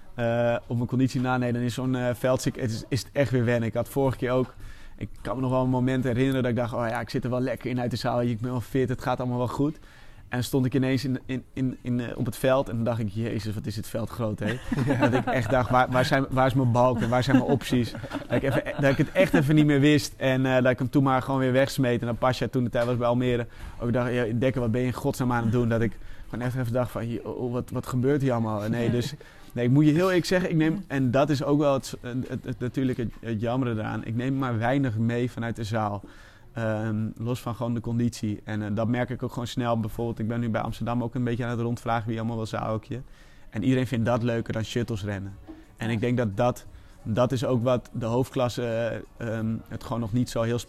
Eh, 0.54 0.60
op 0.68 0.76
mijn 0.76 0.88
conditie 0.90 1.22
na, 1.22 1.38
nee, 1.38 1.54
dan 1.54 1.62
is 1.62 1.74
zo'n 1.74 1.96
eh 1.96 2.10
veldziek, 2.14 2.56
het 2.56 2.72
is, 2.72 2.84
is 2.88 3.00
het 3.00 3.10
echt 3.14 3.32
weer 3.32 3.46
wennen. 3.46 3.70
Ik 3.70 3.74
had 3.76 3.90
vorige 3.90 4.18
keer 4.18 4.32
ook, 4.32 4.54
ik 4.98 5.10
kan 5.22 5.36
me 5.36 5.42
nog 5.42 5.52
wel 5.52 5.64
een 5.64 5.70
moment 5.70 6.04
herinneren 6.04 6.42
dat 6.42 6.52
ik 6.52 6.58
dacht, 6.58 6.74
oh 6.74 6.88
ja, 6.88 7.00
ik 7.00 7.10
zit 7.10 7.24
er 7.24 7.30
wel 7.30 7.40
lekker 7.40 7.70
in 7.70 7.80
uit 7.80 7.92
de 7.92 7.98
zaal, 7.98 8.22
ik 8.22 8.40
ben 8.42 8.52
wel 8.52 8.62
fit, 8.62 8.90
het 8.90 9.02
gaat 9.02 9.20
allemaal 9.20 9.38
wel 9.38 9.48
goed. 9.48 9.80
En 10.34 10.44
stond 10.44 10.66
ik 10.66 10.74
ineens 10.74 11.06
in, 11.06 11.20
in, 11.26 11.44
in, 11.54 11.78
in, 11.82 12.00
eh, 12.00 12.18
op 12.18 12.26
het 12.26 12.36
veld 12.38 12.70
en 12.70 12.76
dan 12.76 12.84
dacht 12.84 13.00
ik, 13.00 13.10
jezus, 13.10 13.54
wat 13.54 13.66
is 13.66 13.76
dit 13.76 13.88
veld 13.88 14.10
groot, 14.10 14.40
hè? 14.40 14.58
Dat 15.10 15.14
ik 15.14 15.26
echt 15.26 15.50
dacht, 15.50 15.70
waar, 15.70 15.90
waar, 15.90 16.06
zijn, 16.06 16.26
waar 16.30 16.46
is 16.48 16.54
mijn 16.54 16.72
balk 16.72 17.02
en 17.02 17.10
waar 17.10 17.24
zijn 17.24 17.38
mijn 17.38 17.50
opties? 17.50 17.92
Dat 17.92 18.32
ik, 18.32 18.44
even, 18.44 18.64
dat 18.80 18.92
ik 18.92 18.98
het 18.98 19.12
echt 19.12 19.34
even 19.34 19.56
niet 19.56 19.66
meer 19.66 19.80
wist 19.80 20.14
en 20.18 20.46
eh, 20.46 20.54
dat 20.62 20.72
ik 20.72 20.78
hem 20.80 20.90
toen 20.90 21.04
maar 21.04 21.22
gewoon 21.22 21.40
weer 21.40 21.52
wegsmeet. 21.52 22.00
En 22.00 22.06
dan 22.06 22.18
Pasja, 22.18 22.48
toen 22.48 22.64
de 22.64 22.70
tijd 22.70 22.86
was 22.86 22.98
bij 22.98 23.08
Almere, 23.08 23.48
ook 23.80 23.94
dacht, 23.94 24.12
ja, 24.14 24.26
Dekker, 24.34 24.62
wat 24.62 24.72
ben 24.72 24.82
je 24.82 24.88
in 24.88 24.94
godsnaam 24.94 25.32
aan 25.32 25.44
het 25.44 25.52
doen? 25.52 25.70
Dat 25.70 25.82
ik 25.82 25.98
gewoon 26.30 26.46
echt 26.46 26.56
even 26.56 26.74
dacht 26.74 26.92
van, 26.92 27.02
hier, 27.02 27.28
oh, 27.30 27.52
wat, 27.52 27.70
wat 27.70 27.88
gebeurt 27.88 28.22
hier 28.22 28.32
allemaal? 28.32 28.70
Nee, 28.70 28.90
dus 28.92 29.14
nee, 29.52 29.66
ik 29.66 29.72
moet 29.72 29.86
je 29.86 29.92
heel 29.92 30.08
eerlijk 30.08 30.26
zeggen, 30.26 30.50
ik 30.50 30.56
neem, 30.56 30.84
en 30.88 31.12
dat 31.12 31.30
is 31.30 31.44
ook 31.44 31.60
wel 31.60 31.74
het, 31.74 31.98
het, 32.02 32.28
het, 32.30 32.44
het- 32.46 32.60
natuurlijk 32.60 32.98
het, 32.98 33.12
het 33.22 33.42
jammere 33.42 33.72
eraan, 33.72 34.06
ik 34.06 34.16
neem 34.16 34.38
maar 34.38 34.58
weinig 34.58 34.98
mee 34.98 35.32
vanuit 35.32 35.56
de 35.56 35.64
zaal. 35.64 36.04
Ehm, 36.54 37.10
los 37.18 37.42
van 37.42 37.56
gewoon 37.56 37.74
de 37.74 37.80
conditie. 37.80 38.42
En 38.44 38.62
eh, 38.62 38.70
dat 38.74 38.88
merk 38.88 39.10
ik 39.10 39.24
ook 39.24 39.32
gewoon 39.32 39.48
snel. 39.48 39.80
Bijvoorbeeld, 39.80 40.20
ik 40.20 40.28
ben 40.28 40.40
nu 40.40 40.50
bij 40.50 40.62
Amsterdam 40.62 41.04
ook 41.04 41.16
een 41.16 41.24
beetje 41.24 41.44
aan 41.44 41.50
het 41.50 41.60
rondvragen 41.60 42.08
wie 42.08 42.18
allemaal 42.18 42.36
wel 42.36 42.46
zaalhoekje. 42.46 43.02
En 43.50 43.64
iedereen 43.64 43.88
vindt 43.88 44.06
dat 44.06 44.24
leuker 44.24 44.54
dan 44.54 44.64
shuttles 44.64 45.04
rennen. 45.04 45.34
En 45.78 45.90
ik 45.90 46.00
denk 46.00 46.18
dat 46.18 46.38
dat, 46.38 46.66
dat 47.04 47.32
is 47.32 47.46
ook 47.46 47.64
wat 47.64 47.90
de 47.94 48.06
hoofdklasse 48.06 48.64
eh, 49.18 49.38
ehm, 49.38 49.56
het 49.68 49.84
gewoon 49.84 50.00
nog 50.00 50.14
niet 50.14 50.30
zo 50.30 50.42
heel 50.42 50.60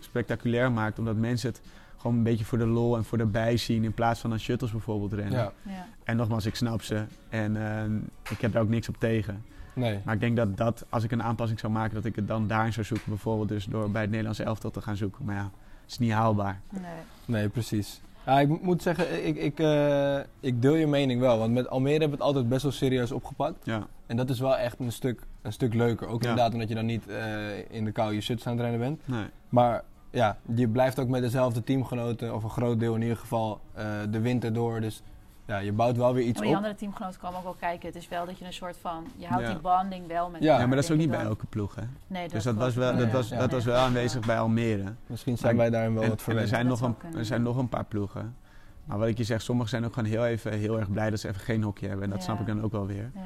spectaculair, 0.00 0.72
maakt. 0.72 0.98
Omdat 0.98 1.16
mensen 1.16 1.48
het 1.48 1.60
gewoon 1.96 2.16
een 2.16 2.22
beetje 2.22 2.44
voor 2.44 2.58
de 2.58 2.66
lol 2.66 2.96
en 2.96 3.04
voor 3.04 3.18
de 3.18 3.26
bij 3.26 3.56
zien 3.56 3.84
in 3.84 3.94
plaats 3.94 4.20
van 4.20 4.32
aan 4.32 4.40
shuttles 4.40 4.70
bijvoorbeeld 4.70 5.12
rennen. 5.12 5.38
Ja. 5.38 5.52
Ja. 5.62 5.86
En 6.04 6.16
nogmaals, 6.16 6.46
ik 6.46 6.54
snap 6.54 6.82
ze. 6.82 7.04
En 7.28 7.56
ehm, 7.70 7.96
ik 8.30 8.40
heb 8.40 8.52
daar 8.52 8.62
ook 8.62 8.68
niks 8.68 8.88
op 8.88 8.96
tegen. 8.98 9.44
Nee. 9.78 9.98
Maar 10.04 10.14
ik 10.14 10.20
denk 10.20 10.36
dat, 10.36 10.56
dat 10.56 10.84
als 10.88 11.04
ik 11.04 11.10
een 11.10 11.22
aanpassing 11.22 11.60
zou 11.60 11.72
maken, 11.72 11.94
dat 11.94 12.04
ik 12.04 12.16
het 12.16 12.28
dan 12.28 12.46
daarin 12.46 12.72
zou 12.72 12.86
zoeken. 12.86 13.06
Bijvoorbeeld 13.08 13.48
dus 13.48 13.64
door 13.64 13.90
bij 13.90 14.00
het 14.00 14.10
Nederlandse 14.10 14.42
elftal 14.44 14.70
te 14.70 14.80
gaan 14.80 14.96
zoeken. 14.96 15.24
Maar 15.24 15.34
ja, 15.34 15.42
het 15.82 15.90
is 15.90 15.98
niet 15.98 16.12
haalbaar. 16.12 16.60
Nee. 16.70 16.82
Nee, 17.24 17.48
precies. 17.48 18.00
Ja, 18.26 18.40
ik 18.40 18.48
mo- 18.48 18.58
moet 18.62 18.82
zeggen, 18.82 19.26
ik, 19.26 19.36
ik, 19.36 19.58
eh, 19.58 20.18
ik 20.40 20.62
deel 20.62 20.74
je 20.74 20.86
mening 20.86 21.20
wel. 21.20 21.38
Want 21.38 21.52
met 21.52 21.68
Almere 21.68 21.90
hebben 21.98 22.08
we 22.10 22.14
het 22.16 22.24
altijd 22.24 22.48
best 22.48 22.62
wel 22.62 22.72
serieus 22.72 23.12
opgepakt. 23.12 23.64
Ja, 23.64 23.86
En 24.06 24.16
dat 24.16 24.30
is 24.30 24.40
wel 24.40 24.56
echt 24.56 24.78
een 24.78 24.92
stuk, 24.92 25.22
een 25.42 25.52
stuk 25.52 25.74
leuker. 25.74 26.06
Ook 26.08 26.22
Ja. 26.22 26.28
inderdaad 26.28 26.52
omdat 26.52 26.68
je 26.68 26.74
dan 26.74 26.86
niet 26.86 27.08
eh, 27.08 27.70
in 27.70 27.84
de 27.84 27.92
kou 27.92 28.14
je 28.14 28.20
shirts 28.20 28.46
aan 28.46 28.52
het 28.52 28.60
rennen 28.60 28.80
bent. 28.80 29.00
nee. 29.04 29.26
Maar 29.48 29.82
ja, 30.10 30.36
je 30.54 30.68
blijft 30.68 30.98
ook 30.98 31.08
met 31.08 31.22
dezelfde 31.22 31.64
teamgenoten, 31.64 32.34
of 32.34 32.42
een 32.42 32.50
groot 32.50 32.80
deel 32.80 32.94
in 32.94 33.02
ieder 33.02 33.16
geval, 33.16 33.60
eh, 33.72 33.84
de 34.10 34.20
winter 34.20 34.52
door. 34.52 34.80
Dus 34.80 35.02
ja, 35.48 35.58
je 35.58 35.72
bouwt 35.72 35.96
wel 35.96 36.14
weer 36.14 36.24
iets 36.24 36.32
Maar 36.32 36.42
die 36.42 36.50
op. 36.50 36.56
andere 36.56 36.74
teamgenoten 36.74 37.20
komen 37.20 37.36
ook 37.38 37.44
wel 37.44 37.56
kijken. 37.58 37.86
Het 37.86 37.96
is 37.96 38.08
wel 38.08 38.26
dat 38.26 38.38
je 38.38 38.44
een 38.44 38.52
soort 38.52 38.76
van... 38.80 39.06
Je 39.16 39.26
houdt 39.26 39.44
Ja. 39.46 39.50
die 39.52 39.60
banding 39.60 40.06
wel 40.06 40.30
met 40.30 40.40
Ja. 40.40 40.46
elkaar, 40.46 40.60
Ja, 40.60 40.66
maar 40.66 40.76
dat 40.76 40.84
is 40.84 40.90
ook 40.90 40.96
niet 40.98 41.10
bij 41.10 41.20
elke 41.20 41.46
ploeg, 41.46 41.74
hè? 41.74 41.82
Nee, 42.06 42.22
dat 42.22 42.30
Dus 42.32 42.44
dat, 42.44 42.54
was 42.54 42.74
wel, 42.74 42.96
dat, 42.96 43.06
ja. 43.06 43.12
was, 43.12 43.28
ja. 43.28 43.38
dat 43.38 43.50
was 43.50 43.64
wel 43.64 43.76
aanwezig 43.76 44.26
bij 44.26 44.38
Almere. 44.38 44.92
Misschien 45.06 45.38
zijn 45.38 45.56
Maar- 45.56 45.62
wij 45.70 45.70
daarin 45.78 45.94
wel 45.94 46.02
En, 46.02 46.08
wat 46.08 46.18
en 46.18 46.24
er, 46.24 46.30
verwend. 46.30 46.48
zijn 46.48 46.68
Dat 46.68 46.80
nog 46.80 46.94
een, 47.12 47.16
er 47.18 47.24
zijn 47.24 47.42
nog 47.42 47.56
een 47.56 47.68
paar 47.68 47.84
ploegen. 47.84 48.36
Maar 48.84 48.98
wat 48.98 49.08
ik 49.08 49.18
je 49.18 49.24
zeg, 49.24 49.42
sommigen 49.42 49.70
zijn 49.70 49.84
ook 49.84 49.92
gewoon 49.94 50.08
heel, 50.08 50.26
even, 50.26 50.52
heel 50.52 50.78
erg 50.78 50.90
blij 50.92 51.10
dat 51.10 51.20
ze 51.20 51.28
even 51.28 51.40
geen 51.40 51.62
hockey 51.62 51.88
hebben. 51.88 52.04
En 52.04 52.10
dat 52.10 52.18
Ja. 52.18 52.24
snap 52.24 52.40
ik 52.40 52.46
dan 52.46 52.62
ook 52.62 52.72
wel 52.72 52.86
weer. 52.86 53.10
Ja. 53.14 53.20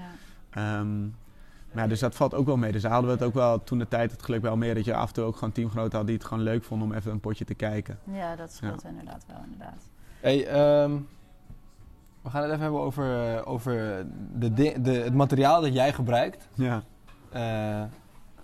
Ehm, 0.51 1.01
maar 1.73 1.83
ja, 1.83 1.87
dus 1.87 2.01
dat 2.01 2.15
valt 2.15 2.35
ook 2.35 2.47
wel 2.47 2.57
mee. 2.57 2.73
Dus 2.73 2.83
daar 2.83 2.91
hadden 2.93 3.11
we 3.11 3.17
het 3.17 3.27
ook 3.27 3.35
wel 3.35 3.63
toen 3.65 3.79
de 3.79 3.89
tijd 3.89 4.11
het 4.11 4.23
geluk 4.23 4.41
bij 4.41 4.51
Almere 4.51 4.75
dat 4.75 4.85
je 4.85 4.95
af 4.95 5.09
en 5.09 5.15
toe 5.15 5.25
ook 5.25 5.35
gewoon 5.37 5.53
teamgenoten 5.53 5.99
had 5.99 6.07
die 6.07 6.17
het 6.17 6.25
gewoon 6.25 6.43
leuk 6.43 6.65
vonden 6.65 6.89
om 6.89 6.95
even 6.95 7.13
een 7.13 7.21
potje 7.21 7.45
te 7.45 7.55
kijken. 7.55 7.99
ja, 8.13 8.37
dat 8.37 8.53
scheelt 8.53 8.85
inderdaad 8.85 9.25
wel, 9.27 9.41
inderdaad. 9.45 9.89
Hey, 10.21 10.47
ehm, 10.47 10.93
we 12.23 12.31
gaan 12.31 12.43
het 12.43 12.51
even 12.51 12.63
hebben 12.63 12.81
over, 12.81 13.35
eh, 13.37 13.41
over 13.49 14.07
de, 14.39 14.53
de, 14.83 14.91
het 14.91 15.15
materiaal 15.15 15.61
dat 15.61 15.73
jij 15.75 15.93
gebruikt 15.93 16.49
Ja, 16.55 16.83
eh, 17.31 17.83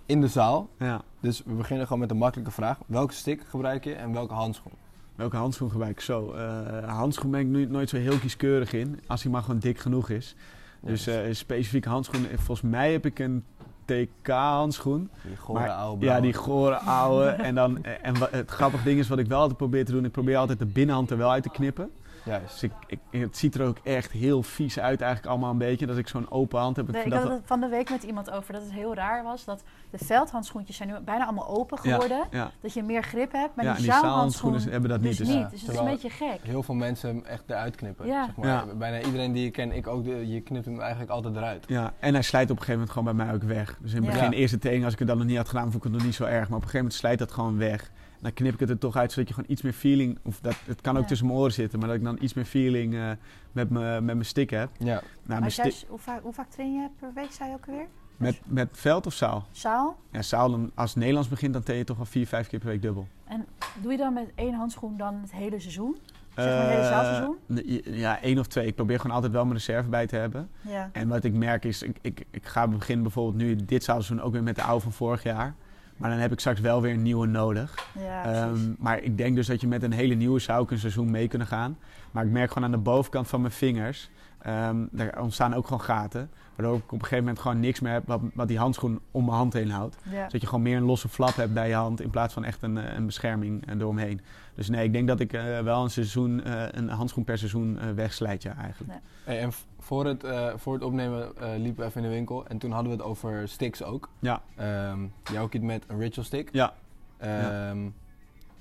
in 0.05 0.21
de 0.21 0.27
zaal. 0.27 0.69
ja. 0.77 1.01
Dus 1.19 1.43
we 1.45 1.53
beginnen 1.53 1.85
gewoon 1.85 2.01
met 2.01 2.11
een 2.11 2.17
makkelijke 2.17 2.51
vraag. 2.51 2.77
Welke 2.85 3.13
stick 3.13 3.41
gebruik 3.49 3.83
je 3.83 3.93
en 3.93 4.13
welke 4.13 4.33
handschoen? 4.33 4.71
Welke 5.15 5.35
handschoen 5.37 5.69
gebruik 5.71 5.91
ik 5.91 5.99
zo? 6.01 6.31
Eh 6.31 6.87
handschoen 6.97 7.31
ben 7.31 7.39
ik 7.39 7.47
nu, 7.47 7.65
nooit 7.65 7.89
zo 7.89 7.97
heel 7.97 8.17
kieskeurig 8.17 8.73
in. 8.73 8.99
Als 9.07 9.23
hij 9.23 9.31
maar 9.31 9.41
gewoon 9.41 9.59
dik 9.59 9.79
genoeg 9.79 10.09
is. 10.09 10.35
Dus 10.81 11.07
eh, 11.07 11.27
een 11.27 11.35
specifieke 11.35 11.89
handschoen. 11.89 12.25
Volgens 12.35 12.61
mij 12.61 12.91
heb 12.91 13.05
ik 13.05 13.19
een 13.19 13.43
TK-handschoen. 13.85 15.09
die 15.27 15.37
gore 15.37 15.59
maar- 15.59 15.69
oude 15.69 16.05
Ja, 16.05 16.19
die 16.21 16.33
gore 16.33 16.75
oude. 16.75 17.29
en 17.29 17.55
dan, 17.55 17.83
en 17.83 18.15
het 18.31 18.49
grappige 18.51 18.83
ding 18.83 18.99
is 18.99 19.07
wat 19.07 19.19
ik 19.19 19.27
wel 19.27 19.39
altijd 19.39 19.57
probeer 19.57 19.85
te 19.85 19.91
doen. 19.91 20.05
Ik 20.05 20.11
probeer 20.11 20.37
altijd 20.37 20.59
de 20.59 20.65
binnenhand 20.65 21.11
er 21.11 21.17
wel 21.17 21.31
uit 21.31 21.43
te 21.43 21.49
knippen. 21.49 21.91
Juist. 22.29 22.59
Dus 22.61 22.63
ik, 22.63 22.71
ik, 22.87 23.21
het 23.21 23.37
ziet 23.37 23.55
er 23.55 23.67
ook 23.67 23.77
echt 23.83 24.11
heel 24.11 24.43
vies 24.43 24.79
uit 24.79 25.01
eigenlijk 25.01 25.31
allemaal 25.31 25.51
een 25.51 25.57
beetje. 25.57 25.85
Dat 25.85 25.97
ik 25.97 26.07
zo'n 26.07 26.31
open 26.31 26.59
hand 26.59 26.75
heb. 26.75 26.87
Ik 26.87 26.93
Nee, 26.93 27.03
ik 27.03 27.09
dat 27.11 27.21
had 27.23 27.31
het 27.31 27.41
van 27.45 27.59
de 27.59 27.67
week 27.67 27.89
met 27.89 28.03
iemand 28.03 28.31
over 28.31 28.53
dat 28.53 28.61
het 28.61 28.71
heel 28.71 28.93
raar 28.95 29.23
was. 29.23 29.45
Dat 29.45 29.63
de 29.89 29.97
veldhandschoentjes 30.05 30.77
zijn 30.77 30.89
nu 30.89 30.95
bijna 31.05 31.23
allemaal 31.23 31.47
open 31.47 31.77
geworden. 31.77 32.17
Ja, 32.17 32.27
ja. 32.31 32.51
Dat 32.61 32.73
je 32.73 32.83
meer 32.83 33.03
grip 33.03 33.31
hebt. 33.31 33.55
Maar 33.55 33.65
ja, 33.65 33.71
die 33.73 33.79
en 33.79 33.85
die 33.85 33.91
zaalhandschoen 33.91 34.51
zaalhandschoenen 34.51 34.71
hebben 34.71 34.89
dat 34.89 34.99
niet. 35.01 35.17
dus 35.17 35.27
Dus, 35.27 35.35
niet. 35.35 35.49
Dus 35.49 35.61
het 35.61 35.71
is 35.71 35.77
een 35.77 35.85
beetje 35.85 36.09
gek. 36.09 36.39
Heel 36.41 36.63
veel 36.63 36.75
mensen 36.75 37.25
echt 37.25 37.43
eruit 37.47 37.75
knippen. 37.75 38.07
Ja. 38.07 38.25
Zeg 38.25 38.35
maar. 38.35 38.47
Ja. 38.47 38.65
Bijna 38.77 39.05
iedereen 39.05 39.31
die 39.31 39.43
je 39.43 39.51
kent, 39.51 39.73
ik 39.73 39.87
ook, 39.87 40.03
de, 40.03 40.27
je 40.27 40.41
knipt 40.41 40.65
hem 40.65 40.79
eigenlijk 40.79 41.11
altijd 41.11 41.35
eruit. 41.35 41.63
ja, 41.67 41.93
en 41.99 42.13
hij 42.13 42.23
slijt 42.23 42.43
op 42.51 42.57
een 42.57 42.63
gegeven 42.63 42.79
moment 42.79 42.91
gewoon 42.97 43.15
bij 43.15 43.25
mij 43.25 43.35
ook 43.35 43.43
weg. 43.43 43.77
Dus 43.81 43.93
in 43.93 44.03
het 44.03 44.11
begin, 44.11 44.31
Ja. 44.31 44.37
eerste 44.37 44.57
training, 44.57 44.85
als 44.85 44.93
ik 44.93 44.99
het 44.99 45.07
dan 45.07 45.17
nog 45.17 45.27
niet 45.27 45.37
had 45.37 45.47
gedaan, 45.47 45.63
vond 45.63 45.75
ik 45.75 45.83
het 45.83 45.91
nog 45.91 46.03
niet 46.03 46.15
zo 46.15 46.23
erg. 46.23 46.33
Maar 46.33 46.57
op 46.57 46.63
een 46.63 46.69
gegeven 46.69 46.77
moment 46.77 46.93
slijt 46.93 47.19
dat 47.19 47.31
gewoon 47.31 47.57
weg. 47.57 47.91
Dan 48.19 48.33
knip 48.33 48.53
ik 48.53 48.59
het 48.59 48.69
er 48.69 48.77
toch 48.77 48.95
uit, 48.95 49.11
zodat 49.11 49.27
je 49.27 49.33
gewoon 49.33 49.49
iets 49.51 49.61
meer 49.61 49.73
feeling... 49.73 50.19
Of 50.23 50.39
dat, 50.39 50.55
het 50.65 50.81
kan 50.81 50.95
ook 50.95 51.01
Ja. 51.01 51.07
tussen 51.07 51.27
mijn 51.27 51.39
oren 51.39 51.51
zitten, 51.53 51.79
maar 51.79 51.87
dat 51.87 51.97
ik 51.97 52.03
dan 52.03 52.17
iets 52.21 52.33
meer 52.33 52.45
feeling 52.45 52.93
eh, 52.95 53.11
met 53.51 53.69
mijn 53.69 54.05
met 54.05 54.15
mijn 54.15 54.25
stick 54.25 54.49
heb. 54.49 54.69
Ja. 54.77 55.01
Nou, 55.23 55.41
jij, 55.41 55.49
stick, 55.49 55.89
hoe, 55.89 55.99
vaak, 55.99 56.21
hoe 56.21 56.33
vaak 56.33 56.49
train 56.49 56.73
je 56.73 56.87
per 56.99 57.11
week, 57.13 57.31
zei 57.31 57.49
je 57.49 57.55
ook 57.55 57.67
alweer? 57.67 57.87
met, 58.17 58.39
met 58.45 58.69
veld 58.71 59.05
of 59.05 59.13
zaal? 59.13 59.45
Zaal? 59.51 59.97
Ja, 60.11 60.21
zaal, 60.21 60.49
dan, 60.51 60.71
als 60.75 60.89
het 60.89 60.99
Nederlands 60.99 61.29
begint, 61.29 61.53
dan 61.53 61.63
train 61.63 61.79
je 61.79 61.85
toch 61.85 61.97
wel 61.97 62.05
vier, 62.05 62.27
vijf 62.27 62.47
keer 62.47 62.59
per 62.59 62.67
week 62.67 62.81
dubbel. 62.81 63.07
En 63.25 63.45
doe 63.81 63.91
je 63.91 63.97
dan 63.97 64.13
met 64.13 64.31
één 64.35 64.53
handschoen 64.53 64.97
dan 64.97 65.19
het 65.21 65.31
hele 65.31 65.59
seizoen? 65.59 65.97
Zeg 66.35 66.45
maar 66.45 66.61
het 66.61 66.69
hele 66.69 66.83
zaalseizoen? 66.83 67.37
Eh, 67.47 67.55
nee, 67.55 67.97
ja, 67.97 68.21
één 68.21 68.39
of 68.39 68.47
twee. 68.47 68.65
Ik 68.67 68.75
probeer 68.75 68.99
gewoon 68.99 69.15
altijd 69.15 69.33
wel 69.33 69.43
mijn 69.43 69.55
reserve 69.55 69.89
bij 69.89 70.07
te 70.07 70.15
hebben. 70.15 70.49
Ja. 70.61 70.89
En 70.91 71.07
wat 71.07 71.23
ik 71.23 71.33
merk 71.33 71.65
is, 71.65 71.81
ik, 71.83 71.97
ik, 72.01 72.25
ik 72.31 72.45
ga 72.45 72.67
beginnen 72.67 73.03
bijvoorbeeld 73.03 73.35
nu 73.35 73.55
dit 73.55 73.83
seizoen 73.83 74.21
ook 74.21 74.31
weer 74.31 74.43
met 74.43 74.55
de 74.55 74.63
oude 74.63 74.83
van 74.83 74.91
vorig 74.91 75.23
jaar. 75.23 75.55
Maar 75.99 76.09
dan 76.09 76.19
heb 76.19 76.31
ik 76.31 76.39
straks 76.39 76.59
wel 76.59 76.81
weer 76.81 76.93
een 76.93 77.01
nieuwe 77.01 77.27
nodig. 77.27 77.87
Ja, 77.99 78.21
precies. 78.21 78.65
Ehm, 78.65 78.73
maar 78.77 79.01
ik 79.01 79.17
denk 79.17 79.35
dus 79.35 79.47
dat 79.47 79.61
je 79.61 79.67
met 79.67 79.83
een 79.83 79.91
hele 79.91 80.13
nieuwe 80.13 80.39
zou 80.39 80.59
ook 80.59 80.71
een 80.71 80.79
seizoen 80.79 81.11
mee 81.11 81.27
kunnen 81.27 81.47
gaan. 81.47 81.77
Maar 82.11 82.25
ik 82.25 82.31
merk 82.31 82.51
gewoon 82.51 82.63
aan 82.63 82.71
de 82.71 82.83
bovenkant 82.83 83.27
van 83.27 83.41
mijn 83.41 83.53
vingers, 83.53 84.09
ehm 84.41 84.85
daar 84.91 85.21
ontstaan 85.21 85.53
ook 85.53 85.63
gewoon 85.63 85.81
gaten. 85.81 86.29
Waardoor 86.55 86.77
ik 86.77 86.83
op 86.83 86.91
een 86.91 86.99
gegeven 86.99 87.23
moment 87.23 87.39
gewoon 87.39 87.59
niks 87.59 87.79
meer 87.79 87.91
heb 87.91 88.07
wat, 88.07 88.21
wat 88.33 88.47
die 88.47 88.57
handschoen 88.57 88.99
om 89.11 89.25
mijn 89.25 89.37
hand 89.37 89.53
heen 89.53 89.71
houdt. 89.71 89.97
ja. 90.03 90.23
Zodat 90.23 90.41
je 90.41 90.47
gewoon 90.47 90.63
meer 90.63 90.77
een 90.77 90.83
losse 90.83 91.09
flap 91.09 91.35
hebt 91.35 91.53
bij 91.53 91.67
je 91.67 91.73
hand 91.75 92.01
in 92.01 92.09
plaats 92.09 92.33
van 92.33 92.43
echt 92.43 92.61
een, 92.63 92.77
eh, 92.77 92.95
een 92.95 93.05
bescherming 93.05 93.67
eh, 93.67 93.75
eromheen. 93.79 94.21
Dus 94.59 94.69
nee, 94.69 94.83
ik 94.83 94.93
denk 94.93 95.07
dat 95.07 95.19
ik 95.19 95.33
eh, 95.33 95.59
wel 95.59 95.83
een 95.83 95.89
seizoen, 95.89 96.43
eh, 96.43 96.63
een 96.71 96.89
handschoen 96.89 97.23
per 97.23 97.37
seizoen 97.37 97.79
eh, 97.79 97.89
wegslijt, 97.91 98.43
ja, 98.43 98.55
eigenlijk. 98.57 98.91
Nee. 98.91 98.99
Hey, 99.23 99.39
en 99.39 99.51
voor 99.79 100.05
het, 100.05 100.23
eh, 100.23 100.53
voor 100.55 100.73
het 100.73 100.83
opnemen 100.83 101.37
eh, 101.37 101.49
liepen 101.57 101.81
we 101.81 101.89
even 101.89 102.03
in 102.03 102.09
de 102.09 102.13
winkel 102.15 102.45
en 102.47 102.57
toen 102.57 102.71
hadden 102.71 102.91
we 102.91 102.97
het 102.97 103.05
over 103.07 103.47
sticks 103.47 103.83
ook. 103.83 104.09
Ja, 104.19 104.41
Ehm 104.55 104.99
jij 105.31 105.41
ook 105.41 105.53
iets 105.53 105.63
met 105.65 105.83
een 105.87 105.99
ritual 105.99 106.25
stick. 106.25 106.49
ja, 106.51 106.73
Ehm, 107.17 107.89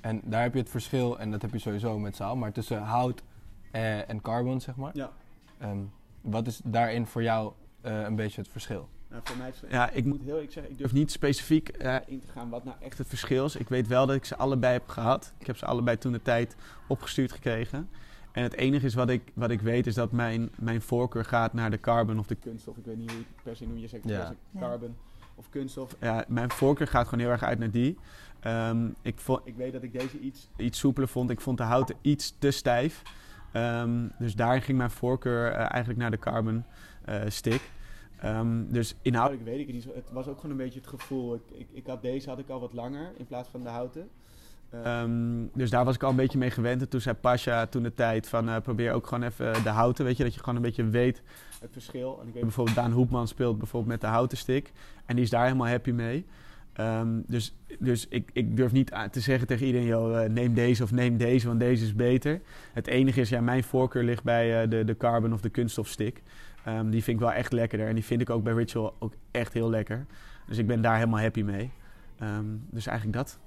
En 0.01 0.21
daar 0.25 0.43
heb 0.43 0.53
je 0.53 0.59
het 0.61 0.69
verschil, 0.71 1.19
en 1.19 1.31
dat 1.31 1.43
heb 1.43 1.53
je 1.53 1.59
sowieso 1.59 1.99
met 1.99 2.17
zaal, 2.17 2.37
maar 2.37 2.53
tussen 2.53 2.83
hout 2.83 3.23
eh, 3.71 4.09
en 4.11 4.21
carbon, 4.23 4.61
zeg 4.61 4.77
maar. 4.77 4.91
ja. 4.95 5.11
Ehm, 5.59 5.79
wat 6.21 6.47
is 6.47 6.61
daarin 6.65 7.07
voor 7.07 7.23
jou 7.23 7.53
eh, 7.81 8.01
een 8.03 8.17
beetje 8.17 8.41
het 8.41 8.51
verschil? 8.51 8.89
Nou, 9.11 9.23
voor 9.25 9.37
mij 9.37 9.49
is- 9.49 9.63
ja, 9.71 9.91
ik 9.91 10.05
moet 10.05 10.21
heel 10.23 10.35
eerlijk 10.35 10.53
zeggen, 10.53 10.73
ik 10.73 10.79
durf 10.79 10.93
niet 10.93 11.11
specifiek 11.13 11.69
eh, 11.69 11.97
in 12.07 12.21
te 12.21 12.27
gaan 12.33 12.49
wat 12.49 12.65
nou 12.65 12.77
echt 12.81 12.99
het 12.99 13.09
verschil 13.09 13.45
is. 13.45 13.57
Ik 13.57 13.69
weet 13.69 13.87
wel 13.87 14.07
dat 14.07 14.17
ik 14.17 14.25
ze 14.25 14.37
allebei 14.37 14.73
heb 14.73 14.89
gehad. 14.89 15.33
Ik 15.39 15.47
heb 15.47 15.57
ze 15.57 15.67
allebei 15.67 15.99
toen 15.99 16.13
de 16.13 16.23
tijd 16.23 16.57
opgestuurd 16.87 17.33
gekregen. 17.33 17.89
En 18.39 18.45
het 18.45 18.55
enige 18.55 18.87
is 18.87 18.95
wat 18.95 19.09
ik, 19.11 19.23
wat 19.35 19.51
ik 19.51 19.61
weet 19.61 19.87
is 19.87 19.95
dat 19.95 20.13
mijn, 20.13 20.51
mijn 20.59 20.83
voorkeur 20.83 21.25
gaat 21.25 21.53
naar 21.53 21.71
de 21.71 21.81
carbon 21.81 22.19
of 22.19 22.27
de 22.27 22.35
kunststof. 22.35 22.77
Ik 22.77 22.85
weet 22.85 22.97
niet 22.97 23.11
hoe 23.11 23.19
je 23.19 23.25
het 23.35 23.43
per 23.43 23.57
se 23.57 23.67
noemt. 23.67 23.81
Je 23.81 23.89
zegt 23.89 24.09
Ja. 24.09 24.35
carbon 24.59 24.97
of 25.35 25.49
kunststof. 25.51 25.97
Ja, 26.01 26.25
mijn 26.29 26.51
voorkeur 26.51 26.87
gaat 26.87 27.05
gewoon 27.05 27.21
heel 27.21 27.31
erg 27.33 27.43
uit 27.43 27.59
naar 27.59 27.71
die. 27.71 27.99
Ehm, 28.41 28.89
ik, 29.03 29.19
vond, 29.19 29.41
ik 29.45 29.57
weet 29.57 29.73
dat 29.73 29.83
ik 29.83 29.93
deze 29.93 30.19
iets, 30.19 30.49
iets 30.57 30.79
soepeler 30.79 31.09
vond. 31.09 31.31
Ik 31.31 31.41
vond 31.41 31.57
de 31.59 31.63
houten 31.65 31.97
iets 32.01 32.35
te 32.39 32.51
stijf. 32.51 33.03
Ehm, 33.53 34.09
dus 34.19 34.35
daar 34.35 34.63
ging 34.63 34.79
mijn 34.79 34.91
voorkeur 34.91 35.51
eh, 35.53 35.59
eigenlijk 35.59 35.99
naar 35.99 36.11
de 36.11 36.19
carbon 36.19 36.65
eh, 37.05 37.21
stick. 37.29 37.71
Ehm, 38.21 38.65
dus 38.69 38.95
inhoudelijk 39.03 39.47
weet 39.49 39.59
ik 39.59 39.67
het 39.67 39.75
niet 39.75 39.85
zo. 39.85 39.91
Het 39.95 40.11
was 40.11 40.29
ook 40.29 40.37
gewoon 40.37 40.51
een 40.51 40.65
beetje 40.65 40.79
het 40.81 40.89
gevoel. 40.89 41.35
Ik, 41.35 41.43
ik, 41.53 41.69
ik 41.73 41.87
had 41.87 42.03
deze 42.03 42.29
had 42.29 42.39
ik 42.39 42.49
al 42.49 42.61
wat 42.61 42.73
langer 42.73 43.13
in 43.17 43.27
plaats 43.27 43.49
van 43.49 43.63
de 43.63 43.69
houten. 43.69 44.09
Ehm, 44.71 45.47
dus 45.55 45.71
daar 45.71 45.85
was 45.85 45.95
ik 45.95 46.03
al 46.03 46.11
een 46.11 46.17
beetje 46.17 46.39
mee 46.39 46.51
gewend. 46.51 46.81
En 46.81 46.89
toen 46.89 47.01
zei 47.01 47.15
Pasha 47.15 47.67
toen 47.67 47.83
de 47.83 47.95
tijd 47.95 48.29
van 48.29 48.49
eh, 48.49 48.61
probeer 48.61 48.93
ook 48.93 49.07
gewoon 49.07 49.25
even 49.25 49.63
de 49.63 49.69
houten. 49.69 50.05
Weet 50.05 50.17
je, 50.17 50.23
dat 50.23 50.35
je 50.35 50.41
gewoon 50.41 50.57
een 50.57 50.63
beetje 50.63 50.89
weet 50.89 51.23
het 51.61 51.73
verschil. 51.73 52.19
En 52.21 52.27
ik 52.27 52.35
weet 52.35 52.43
bijvoorbeeld 52.43 52.77
Daan 52.77 52.93
Hoepman 52.93 53.29
speelt 53.29 53.59
bijvoorbeeld 53.59 53.93
met 53.93 54.01
de 54.01 54.07
houten 54.07 54.39
stick. 54.39 54.73
En 55.07 55.15
die 55.15 55.25
is 55.25 55.31
daar 55.31 55.45
helemaal 55.45 55.69
happy 55.69 55.91
mee. 55.91 56.27
Ehm, 56.73 57.21
dus 57.27 57.55
dus 57.79 58.09
ik, 58.09 58.31
ik 58.33 58.57
durf 58.57 58.73
niet 58.73 58.93
te 59.11 59.21
zeggen 59.21 59.47
tegen 59.47 59.67
iedereen, 59.67 59.87
joh, 59.87 60.25
eh, 60.25 60.31
neem 60.31 60.55
deze 60.55 60.83
of 60.83 60.93
neem 60.93 61.17
deze, 61.17 61.47
want 61.47 61.61
deze 61.61 61.85
is 61.85 61.95
beter. 61.95 62.41
Het 62.73 62.87
enige 62.87 63.21
is, 63.21 63.29
ja, 63.29 63.41
mijn 63.41 63.65
voorkeur 63.65 64.05
ligt 64.05 64.23
bij 64.23 64.63
eh, 64.63 64.71
de, 64.71 64.85
de 64.85 64.97
carbon 64.97 65.33
of 65.33 65.41
de 65.41 65.49
kunststofstick. 65.49 66.23
Ehm, 66.65 66.91
die 66.91 67.03
vind 67.03 67.17
ik 67.21 67.23
wel 67.27 67.33
echt 67.33 67.53
lekkerder. 67.53 67.89
En 67.89 67.95
die 67.95 68.05
vind 68.05 68.21
ik 68.21 68.31
ook 68.31 68.43
bij 68.43 68.53
Ritual 68.53 68.95
ook 68.99 69.13
echt 69.31 69.53
heel 69.53 69.71
lekker. 69.71 70.07
Dus 70.47 70.59
ik 70.59 70.67
ben 70.67 70.81
daar 70.81 70.97
helemaal 70.97 71.21
happy 71.21 71.43
mee. 71.43 71.71
Dus 72.71 72.87
eigenlijk 72.87 73.19
dat. 73.19 73.39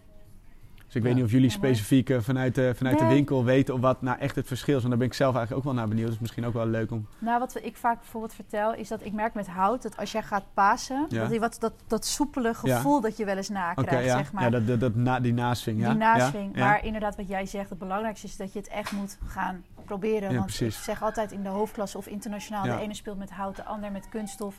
Dus 0.91 0.99
ik 1.01 1.05
weet 1.07 1.15
niet 1.15 1.25
of 1.25 1.31
jullie 1.31 1.49
specifiek 1.49 2.09
eh, 2.09 2.19
vanuit, 2.19 2.55
de, 2.55 2.73
vanuit 2.75 2.99
de 2.99 3.05
winkel 3.05 3.43
weten 3.43 3.73
of 3.73 3.79
wat 3.79 4.01
nou 4.01 4.19
echt 4.19 4.35
het 4.35 4.47
verschil 4.47 4.75
is. 4.75 4.79
Want 4.79 4.89
daar 4.89 4.97
ben 4.97 5.07
ik 5.07 5.13
zelf 5.13 5.35
eigenlijk 5.35 5.65
ook 5.67 5.73
wel 5.73 5.81
naar 5.81 5.89
benieuwd. 5.89 6.09
Dus 6.09 6.19
misschien 6.19 6.45
ook 6.45 6.53
wel 6.53 6.65
leuk 6.67 6.91
om... 6.91 7.07
Nou, 7.19 7.39
wat 7.39 7.59
ik 7.63 7.77
vaak 7.77 7.99
bijvoorbeeld 7.99 8.33
vertel, 8.33 8.73
is 8.73 8.87
dat 8.87 9.05
ik 9.05 9.13
merk 9.13 9.33
met 9.33 9.47
hout 9.47 9.81
dat 9.81 9.97
als 9.97 10.11
jij 10.11 10.23
gaat 10.23 10.43
pasen, 10.53 11.05
Ja. 11.09 11.19
dat, 11.19 11.29
die 11.29 11.39
wat, 11.39 11.57
dat, 11.59 11.73
dat 11.87 12.05
soepele 12.05 12.47
Ja. 12.47 12.53
gevoel 12.75 13.01
dat 13.01 13.17
je 13.17 13.25
wel 13.25 13.37
eens 13.37 13.49
na 13.49 13.71
Oké, 13.71 13.83
krijgt, 13.83 14.05
ja. 14.05 14.17
zeg 14.17 14.31
maar. 14.31 14.43
ja, 14.43 14.49
dat, 14.49 14.67
dat, 14.67 14.79
dat 14.79 14.95
na, 14.95 15.19
die 15.19 15.33
naswing. 15.33 15.79
Ja? 15.79 15.89
die 15.89 15.97
naswing. 15.97 16.55
Ja? 16.55 16.59
Ja? 16.59 16.65
Maar 16.69 16.85
inderdaad, 16.85 17.15
wat 17.15 17.27
jij 17.27 17.45
zegt, 17.45 17.69
het 17.69 17.79
belangrijkste 17.79 18.27
is 18.27 18.37
dat 18.37 18.53
je 18.53 18.59
het 18.59 18.67
echt 18.67 18.91
moet 18.91 19.17
gaan 19.27 19.63
proberen. 19.85 20.29
Ja, 20.29 20.33
Want 20.35 20.45
precies. 20.45 20.77
ik 20.77 20.83
zeg 20.83 21.03
altijd 21.03 21.31
in 21.31 21.43
de 21.43 21.49
hoofdklasse 21.49 21.97
of 21.97 22.07
internationaal, 22.07 22.65
Ja. 22.65 22.75
de 22.75 22.81
ene 22.81 22.93
speelt 22.93 23.17
met 23.17 23.31
hout, 23.31 23.55
de 23.55 23.63
ander 23.65 23.91
met 23.91 24.09
kunststof. 24.09 24.55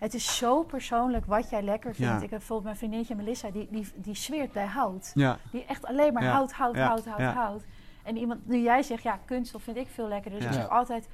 Het 0.00 0.14
is 0.14 0.36
zo 0.36 0.62
persoonlijk 0.62 1.26
wat 1.26 1.50
jij 1.50 1.62
lekker 1.62 1.94
vindt. 1.94 2.10
Ja. 2.10 2.14
Ik 2.16 2.20
heb 2.20 2.30
bijvoorbeeld 2.30 2.64
mijn 2.64 2.76
vriendinnetje 2.76 3.14
Melissa, 3.14 3.50
die, 3.50 3.68
die, 3.70 3.86
die 3.94 4.14
zweert 4.16 4.52
bij 4.52 4.66
hout. 4.66 5.10
Ja, 5.14 5.38
Die 5.50 5.64
echt 5.64 5.86
alleen 5.86 6.12
maar 6.12 6.22
Ja. 6.22 6.32
hout, 6.32 6.52
hout, 6.52 6.74
Ja. 6.76 6.86
hout, 6.86 7.04
hout, 7.06 7.18
Ja. 7.20 7.32
hout. 7.32 7.64
En 8.02 8.16
iemand, 8.16 8.46
nu 8.46 8.56
jij 8.58 8.82
zegt, 8.82 9.02
ja, 9.02 9.18
kunststof 9.24 9.62
vind 9.62 9.76
ik 9.76 9.88
veel 9.88 10.08
lekkerder. 10.08 10.40
Dus 10.40 10.48
Ja. 10.48 10.54
ik 10.54 10.60
zeg 10.60 10.70
altijd, 10.70 11.08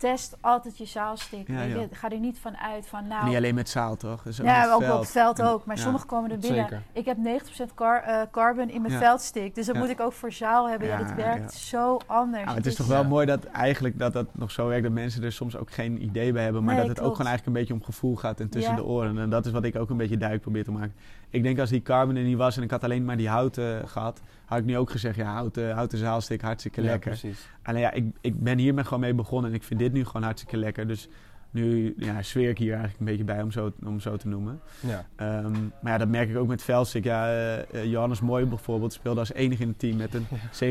test 0.00 0.36
altijd 0.40 0.78
je 0.78 0.84
zaalstick. 0.84 1.48
Ja. 1.48 1.86
Ga 1.90 2.10
er 2.10 2.18
niet 2.18 2.38
van 2.38 2.56
uit 2.56 2.86
van 2.86 3.06
nou... 3.06 3.26
Niet 3.26 3.36
alleen 3.36 3.54
met 3.54 3.68
zaal, 3.68 3.96
toch? 3.96 4.22
Dus 4.22 4.40
ook 4.40 4.46
ja, 4.46 4.72
ook 4.72 4.80
veld. 4.82 4.94
op 4.94 5.00
het 5.00 5.10
veld 5.10 5.42
ook. 5.42 5.64
Maar 5.64 5.76
Ja. 5.76 5.82
sommigen 5.82 6.06
komen 6.06 6.30
er 6.30 6.38
binnen. 6.38 6.60
Zeker. 6.62 6.82
Ik 6.92 7.04
heb 7.04 7.16
90% 7.16 7.74
car, 7.74 8.02
eh, 8.02 8.20
carbon 8.30 8.68
in 8.70 8.82
mijn 8.82 8.98
veldstick. 8.98 9.54
Dus 9.54 9.66
dat 9.66 9.76
moet 9.76 9.88
ik 9.88 10.00
ook 10.00 10.12
voor 10.12 10.32
zaal 10.32 10.68
hebben. 10.68 10.88
Ja, 10.88 10.98
Ja, 10.98 11.04
dat 11.04 11.14
werkt 11.16 11.52
ja. 11.52 11.58
zo 11.58 11.98
anders. 12.06 12.54
Het 12.54 12.66
is 12.66 12.74
toch 12.74 12.86
wel 12.86 13.04
mooi 13.04 13.26
dat 13.26 13.44
eigenlijk 13.44 13.98
dat 13.98 14.12
dat 14.12 14.26
nog 14.32 14.50
zo 14.50 14.66
werkt 14.66 14.82
dat 14.82 14.92
mensen 14.92 15.22
er 15.22 15.32
soms 15.32 15.56
ook 15.56 15.70
geen 15.72 16.02
idee 16.02 16.32
bij 16.32 16.42
hebben, 16.42 16.64
maar 16.64 16.74
Nee, 16.74 16.86
dat 16.86 16.96
het 16.96 17.06
ook 17.06 17.12
gewoon 17.16 17.26
eigenlijk 17.26 17.46
een 17.46 17.62
beetje 17.62 17.74
om 17.80 17.84
gevoel 17.92 18.16
gaat 18.16 18.40
en 18.40 18.48
tussen 18.48 18.70
Ja. 18.70 18.76
de 18.78 18.84
oren. 18.84 19.18
En 19.18 19.30
dat 19.30 19.46
is 19.46 19.52
wat 19.52 19.64
ik 19.64 19.76
ook 19.76 19.90
een 19.90 19.96
beetje 19.96 20.16
duidelijk 20.16 20.42
probeer 20.42 20.64
te 20.64 20.70
maken. 20.70 20.94
Ik 21.30 21.42
denk 21.42 21.58
als 21.58 21.70
die 21.70 21.82
carbon 21.82 22.16
er 22.16 22.22
niet 22.22 22.36
was 22.36 22.56
en 22.56 22.62
ik 22.62 22.70
had 22.70 22.84
alleen 22.84 23.04
maar 23.04 23.16
die 23.16 23.28
houten 23.28 23.88
gehad, 23.88 24.20
had 24.44 24.58
ik 24.58 24.64
nu 24.64 24.76
ook 24.76 24.90
gezegd, 24.90 25.16
ja, 25.16 25.32
houten, 25.32 25.72
houten 25.72 25.98
zaalstik, 25.98 26.40
hartstikke 26.40 26.82
Ja, 26.82 26.86
lekker. 26.90 27.10
precies. 27.10 27.48
Alleen 27.62 27.80
ja, 27.80 27.92
ik, 27.92 28.04
ik 28.20 28.42
ben 28.42 28.58
hier 28.58 28.84
gewoon 28.84 29.00
mee 29.00 29.14
begonnen 29.14 29.50
en 29.50 29.56
ik 29.56 29.62
vind 29.62 29.80
dit 29.80 29.92
nu 29.92 30.04
gewoon 30.04 30.22
hartstikke 30.22 30.56
lekker. 30.56 30.86
Dus 30.86 31.08
nu 31.50 31.94
ja, 31.96 32.22
zweer 32.22 32.48
ik 32.48 32.58
hier 32.58 32.70
eigenlijk 32.70 33.00
een 33.00 33.06
beetje 33.06 33.24
bij 33.24 33.42
om 33.42 33.50
zo, 33.50 33.72
om 33.84 34.00
zo 34.00 34.16
te 34.16 34.28
noemen. 34.28 34.60
Ja. 34.80 35.06
Ehm, 35.16 35.52
maar 35.82 35.92
ja, 35.92 35.98
dat 35.98 36.08
merk 36.08 36.28
ik 36.30 36.36
ook 36.36 36.48
met 36.48 36.62
Veldstik. 36.62 37.04
Ja, 37.04 37.26
eh, 37.28 37.58
eh, 37.74 37.84
Johannes 37.84 38.20
Mooi 38.20 38.44
bijvoorbeeld 38.46 38.92
speelde 38.92 39.20
als 39.20 39.32
enige 39.32 39.62
in 39.62 39.68
het 39.68 39.78
team 39.78 39.96
met 39.96 40.14
een 40.14 40.26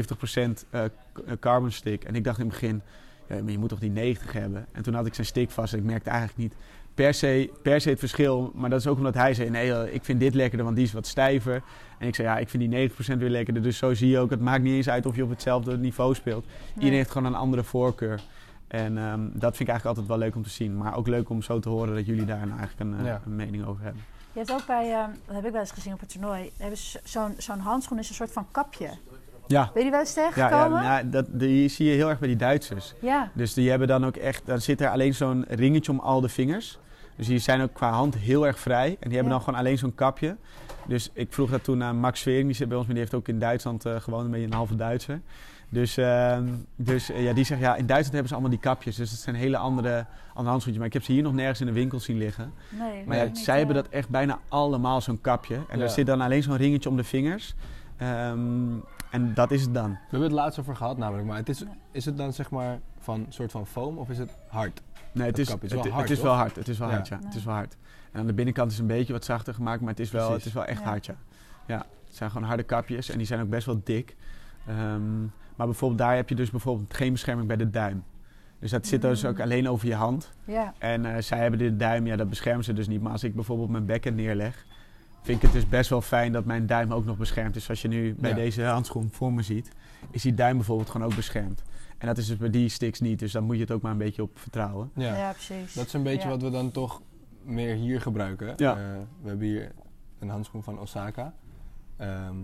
70% 0.60 0.66
eh, 0.70 0.84
k- 1.14 1.20
eh, 1.20 1.34
carbon 1.40 1.72
stick. 1.72 2.04
En 2.04 2.16
ik 2.16 2.24
dacht 2.24 2.40
in 2.40 2.46
het 2.46 2.54
begin, 2.54 2.82
ja, 3.30 3.42
maar 3.44 3.52
je 3.52 3.58
moet 3.58 3.70
toch 3.70 3.80
die 3.80 3.90
90 3.92 4.32
hebben? 4.34 4.66
En 4.72 4.84
toen 4.84 4.94
had 4.94 5.06
ik 5.06 5.14
zijn 5.14 5.28
stick 5.28 5.50
vast 5.50 5.74
en 5.74 5.80
ik 5.80 5.86
merkte 5.86 6.10
eigenlijk 6.10 6.40
niet 6.40 6.56
per 7.04 7.14
se, 7.14 7.50
per 7.62 7.82
se 7.82 7.90
het 7.90 8.00
verschil. 8.00 8.52
Maar 8.56 8.70
dat 8.70 8.80
is 8.80 8.88
ook 8.88 8.98
omdat 8.98 9.14
hij 9.14 9.34
zei, 9.34 9.50
nee, 9.50 9.74
eh, 9.74 9.94
ik 9.94 10.04
vind 10.06 10.20
dit 10.20 10.34
lekkerder, 10.34 10.64
want 10.66 10.78
die 10.78 10.86
is 10.86 10.94
wat 10.94 11.08
stijver. 11.08 11.62
En 11.98 12.08
ik 12.08 12.16
zei, 12.16 12.28
ja, 12.28 12.38
ik 12.38 12.50
vind 12.50 12.72
die 12.72 12.90
90% 12.90 13.18
weer 13.20 13.30
lekkerder. 13.30 13.64
Dus 13.64 13.78
zo 13.78 13.94
zie 13.94 14.10
je 14.10 14.20
ook, 14.20 14.30
het 14.30 14.40
maakt 14.42 14.64
niet 14.64 14.74
eens 14.74 14.90
uit 14.90 15.06
of 15.06 15.16
je 15.16 15.24
op 15.24 15.30
hetzelfde 15.30 15.78
niveau 15.78 16.16
speelt. 16.16 16.46
Iedereen 16.74 16.96
heeft 16.98 17.12
gewoon 17.12 17.28
een 17.28 17.40
andere 17.40 17.64
voorkeur. 17.64 18.22
En 18.68 18.98
ehm, 18.98 19.20
dat 19.22 19.56
vind 19.58 19.60
ik 19.60 19.68
eigenlijk 19.68 19.86
altijd 19.86 20.08
wel 20.08 20.18
leuk 20.18 20.36
om 20.36 20.44
te 20.44 20.50
zien. 20.50 20.78
Maar 20.78 20.96
ook 20.98 21.08
leuk 21.08 21.30
om 21.30 21.42
zo 21.42 21.60
te 21.60 21.70
horen 21.70 21.96
dat 21.96 22.06
jullie 22.06 22.26
daar 22.26 22.48
nou 22.48 22.60
eigenlijk 22.60 22.80
een, 22.92 23.00
eh, 23.00 23.06
Ja. 23.06 23.22
een 23.26 23.36
mening 23.36 23.66
over 23.66 23.84
hebben. 23.84 24.02
Je 24.34 24.40
hebt 24.40 24.52
ook 24.52 24.66
bij, 24.66 24.92
eh, 24.94 25.06
dat 25.26 25.36
heb 25.36 25.46
ik 25.46 25.52
wel 25.52 25.62
eens 25.62 25.72
gezien 25.72 25.94
op 25.94 26.00
het 26.00 26.10
toernooi, 26.10 26.52
hebben 26.58 26.78
ze 26.78 27.00
zo'n 27.04 27.34
zo'n 27.38 27.60
handschoen 27.60 28.00
is 28.00 28.10
een 28.10 28.16
soort 28.16 28.32
van 28.32 28.46
kapje. 28.52 28.90
Ja, 29.48 29.64
Ben 29.64 29.72
je 29.74 29.82
die 29.82 29.92
wel 29.92 30.00
eens 30.00 30.14
ja, 30.14 30.22
ja, 30.24 30.30
tegengekomen? 30.30 30.84
nou, 30.84 31.10
dat, 31.10 31.26
die 31.30 31.70
zie 31.70 31.86
je 31.90 31.96
heel 31.96 32.10
erg 32.10 32.20
bij 32.20 32.28
die 32.28 32.38
Duitsers. 32.38 32.94
ja. 33.02 33.32
Dus 33.34 33.54
die 33.54 33.70
hebben 33.70 33.88
dan 33.88 34.06
ook 34.06 34.16
echt, 34.16 34.42
dan 34.46 34.62
zit 34.62 34.82
er 34.82 34.90
alleen 34.90 35.14
zo'n 35.14 35.46
ringetje 35.48 35.92
om 35.92 36.00
al 36.00 36.22
de 36.22 36.30
vingers. 36.30 36.80
Dus 37.20 37.28
die 37.28 37.40
zijn 37.40 37.62
ook 37.62 37.74
qua 37.74 37.92
hand 37.92 38.16
heel 38.18 38.48
erg 38.48 38.60
vrij. 38.60 38.88
En 38.88 38.96
die 39.10 39.14
hebben 39.18 39.24
Ja. 39.24 39.30
dan 39.30 39.42
gewoon 39.42 39.60
alleen 39.60 39.78
zo'n 39.78 39.96
kapje. 39.96 40.36
Dus 40.88 41.10
ik 41.14 41.34
vroeg 41.34 41.50
dat 41.50 41.64
toen 41.64 41.84
aan 41.84 41.98
Max 41.98 42.20
Svering, 42.20 42.46
die 42.46 42.56
zit 42.56 42.68
bij 42.68 42.78
ons, 42.78 42.86
maar 42.86 42.96
die 42.96 43.04
heeft 43.04 43.16
ook 43.16 43.28
in 43.28 43.40
Duitsland 43.40 43.86
eh, 43.86 43.96
gewoond, 43.96 44.26
een 44.26 44.32
beetje 44.32 44.46
een 44.46 44.54
halve 44.54 44.76
Duitser. 44.76 45.22
Dus, 45.70 45.98
ehm, 45.98 46.48
dus 46.76 47.12
eh, 47.12 47.24
ja, 47.24 47.34
die 47.34 47.44
zegt 47.44 47.62
ja, 47.62 47.76
in 47.76 47.86
Duitsland 47.86 48.12
hebben 48.12 48.28
ze 48.28 48.34
allemaal 48.34 48.52
die 48.52 48.60
kapjes. 48.60 48.96
Dus 48.96 49.12
het 49.12 49.20
zijn 49.20 49.36
hele 49.36 49.58
andere, 49.58 50.06
andere 50.28 50.50
handschoentjes. 50.50 50.78
Maar 50.78 50.86
ik 50.88 50.94
heb 50.94 51.04
ze 51.04 51.12
hier 51.12 51.24
nog 51.24 51.34
nergens 51.34 51.60
in 51.60 51.66
de 51.66 51.72
winkel 51.74 52.00
zien 52.00 52.18
liggen. 52.18 52.54
Nee, 52.70 53.04
Maar 53.06 53.18
ja, 53.18 53.24
niet, 53.24 53.38
zij 53.38 53.58
hebben 53.58 53.76
dat 53.76 53.88
echt 53.90 54.10
bijna 54.10 54.40
allemaal 54.48 55.02
zo'n 55.02 55.22
kapje. 55.22 55.56
En 55.70 55.78
Ja. 55.78 55.84
er 55.84 55.90
zit 55.90 56.06
dan 56.06 56.22
alleen 56.22 56.44
zo'n 56.44 56.58
ringetje 56.58 56.90
om 56.90 56.96
de 56.96 57.04
vingers. 57.04 57.56
Ehm, 57.98 58.40
en 59.12 59.34
dat 59.34 59.52
is 59.52 59.62
het 59.62 59.74
dan. 59.74 59.90
We 59.90 59.98
hebben 60.02 60.22
het 60.30 60.32
laatst 60.38 60.60
over 60.60 60.76
gehad 60.76 60.98
namelijk, 60.98 61.28
maar 61.28 61.38
het 61.38 61.50
is, 61.50 61.60
Ja. 61.60 61.66
is 61.92 62.06
het 62.06 62.18
dan 62.18 62.34
zeg 62.34 62.50
maar 62.50 62.80
van 63.00 63.20
een 63.20 63.26
soort 63.34 63.52
van 63.52 63.66
foam 63.68 63.98
of 63.98 64.10
is 64.10 64.18
het 64.18 64.38
hard? 64.48 64.82
Nee, 65.12 65.28
het 65.28 65.38
is, 65.38 65.50
het, 65.50 65.72
wel 65.72 65.84
het 65.84 65.92
hard, 65.92 66.10
is 66.10 66.22
wel 66.22 66.34
hard. 66.34 66.56
Het 66.56 66.68
is 66.68 66.78
wel 66.78 66.88
Ja. 66.88 66.94
hard, 66.94 67.08
ja. 67.08 67.18
Ja. 67.22 67.26
Het 67.28 67.36
is 67.36 67.44
wel 67.44 67.54
hard. 67.54 67.78
En 68.12 68.20
aan 68.20 68.28
de 68.28 68.34
binnenkant 68.34 68.72
is 68.72 68.78
het 68.78 68.90
een 68.90 68.96
beetje 68.98 69.14
wat 69.14 69.26
zachter 69.26 69.54
gemaakt, 69.54 69.80
maar 69.82 69.90
het 69.90 70.00
is 70.00 70.12
wel, 70.12 70.22
Precies. 70.28 70.38
het 70.44 70.46
is 70.54 70.60
wel 70.60 70.66
echt 70.66 70.80
Ja. 70.82 70.86
hard, 70.86 71.06
ja. 71.06 71.16
Ja, 71.68 71.78
het 71.78 72.16
zijn 72.16 72.32
gewoon 72.32 72.48
harde 72.48 72.64
kapjes 72.64 73.10
en 73.10 73.18
die 73.18 73.28
zijn 73.28 73.42
ook 73.42 73.50
best 73.50 73.66
wel 73.66 73.82
dik. 73.84 74.16
Ehm, 74.68 75.20
maar 75.56 75.68
bijvoorbeeld 75.68 76.00
daar 76.00 76.16
heb 76.16 76.30
je 76.30 76.36
dus 76.36 76.50
bijvoorbeeld 76.52 76.94
geen 76.94 77.12
bescherming 77.12 77.48
bij 77.48 77.58
de 77.58 77.70
duim. 77.70 78.04
Dus 78.60 78.72
dat 78.72 78.88
zit 78.88 79.02
dus 79.02 79.24
Mm. 79.24 79.30
ook 79.30 79.40
alleen 79.40 79.70
over 79.70 79.88
je 79.88 79.96
hand. 79.96 80.32
Ja, 80.46 80.74
En 80.78 81.06
eh, 81.16 81.22
zij 81.22 81.40
hebben 81.40 81.60
de 81.60 81.76
duim, 81.76 82.06
ja, 82.06 82.16
dat 82.16 82.30
beschermen 82.30 82.64
ze 82.64 82.74
dus 82.74 82.88
niet. 82.88 83.02
Maar 83.02 83.12
als 83.12 83.24
ik 83.24 83.36
bijvoorbeeld 83.36 83.70
mijn 83.70 83.86
bekken 83.86 84.16
neerleg, 84.16 84.66
vind 85.22 85.38
ik 85.38 85.44
het 85.44 85.52
dus 85.52 85.70
best 85.70 85.90
wel 85.90 86.02
fijn 86.02 86.32
dat 86.32 86.46
mijn 86.46 86.66
duim 86.66 86.94
ook 86.94 87.06
nog 87.06 87.18
beschermd 87.18 87.56
is. 87.56 87.64
Zoals 87.64 87.82
je 87.82 87.88
nu 87.88 88.16
bij 88.20 88.30
Ja. 88.30 88.36
deze 88.36 88.64
handschoen 88.64 89.10
voor 89.12 89.34
me 89.34 89.42
ziet, 89.42 89.72
is 90.12 90.22
die 90.22 90.34
duim 90.34 90.56
bijvoorbeeld 90.58 90.90
gewoon 90.90 91.08
ook 91.08 91.16
beschermd. 91.16 91.64
En 92.00 92.08
dat 92.08 92.18
is 92.18 92.28
dus 92.28 92.38
bij 92.38 92.50
die 92.50 92.70
sticks 92.70 93.00
niet, 93.00 93.20
dus 93.20 93.32
daar 93.32 93.44
moet 93.44 93.56
je 93.56 93.62
het 93.62 93.72
ook 93.72 93.82
maar 93.82 93.92
een 93.92 93.98
beetje 93.98 94.22
op 94.22 94.40
vertrouwen. 94.40 94.92
Ja. 94.96 95.18
ja. 95.18 95.32
precies. 95.32 95.74
Dat 95.74 95.86
is 95.86 95.94
een 95.94 96.04
beetje 96.04 96.28
Ja. 96.28 96.30
wat 96.30 96.42
we 96.42 96.50
dan 96.50 96.72
toch 96.72 97.02
meer 97.44 97.76
hier 97.76 98.02
gebruiken. 98.02 98.54
Ja. 98.58 98.72
Eh, 98.72 98.98
we 99.22 99.30
hebben 99.30 99.48
hier 99.48 99.72
een 100.20 100.30
handschoen 100.30 100.64
van 100.64 100.80
Osaka. 100.80 101.34
Ehm, 101.98 102.36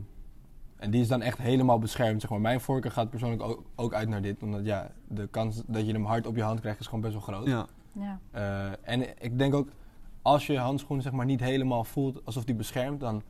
en 0.76 0.92
die 0.92 1.02
is 1.02 1.08
dan 1.08 1.22
echt 1.22 1.38
helemaal 1.38 1.80
beschermd. 1.80 2.22
Zeg 2.22 2.30
maar. 2.30 2.42
Mijn 2.42 2.62
voorkeur 2.62 2.92
gaat 2.92 3.10
persoonlijk 3.10 3.42
ook, 3.42 3.64
ook 3.76 3.94
uit 3.94 4.10
naar 4.10 4.22
dit. 4.22 4.44
Omdat 4.44 4.66
ja, 4.66 4.92
de 5.08 5.28
kans 5.28 5.62
dat 5.68 5.86
je 5.86 5.92
hem 5.92 6.06
hard 6.06 6.28
op 6.28 6.36
je 6.36 6.42
hand 6.44 6.60
krijgt 6.60 6.80
is 6.80 6.86
gewoon 6.86 7.02
best 7.02 7.14
wel 7.14 7.22
groot. 7.22 7.48
Ja. 7.48 7.66
Ja. 7.92 8.20
Eh, 8.32 8.94
en 8.94 9.24
ik 9.24 9.38
denk 9.38 9.54
ook, 9.54 9.70
als 10.22 10.48
je 10.48 10.58
handschoen 10.58 11.02
zeg 11.02 11.12
maar, 11.12 11.26
niet 11.26 11.40
helemaal 11.40 11.84
voelt 11.84 12.26
alsof 12.26 12.44
die 12.44 12.56
beschermt, 12.56 13.00
dan 13.00 13.24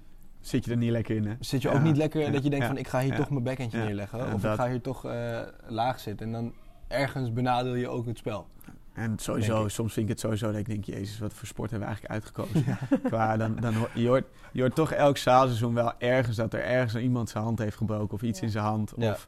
Zit 0.46 0.66
je 0.66 0.72
er 0.72 0.78
niet 0.78 0.92
lekker 0.92 1.16
in, 1.16 1.26
hè? 1.26 1.36
zit 1.40 1.62
je 1.62 1.70
Ja, 1.70 1.76
ook 1.76 1.82
niet 1.82 1.98
lekker 1.98 2.22
ja, 2.22 2.30
dat 2.30 2.44
je 2.44 2.50
denkt 2.50 2.66
van 2.66 2.78
ik 2.78 2.88
ga 2.88 3.00
hier 3.00 3.16
toch 3.16 3.30
mijn 3.30 3.44
backhandje 3.44 3.78
neerleggen. 3.78 4.34
of 4.34 4.42
dat. 4.42 4.54
ik 4.54 4.60
ga 4.60 4.70
hier 4.70 4.82
toch 4.82 5.06
eh, 5.06 5.40
laag 5.68 6.00
zitten. 6.00 6.26
En 6.26 6.32
dan 6.32 6.54
ergens 6.88 7.34
benadeel 7.34 7.76
je 7.76 7.88
ook 7.88 8.06
het 8.06 8.18
spel. 8.18 8.48
En 8.94 9.20
sowieso, 9.20 9.68
soms 9.68 9.94
vind 9.94 10.06
ik 10.06 10.12
het 10.12 10.22
sowieso 10.22 10.52
dat 10.52 10.60
ik 10.60 10.66
denk, 10.66 10.86
jezus, 10.86 11.20
wat 11.20 11.34
voor 11.34 11.48
sport 11.48 11.72
hebben 11.72 11.90
we 11.90 11.96
eigenlijk 11.96 12.14
uitgekozen. 12.14 12.78
Qua, 13.10 13.38
dan, 13.38 13.56
dan 13.56 13.74
hoor, 13.74 13.90
je, 13.94 14.08
hoort, 14.08 14.26
je 14.52 14.62
hoort 14.62 14.76
toch 14.76 14.92
elk 14.92 15.18
zaalseizoen 15.18 15.74
wel 15.74 15.94
ergens 15.98 16.36
dat 16.36 16.54
er 16.54 16.64
ergens 16.64 16.96
iemand 17.04 17.30
zijn 17.30 17.44
hand 17.44 17.60
heeft 17.60 17.78
gebroken 17.78 18.14
of 18.14 18.22
iets 18.22 18.42
in 18.42 18.50
zijn 18.50 18.64
hand. 18.64 18.94
Of, 18.94 19.28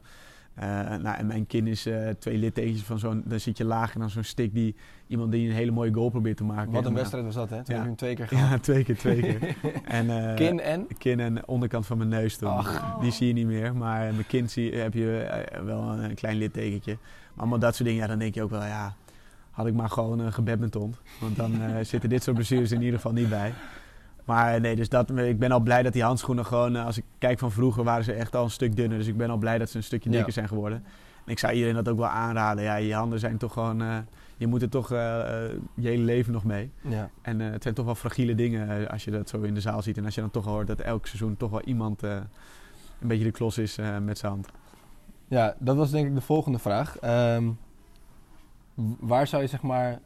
eh, 0.60 0.96
nou, 0.96 1.16
en 1.16 1.26
mijn 1.26 1.46
kind 1.46 1.68
is 1.68 1.86
eh, 1.86 2.08
twee 2.18 2.38
littekens 2.38 2.82
van 2.82 2.98
zo'n, 2.98 3.22
dan 3.26 3.40
zit 3.40 3.56
je 3.58 3.64
lager 3.64 4.00
dan 4.00 4.10
zo'n 4.10 4.22
stick 4.24 4.54
die 4.54 4.74
iemand 5.06 5.32
die 5.32 5.48
een 5.48 5.54
hele 5.54 5.70
mooie 5.70 5.92
goal 5.92 6.08
probeert 6.10 6.36
te 6.36 6.44
maken. 6.44 6.72
Wat 6.72 6.82
een 6.82 6.88
En, 6.90 6.94
wedstrijd 6.94 7.24
was 7.24 7.34
dat, 7.34 7.50
hè? 7.50 7.56
Toen 7.64 7.64
Ja. 7.66 7.72
heb 7.72 7.80
je 7.82 7.86
hem 7.88 7.96
twee 7.96 8.14
keer 8.14 8.28
gehad. 8.28 8.48
Ja, 8.50 8.58
twee 8.58 8.84
keer, 8.84 8.96
twee 8.96 9.20
keer. 9.20 9.56
en, 9.84 10.28
eh, 10.28 10.34
Kin 10.34 10.60
en? 10.60 10.86
kin 10.98 11.20
en 11.20 11.48
onderkant 11.48 11.86
van 11.86 11.98
mijn 11.98 12.10
neus 12.10 12.36
toen. 12.36 12.60
Die 13.00 13.10
zie 13.12 13.26
je 13.26 13.32
niet 13.32 13.46
meer. 13.46 13.76
Maar 13.76 14.00
mijn 14.00 14.26
kind 14.26 14.50
zie, 14.50 14.74
heb 14.74 14.94
je 14.94 15.18
eh, 15.20 15.60
wel 15.62 15.82
een, 15.82 16.14
klein 16.14 16.36
littekentje. 16.36 16.92
Maar 17.00 17.36
allemaal 17.36 17.58
dat 17.58 17.74
soort 17.74 17.88
dingen, 17.88 18.02
ja, 18.02 18.08
dan 18.08 18.18
denk 18.18 18.34
je 18.34 18.42
ook 18.42 18.50
wel, 18.50 18.64
ja, 18.64 18.94
had 19.50 19.66
ik 19.66 19.74
maar 19.74 19.90
gewoon 19.90 20.18
een 20.18 20.32
gebadmintond. 20.32 21.00
Want 21.20 21.36
dan 21.36 21.62
eh, 21.62 21.84
zitten 21.84 22.08
dit 22.08 22.22
soort 22.22 22.36
blessures 22.36 22.72
in 22.72 22.80
ieder 22.80 22.94
geval 22.94 23.12
niet 23.12 23.28
bij. 23.28 23.52
Maar 24.28 24.60
nee, 24.60 24.76
dus 24.76 24.88
dat, 24.88 25.10
ik 25.18 25.38
ben 25.38 25.52
al 25.52 25.60
blij 25.60 25.82
dat 25.82 25.92
die 25.92 26.02
handschoenen 26.02 26.46
gewoon, 26.46 26.76
eh, 26.76 26.84
als 26.86 26.98
ik 26.98 27.04
kijk 27.18 27.38
van 27.38 27.50
vroeger, 27.52 27.84
waren 27.84 28.04
ze 28.04 28.12
echt 28.12 28.36
al 28.36 28.44
een 28.44 28.50
stuk 28.50 28.76
dunner. 28.76 28.98
Dus 28.98 29.06
ik 29.06 29.16
ben 29.16 29.30
al 29.30 29.36
blij 29.36 29.58
dat 29.58 29.70
ze 29.70 29.76
een 29.76 29.82
stukje 29.82 30.10
Ja. 30.10 30.14
dikker 30.16 30.32
zijn 30.32 30.48
geworden. 30.48 30.84
En 31.24 31.32
ik 31.32 31.38
zou 31.38 31.52
iedereen 31.52 31.74
dat 31.74 31.88
ook 31.88 31.98
wel 31.98 32.06
aanraden. 32.08 32.64
Ja, 32.64 32.76
je 32.76 32.94
handen 32.94 33.18
zijn 33.18 33.36
toch 33.36 33.52
gewoon, 33.52 33.82
eh, 33.82 33.96
je 34.36 34.46
moet 34.46 34.62
er 34.62 34.68
toch 34.68 34.92
eh, 34.92 34.98
je 35.74 35.88
hele 35.88 36.02
leven 36.02 36.32
nog 36.32 36.44
mee. 36.44 36.70
Ja. 36.80 37.10
En 37.22 37.40
het 37.40 37.62
zijn 37.62 37.74
toch 37.74 37.84
wel 37.84 37.94
fragiele 37.94 38.34
dingen 38.34 38.88
als 38.88 39.04
je 39.04 39.10
dat 39.10 39.28
zo 39.28 39.40
in 39.40 39.54
de 39.54 39.60
zaal 39.60 39.82
ziet. 39.82 39.96
En 39.96 40.04
als 40.04 40.14
je 40.14 40.20
dan 40.20 40.30
toch 40.30 40.44
hoort 40.44 40.66
dat 40.66 40.80
elk 40.80 41.06
seizoen 41.06 41.36
toch 41.36 41.50
wel 41.50 41.62
iemand 41.62 42.02
een 42.02 42.26
beetje 42.98 43.24
de 43.24 43.30
klos 43.30 43.58
is 43.58 43.78
met 44.02 44.18
zijn 44.18 44.32
hand. 44.32 44.48
ja, 45.28 45.54
dat 45.58 45.76
was 45.76 45.90
denk 45.90 46.06
ik 46.08 46.14
de 46.14 46.20
volgende 46.20 46.58
vraag. 46.58 46.98
Ehm, 46.98 47.48
waar 49.00 49.26
zou 49.26 49.42
je 49.42 49.48
zeg 49.48 49.62
maar, 49.62 50.00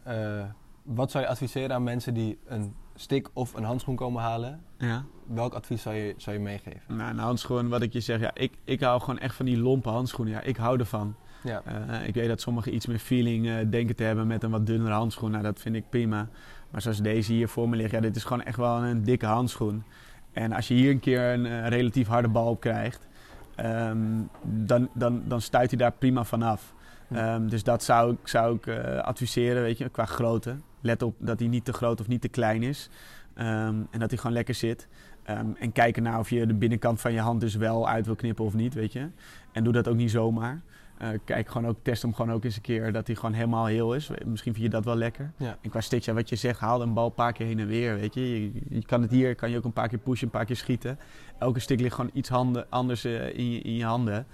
wat 0.83 1.11
zou 1.11 1.25
je 1.25 1.31
adviseren 1.31 1.73
aan 1.77 1.83
mensen 1.83 2.15
die 2.15 2.39
een 2.47 2.75
stick 3.03 3.29
of 3.33 3.55
een 3.55 3.65
handschoen 3.65 3.97
komen 3.97 4.23
halen? 4.23 4.61
Ja. 4.79 5.05
Welk 5.27 5.55
advies 5.55 5.83
zou 5.83 5.95
je, 5.95 6.15
zou 6.17 6.37
je 6.37 6.43
meegeven? 6.43 6.97
Nou, 6.97 7.11
een 7.11 7.19
handschoen, 7.19 7.69
wat 7.69 7.83
ik 7.83 7.93
je 7.93 8.01
zeg, 8.01 8.21
ja, 8.21 8.31
ik, 8.35 8.53
ik 8.65 8.81
hou 8.81 9.01
gewoon 9.01 9.19
echt 9.19 9.35
van 9.35 9.47
die 9.47 9.59
lompe 9.59 9.89
handschoenen. 9.89 10.35
Ja, 10.35 10.41
ik 10.41 10.57
hou 10.57 10.79
ervan. 10.79 11.15
Ja. 11.43 11.63
Eh, 11.65 12.07
ik 12.07 12.15
weet 12.15 12.29
dat 12.29 12.41
sommigen 12.41 12.75
iets 12.75 12.87
meer 12.87 12.99
feeling 12.99 13.49
eh, 13.49 13.55
denken 13.71 13.97
te 13.97 14.03
hebben 14.03 14.27
met 14.27 14.43
een 14.43 14.51
wat 14.51 14.67
dunnere 14.67 14.95
handschoen. 14.95 15.31
Nou, 15.31 15.43
dat 15.43 15.61
vind 15.61 15.75
ik 15.75 15.89
prima. 15.89 16.29
Maar 16.71 16.83
zoals 16.83 16.99
deze 16.99 17.33
hier 17.33 17.49
voor 17.49 17.69
me 17.69 17.77
ligt, 17.77 17.91
ja, 17.91 18.01
dit 18.01 18.17
is 18.17 18.25
gewoon 18.25 18.43
echt 18.43 18.57
wel 18.57 18.85
een 18.85 19.05
dikke 19.05 19.27
handschoen. 19.27 19.85
En 20.33 20.53
als 20.53 20.69
je 20.69 20.75
hier 20.75 20.91
een 20.91 21.01
keer 21.01 21.23
een 21.23 21.47
eh, 21.47 21.69
relatief 21.69 22.09
harde 22.09 22.29
bal 22.29 22.49
op 22.49 22.61
krijgt, 22.61 23.09
ehm, 23.55 23.99
dan, 24.43 24.89
dan, 24.95 25.23
dan 25.27 25.41
stuit 25.41 25.71
hij 25.71 25.79
daar 25.79 25.93
prima 25.93 26.25
vanaf. 26.25 26.75
Ehm, 27.11 27.47
dus 27.47 27.63
dat 27.63 27.83
zou 27.83 28.13
ik, 28.13 28.29
zou 28.29 28.57
ik 28.57 28.69
adviseren, 28.99 29.63
weet 29.63 29.79
je, 29.79 29.89
qua 29.89 30.05
grootte. 30.05 30.57
Let 30.83 31.03
op 31.03 31.15
dat 31.19 31.39
hij 31.39 31.49
niet 31.49 31.65
te 31.65 31.73
groot 31.73 32.01
of 32.01 32.09
niet 32.09 32.21
te 32.21 32.29
klein 32.29 32.63
is. 32.63 32.89
Ehm, 33.35 33.75
en 33.91 33.99
dat 33.99 34.11
hij 34.11 34.19
gewoon 34.19 34.37
lekker 34.37 34.55
zit. 34.55 34.89
Ehm, 35.23 35.47
en 35.59 35.73
kijken 35.73 36.03
naar 36.03 36.19
of 36.19 36.31
je 36.31 36.47
de 36.47 36.55
binnenkant 36.55 37.01
van 37.01 37.13
je 37.13 37.21
hand 37.21 37.41
dus 37.41 37.55
wel 37.55 37.89
uit 37.89 38.07
wil 38.07 38.15
knippen 38.15 38.45
of 38.45 38.55
niet, 38.55 38.75
weet 38.75 38.93
je. 38.93 39.09
En 39.53 39.65
doe 39.65 39.73
dat 39.73 39.89
ook 39.89 39.97
niet 39.97 40.11
zomaar. 40.11 40.61
Eh, 40.99 41.09
kijk 41.25 41.49
gewoon 41.49 41.69
ook, 41.69 41.77
test 41.83 42.03
hem 42.03 42.15
gewoon 42.15 42.33
ook 42.33 42.45
eens 42.45 42.57
een 42.57 42.63
keer 42.63 42.93
dat 42.93 43.07
hij 43.07 43.17
gewoon 43.17 43.33
helemaal 43.33 43.67
heel 43.67 43.95
is. 43.95 44.11
Misschien 44.25 44.53
vind 44.53 44.65
je 44.65 44.71
dat 44.71 44.85
wel 44.85 44.97
lekker. 44.97 45.33
Ja. 45.37 45.59
En 45.61 45.71
qua 45.71 45.81
stitch, 45.81 46.07
ja, 46.07 46.13
wat 46.13 46.29
je 46.29 46.37
zegt, 46.37 46.61
haal 46.61 46.83
een 46.83 46.93
bal 46.95 47.07
een 47.07 47.15
paar 47.15 47.33
keer 47.33 47.47
heen 47.47 47.59
en 47.59 47.67
weer, 47.67 47.95
weet 47.95 48.15
je. 48.15 48.21
Je, 48.43 48.53
je 48.69 48.85
kan 48.85 49.03
het 49.03 49.11
hier, 49.11 49.35
kan 49.35 49.51
je 49.51 49.57
ook 49.57 49.65
een 49.65 49.73
paar 49.73 49.89
keer 49.89 49.99
pushen, 49.99 50.25
een 50.27 50.33
paar 50.33 50.45
keer 50.45 50.57
schieten. 50.57 50.99
Elke 51.39 51.61
stick 51.61 51.81
ligt 51.81 51.95
gewoon 51.95 52.11
iets 52.15 52.29
handen, 52.29 52.67
anders 52.69 53.05
eh, 53.05 53.39
in, 53.39 53.51
je, 53.51 53.61
in 53.61 53.75
je 53.77 53.85
handen. 53.85 54.27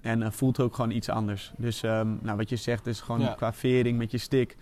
En 0.00 0.22
eh, 0.22 0.30
voelt 0.30 0.60
ook 0.60 0.74
gewoon 0.74 0.90
iets 0.90 1.08
anders. 1.08 1.52
Dus 1.56 1.82
ehm, 1.82 2.08
nou, 2.22 2.36
wat 2.36 2.48
je 2.48 2.56
zegt 2.56 2.86
is 2.86 3.00
gewoon 3.00 3.20
Ja. 3.20 3.32
qua 3.34 3.52
vering 3.52 3.98
met 3.98 4.10
je 4.10 4.18
stick. 4.18 4.56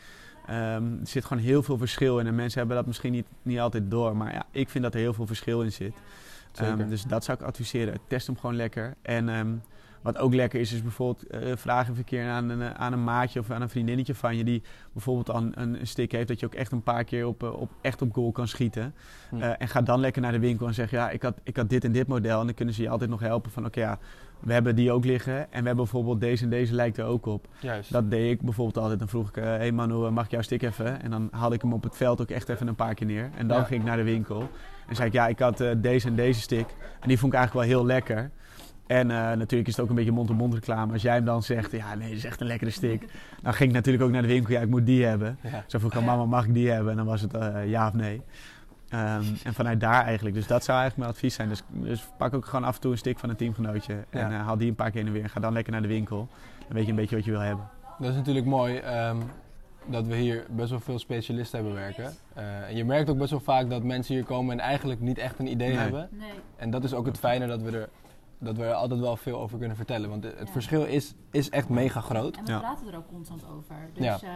Ehm, 0.53 1.00
er 1.00 1.07
zit 1.07 1.24
gewoon 1.24 1.42
heel 1.42 1.62
veel 1.62 1.78
verschil 1.78 2.18
in. 2.18 2.26
En 2.26 2.34
mensen 2.34 2.59
hebben 2.59 2.76
dat 2.76 2.86
misschien 2.86 3.12
niet, 3.12 3.26
niet 3.42 3.59
altijd 3.59 3.90
door. 3.90 4.16
Maar 4.16 4.32
ja, 4.32 4.46
ik 4.50 4.68
vind 4.68 4.84
dat 4.84 4.94
er 4.94 5.00
heel 5.00 5.14
veel 5.14 5.26
verschil 5.26 5.62
in 5.62 5.72
zit. 5.72 5.94
Ehm, 6.55 6.88
dus 6.88 7.03
dat 7.03 7.24
zou 7.24 7.38
ik 7.38 7.46
adviseren. 7.46 7.98
Test 8.07 8.26
hem 8.26 8.36
gewoon 8.36 8.57
lekker. 8.57 8.94
En 9.03 9.28
ehm, 9.28 9.55
Wat 10.03 10.18
ook 10.18 10.34
lekker 10.34 10.61
is, 10.61 10.72
is 10.72 10.82
bijvoorbeeld 10.82 11.26
eh, 11.26 11.57
vraag 11.57 11.82
even 11.82 11.96
een 11.96 12.05
keer 12.05 12.28
aan 12.28 12.48
een, 12.48 12.62
eh, 12.62 12.70
aan 12.70 12.92
een 12.92 13.05
maatje 13.05 13.40
of 13.40 13.50
aan 13.50 13.62
een 13.62 13.68
vriendinnetje 13.68 14.14
van 14.14 14.36
je 14.36 14.44
die 14.44 14.62
bijvoorbeeld 14.92 15.30
al 15.30 15.42
een, 15.42 15.61
een 15.80 15.86
stick 15.86 16.12
heeft, 16.12 16.28
dat 16.28 16.40
je 16.40 16.46
ook 16.46 16.55
echt 16.55 16.72
een 16.72 16.82
paar 16.82 17.05
keer 17.05 17.26
op, 17.26 17.42
eh, 17.42 17.61
op, 17.61 17.70
echt 17.80 18.03
op 18.03 18.12
goal 18.12 18.32
kan 18.32 18.48
schieten. 18.48 18.94
Hm. 19.28 19.40
En 19.42 19.68
ga 19.68 19.82
dan 19.82 20.00
lekker 20.00 20.22
naar 20.22 20.32
de 20.32 20.38
winkel 20.38 20.66
en 20.66 20.74
zeg 20.74 20.90
ja, 20.90 21.11
ik 21.11 21.22
had, 21.22 21.40
ik 21.42 21.57
had 21.57 21.70
dit 21.70 21.84
en 21.84 21.92
dit 21.92 22.07
model. 22.07 22.40
En 22.40 22.46
dan 22.46 22.55
kunnen 22.55 22.74
ze 22.74 22.82
je 22.82 22.88
altijd 22.88 23.11
nog 23.11 23.20
helpen 23.20 23.50
van 23.50 23.64
oké 23.64 23.80
ja, 23.80 23.98
we 24.43 24.53
hebben 24.53 24.74
die 24.76 24.93
ook 24.93 25.05
liggen 25.05 25.34
en 25.36 25.47
we 25.49 25.55
hebben 25.55 25.74
bijvoorbeeld 25.76 26.20
deze 26.20 26.45
en 26.45 26.51
deze 26.51 26.74
lijkt 26.74 26.99
er 26.99 27.05
ook 27.05 27.26
op. 27.26 27.47
Juist. 27.61 27.93
Dat 27.93 28.11
deed 28.11 28.30
ik 28.30 28.40
bijvoorbeeld 28.40 28.78
altijd. 28.78 28.99
Dan 28.99 29.09
vroeg 29.09 29.28
ik, 29.28 29.34
hé 29.34 29.43
hey 29.43 29.72
Manu, 29.72 30.11
mag 30.11 30.24
ik 30.24 30.30
jouw 30.30 30.43
stick 30.43 30.62
even? 30.62 31.03
En 31.03 31.11
dan 31.11 31.28
haalde 31.30 31.55
ik 31.55 31.62
hem 31.62 31.72
op 31.72 31.82
het 31.82 31.97
veld 31.97 32.20
ook 32.20 32.30
echt 32.30 32.49
even 32.49 32.66
een 32.68 32.74
paar 32.74 32.95
keer 32.95 33.07
neer. 33.07 33.30
En 33.36 33.47
dan 33.47 33.59
Ja. 33.59 33.64
ging 33.64 33.80
ik 33.80 33.86
naar 33.86 33.97
de 33.97 34.03
winkel. 34.03 34.49
En 34.88 34.97
zei 34.97 35.09
ik, 35.09 35.14
ja, 35.14 35.26
ik 35.28 35.38
had 35.38 35.61
eh, 35.61 35.70
deze 35.76 36.09
en 36.09 36.14
deze 36.14 36.40
stick. 36.40 36.66
En 37.01 37.09
die 37.09 37.18
vond 37.18 37.32
ik 37.32 37.38
eigenlijk 37.38 37.68
wel 37.68 37.76
heel 37.78 37.86
lekker. 37.86 38.30
En 38.86 39.11
eh, 39.11 39.16
natuurlijk 39.16 39.68
is 39.68 39.74
het 39.76 39.80
ook 39.84 39.88
een 39.90 39.95
beetje 39.97 40.12
mond-op-mond 40.12 40.55
reclame. 40.55 40.93
Als 40.93 41.03
jij 41.03 41.14
hem 41.14 41.24
dan 41.24 41.43
zegt, 41.43 41.70
ja, 41.72 41.95
nee, 41.95 42.09
dat 42.09 42.16
is 42.16 42.24
echt 42.24 42.40
een 42.40 42.47
lekkere 42.47 42.70
stick. 42.70 43.05
Dan 43.43 43.55
ging 43.55 43.68
ik 43.68 43.74
natuurlijk 43.74 44.05
ook 44.05 44.11
naar 44.11 44.22
de 44.22 44.28
winkel, 44.28 44.53
ja, 44.53 44.61
ik 44.61 44.68
moet 44.68 44.86
die 44.86 45.05
hebben. 45.05 45.38
Ja. 45.43 45.64
Zo 45.66 45.78
vroeg 45.78 45.90
ik 45.93 45.99
aan 45.99 46.05
mama, 46.05 46.24
mag 46.24 46.47
ik 46.47 46.55
die 46.55 46.70
hebben? 46.70 46.90
En 46.90 46.97
dan 46.97 47.07
was 47.07 47.20
het 47.20 47.34
eh, 47.34 47.68
ja 47.68 47.86
of 47.86 47.93
nee. 47.95 48.22
Ehm, 48.93 49.24
en 49.45 49.55
vanuit 49.55 49.80
daar 49.80 50.05
eigenlijk. 50.05 50.34
Dus 50.34 50.47
dat 50.47 50.64
zou 50.64 50.78
eigenlijk 50.78 50.97
mijn 51.09 51.11
advies 51.18 51.34
zijn. 51.34 51.49
Dus, 51.49 51.62
dus 51.68 52.09
pak 52.16 52.34
ook 52.34 52.45
gewoon 52.45 52.64
af 52.64 52.74
en 52.74 52.80
toe 52.80 52.93
een 52.93 52.99
stick 52.99 53.18
van 53.18 53.28
een 53.28 53.36
teamgenootje. 53.36 53.95
En 54.11 54.30
Ja. 54.30 54.38
eh, 54.38 54.45
haal 54.47 54.57
die 54.57 54.68
een 54.68 54.74
paar 54.74 54.90
keer 54.90 55.01
in 55.01 55.07
en 55.07 55.12
weer. 55.12 55.22
En 55.22 55.30
ga 55.30 55.40
dan 55.40 55.53
lekker 55.53 55.72
naar 55.72 55.82
de 55.82 55.88
winkel. 55.88 56.28
Dan 56.66 56.76
weet 56.76 56.84
je 56.84 56.90
een 56.90 56.97
beetje 56.97 57.16
wat 57.16 57.24
je 57.24 57.30
wil 57.30 57.40
hebben. 57.40 57.68
Dat 57.99 58.11
is 58.11 58.16
natuurlijk 58.16 58.47
mooi 58.47 58.76
ehm, 58.76 59.16
dat 59.86 60.07
we 60.07 60.16
hier 60.16 60.47
best 60.51 60.70
wel 60.70 60.80
veel 60.80 60.99
specialisten 60.99 61.59
hebben 61.59 61.76
werken. 61.78 62.12
Eh, 62.34 62.68
en 62.68 62.76
je 62.76 62.84
merkt 62.84 63.11
ook 63.11 63.18
best 63.18 63.30
wel 63.30 63.40
vaak 63.40 63.70
dat 63.70 63.82
mensen 63.82 64.14
hier 64.14 64.24
komen 64.24 64.53
en 64.53 64.64
eigenlijk 64.64 65.01
niet 65.01 65.18
echt 65.18 65.38
een 65.38 65.51
idee 65.51 65.68
Nee. 65.68 65.76
hebben. 65.78 66.09
Nee. 66.11 66.30
En 66.57 66.70
dat 66.70 66.84
is 66.84 66.95
ook 66.95 67.07
het 67.07 67.18
fijne 67.18 67.47
dat 67.47 67.62
we 67.62 67.70
er, 67.78 67.88
dat 68.38 68.57
we 68.57 68.64
er 68.64 68.72
altijd 68.72 69.01
wel 69.01 69.16
veel 69.16 69.40
over 69.40 69.59
kunnen 69.59 69.76
vertellen. 69.76 70.09
Want 70.11 70.24
het 70.24 70.34
Ja. 70.45 70.53
verschil 70.53 70.84
is, 70.84 71.14
is 71.30 71.51
echt 71.51 71.68
mega 71.68 72.01
groot. 72.01 72.36
En 72.36 72.45
we 72.45 72.51
Ja. 72.53 72.59
praten 72.59 72.88
er 72.88 72.97
ook 72.97 73.09
constant 73.09 73.45
over. 73.57 73.76
Dus 73.93 74.05
Ja. 74.05 74.18
eh, 74.22 74.30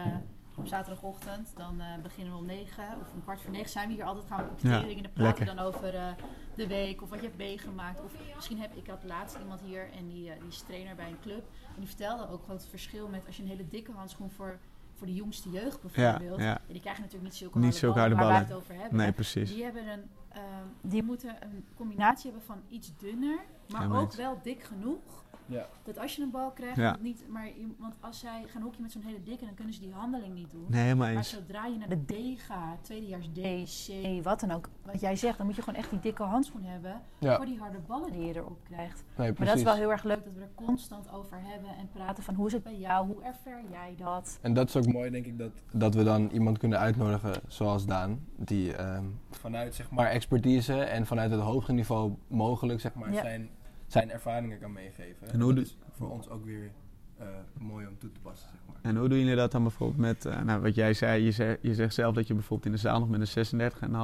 op 0.57 0.67
zaterdagochtend, 0.67 1.53
dan 1.55 1.81
eh, 1.81 1.85
beginnen 2.03 2.33
we 2.33 2.39
om 2.39 2.45
negen 2.45 2.83
of 3.01 3.13
om 3.13 3.21
kwart 3.23 3.41
voor 3.41 3.51
negen 3.51 3.69
zijn 3.69 3.87
we 3.87 3.93
hier 3.93 4.03
altijd 4.03 4.25
gaan 4.25 4.43
we 4.43 4.49
optreden. 4.51 4.95
en 4.97 5.03
dan 5.03 5.11
praten 5.13 5.39
we 5.47 5.55
dan 5.55 5.59
over 5.65 5.95
eh, 5.95 6.07
de 6.55 6.67
week 6.67 7.01
of 7.01 7.09
wat 7.09 7.19
je 7.19 7.25
hebt 7.25 7.37
meegemaakt. 7.37 8.03
Of 8.03 8.11
misschien 8.35 8.59
heb 8.59 8.75
ik 8.75 8.87
had 8.87 9.03
laatst 9.03 9.37
iemand 9.37 9.61
hier 9.61 9.89
en 9.91 10.07
die, 10.07 10.29
eh, 10.31 10.39
die 10.39 10.47
is 10.49 10.61
trainer 10.61 10.95
bij 10.95 11.07
een 11.07 11.19
club. 11.21 11.45
En 11.67 11.79
die 11.79 11.87
vertelde 11.87 12.29
ook 12.29 12.41
gewoon 12.41 12.55
het 12.57 12.67
verschil 12.67 13.07
met 13.07 13.25
als 13.25 13.37
je 13.37 13.43
een 13.43 13.49
hele 13.49 13.67
dikke 13.67 13.91
handschoen 13.91 14.29
voor, 14.31 14.59
voor 14.95 15.07
de 15.07 15.13
jongste 15.13 15.49
jeugd 15.49 15.79
Ja, 15.93 16.11
bijvoorbeeld. 16.11 16.39
ja. 16.41 16.53
En 16.67 16.73
die 16.73 16.81
krijgen 16.81 17.01
natuurlijk 17.03 17.29
niet 17.31 17.39
zulke 17.39 17.57
Niet 17.59 17.63
harde 17.65 17.79
zulke 17.79 17.99
ballen 17.99 18.15
harde 18.17 18.25
waar 18.31 18.39
wij 18.39 18.47
ballen. 18.47 18.61
het 18.61 18.71
over 18.71 18.81
hebben. 18.83 18.97
Nee, 18.99 19.11
precies. 19.11 19.53
Die, 19.53 19.63
hebben 19.63 19.87
een, 19.87 20.09
ehm, 20.29 20.43
die 20.81 21.03
moeten 21.03 21.35
een 21.43 21.65
combinatie 21.75 22.31
hebben 22.31 22.47
van 22.47 22.61
iets 22.69 22.91
dunner, 22.97 23.39
maar 23.69 23.87
Ja, 23.89 23.95
ook 23.99 24.13
wel 24.13 24.39
dik 24.43 24.63
genoeg. 24.63 25.25
Ja. 25.47 25.65
Dat 25.83 25.97
als 25.99 26.15
je 26.15 26.21
een 26.21 26.31
bal 26.31 26.51
krijgt, 26.51 26.75
Ja. 26.77 26.97
niet, 27.01 27.23
maar, 27.29 27.47
want 27.77 27.95
als 27.99 28.19
zij 28.19 28.43
gaan 28.47 28.61
hockeyen 28.61 28.83
met 28.83 28.91
zo'n 28.91 29.01
hele 29.01 29.23
dikke, 29.23 29.45
dan 29.45 29.53
kunnen 29.53 29.73
ze 29.73 29.79
die 29.79 29.91
handeling 29.93 30.33
niet 30.33 30.51
doen. 30.51 30.65
Nee, 30.67 30.81
helemaal 30.81 31.07
Maar 31.07 31.15
eens. 31.17 31.29
zodra 31.29 31.65
je 31.65 31.77
naar 31.77 31.89
de 31.89 32.05
D 32.05 32.41
gaat, 32.41 32.83
tweedejaars 32.83 33.27
D, 33.33 33.87
C, 33.87 34.23
wat 34.23 34.39
dan 34.39 34.51
ook, 34.51 34.69
wat 34.85 35.01
jij 35.01 35.15
zegt, 35.15 35.37
dan 35.37 35.45
moet 35.45 35.55
je 35.55 35.61
gewoon 35.61 35.79
echt 35.79 35.89
die 35.89 35.99
dikke 35.99 36.23
handschoen 36.23 36.63
hebben 36.63 37.01
Ja, 37.19 37.35
voor 37.35 37.45
die 37.45 37.57
harde 37.59 37.77
ballen 37.87 38.11
die 38.11 38.25
je 38.25 38.35
erop 38.35 38.59
krijgt. 38.63 39.03
nee, 39.15 39.31
Maar 39.37 39.47
dat 39.47 39.55
is 39.57 39.63
wel 39.63 39.75
heel 39.75 39.91
erg 39.91 40.03
leuk 40.03 40.23
dat 40.23 40.33
we 40.33 40.41
er 40.41 40.49
constant 40.55 41.11
over 41.11 41.37
hebben 41.41 41.69
en 41.69 41.89
praten 41.93 42.23
van 42.23 42.33
hoe 42.35 42.47
is 42.47 42.53
het 42.53 42.63
bij 42.63 42.77
jou, 42.77 43.07
hoe 43.07 43.23
ervaar 43.23 43.61
jij 43.71 43.93
dat? 43.97 44.39
En 44.41 44.53
dat 44.53 44.67
is 44.69 44.75
ook 44.75 44.87
mooi, 44.93 45.09
denk 45.09 45.25
ik, 45.25 45.37
dat, 45.37 45.51
dat 45.71 45.93
we 45.95 46.03
dan 46.03 46.29
iemand 46.29 46.57
kunnen 46.57 46.79
uitnodigen 46.79 47.33
zoals 47.47 47.85
Daan. 47.85 48.25
Die 48.35 48.73
ehm, 48.75 49.05
vanuit 49.29 49.75
zeg 49.75 49.89
maar, 49.91 50.07
expertise 50.07 50.79
en 50.83 51.05
vanuit 51.05 51.31
het 51.31 51.39
hoogste 51.41 51.71
niveau 51.73 52.13
mogelijk 52.27 52.79
zeg 52.81 52.93
maar, 52.93 53.13
Ja. 53.13 53.21
zijn, 53.21 53.49
zijn 53.87 54.11
ervaringen 54.11 54.59
kan 54.59 54.71
meegeven. 54.71 55.29
En 55.31 55.41
hoe 55.41 55.53
dat 55.53 55.63
is 55.65 55.77
voor 55.97 56.09
ons 56.11 56.29
ook 56.29 56.45
weer 56.45 56.71
eh, 57.17 57.27
mooi 57.59 57.87
om 57.87 57.97
toe 57.97 58.11
te 58.11 58.19
passen. 58.19 58.49
Zeg 58.49 58.59
maar. 58.67 58.75
En 58.81 58.97
hoe 58.97 59.09
doen 59.09 59.19
jullie 59.19 59.35
dat 59.35 59.51
dan 59.51 59.61
bijvoorbeeld 59.61 59.99
met, 59.99 60.25
eh, 60.25 60.41
nou, 60.41 60.61
wat 60.61 60.75
jij 60.75 60.93
zei, 60.93 61.23
je, 61.23 61.31
zegt, 61.31 61.57
je 61.61 61.73
zegt 61.73 61.93
zelf 61.93 62.15
dat 62.15 62.27
je 62.27 62.33
bijvoorbeeld 62.33 62.65
in 62.69 62.71
de 62.75 62.77
zaal 62.87 62.99
nog 62.99 63.09
met 63.09 63.19
een 63.21 63.27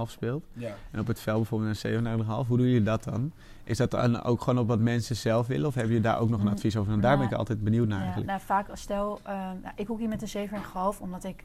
36,5 0.08 0.12
speelt. 0.12 0.46
Ja. 0.54 0.76
En 0.92 1.00
op 1.00 1.08
het 1.08 1.20
veld 1.20 1.38
bijvoorbeeld 1.38 1.84
een 1.84 2.04
37,5. 2.46 2.48
Hoe 2.48 2.58
doen 2.58 2.66
jullie 2.68 2.84
dat 2.84 3.04
dan? 3.04 3.32
Is 3.64 3.78
dat 3.78 3.92
dan 3.92 4.24
ook 4.24 4.42
gewoon 4.42 4.60
op 4.60 4.68
wat 4.68 4.80
mensen 4.80 5.16
zelf 5.16 5.48
willen? 5.48 5.68
Of 5.68 5.74
hebben 5.74 5.94
jullie 5.94 6.08
daar 6.10 6.20
ook 6.20 6.30
nog 6.30 6.40
een 6.40 6.46
Mm, 6.46 6.52
advies 6.52 6.78
over? 6.78 6.94
En 6.94 7.00
daar 7.02 7.14
ben 7.16 7.24
ik 7.24 7.30
nou, 7.30 7.40
altijd 7.40 7.64
benieuwd 7.64 7.88
naar 7.88 7.98
Ja, 7.98 8.04
eigenlijk. 8.04 8.32
nou, 8.32 8.42
vaak 8.44 8.70
als 8.70 8.82
stel, 8.82 9.20
eh, 9.24 9.34
nou, 9.36 9.74
ik 9.76 9.88
hoek 9.88 10.00
hier 10.00 10.10
met 10.10 10.22
een 10.22 10.28
7,5 10.28 11.00
omdat 11.00 11.24
ik, 11.24 11.44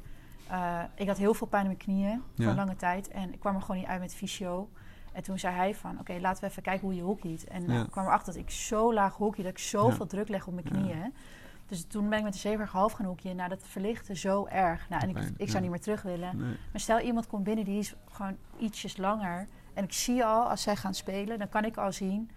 eh, 0.48 0.80
ik 0.94 1.06
had 1.06 1.18
heel 1.18 1.34
veel 1.34 1.46
pijn 1.46 1.62
in 1.62 1.68
mijn 1.68 1.82
knieën 1.82 2.22
voor 2.36 2.44
Ja. 2.44 2.50
een 2.50 2.56
lange 2.56 2.76
tijd. 2.76 3.08
En 3.08 3.32
ik 3.32 3.40
kwam 3.40 3.54
er 3.54 3.60
gewoon 3.60 3.76
niet 3.76 3.86
uit 3.86 4.00
met 4.00 4.14
fysio. 4.14 4.68
En 5.12 5.22
toen 5.22 5.38
zei 5.38 5.54
hij 5.54 5.74
van, 5.74 5.98
oké, 6.00 6.12
laten 6.20 6.44
we 6.44 6.50
even 6.50 6.62
kijken 6.62 6.86
hoe 6.86 6.94
je 6.96 7.02
hockeyt. 7.02 7.44
En 7.44 7.68
Ja. 7.72 7.82
ik 7.82 7.90
kwam 7.90 8.04
erachter 8.06 8.32
dat 8.32 8.42
ik 8.42 8.50
zo 8.50 8.92
laag 8.94 9.14
hockey, 9.16 9.42
dat 9.44 9.52
ik 9.52 9.58
zoveel 9.58 10.06
druk 10.06 10.28
leg 10.28 10.46
op 10.46 10.54
mijn 10.54 10.66
Ja. 10.72 10.80
knieën. 10.80 11.14
Dus 11.66 11.84
toen 11.86 12.08
ben 12.08 12.18
ik 12.18 12.24
met 12.24 12.32
de 12.32 12.38
7,5 12.38 12.92
gaan 12.94 13.06
hockeyen. 13.06 13.36
Nou, 13.36 13.48
dat 13.48 13.62
verlichtte 13.62 14.16
zo 14.16 14.46
erg. 14.46 14.88
Nou, 14.88 15.02
en 15.02 15.08
ik, 15.08 15.18
ik 15.36 15.48
zou 15.50 15.62
niet 15.62 15.70
meer 15.70 15.80
terug 15.80 16.02
willen. 16.02 16.36
Nee. 16.36 16.56
Maar 16.72 16.80
stel 16.80 17.00
iemand 17.00 17.26
komt 17.26 17.44
binnen, 17.44 17.64
die 17.64 17.78
is 17.78 17.94
gewoon 18.10 18.36
ietsjes 18.58 18.96
langer. 18.96 19.46
En 19.74 19.84
ik 19.84 19.92
zie 19.92 20.24
al, 20.24 20.48
als 20.50 20.62
zij 20.62 20.76
gaan 20.76 20.94
spelen, 20.94 21.38
dan 21.38 21.48
kan 21.48 21.64
ik 21.64 21.76
al 21.76 21.92
zien. 21.92 22.30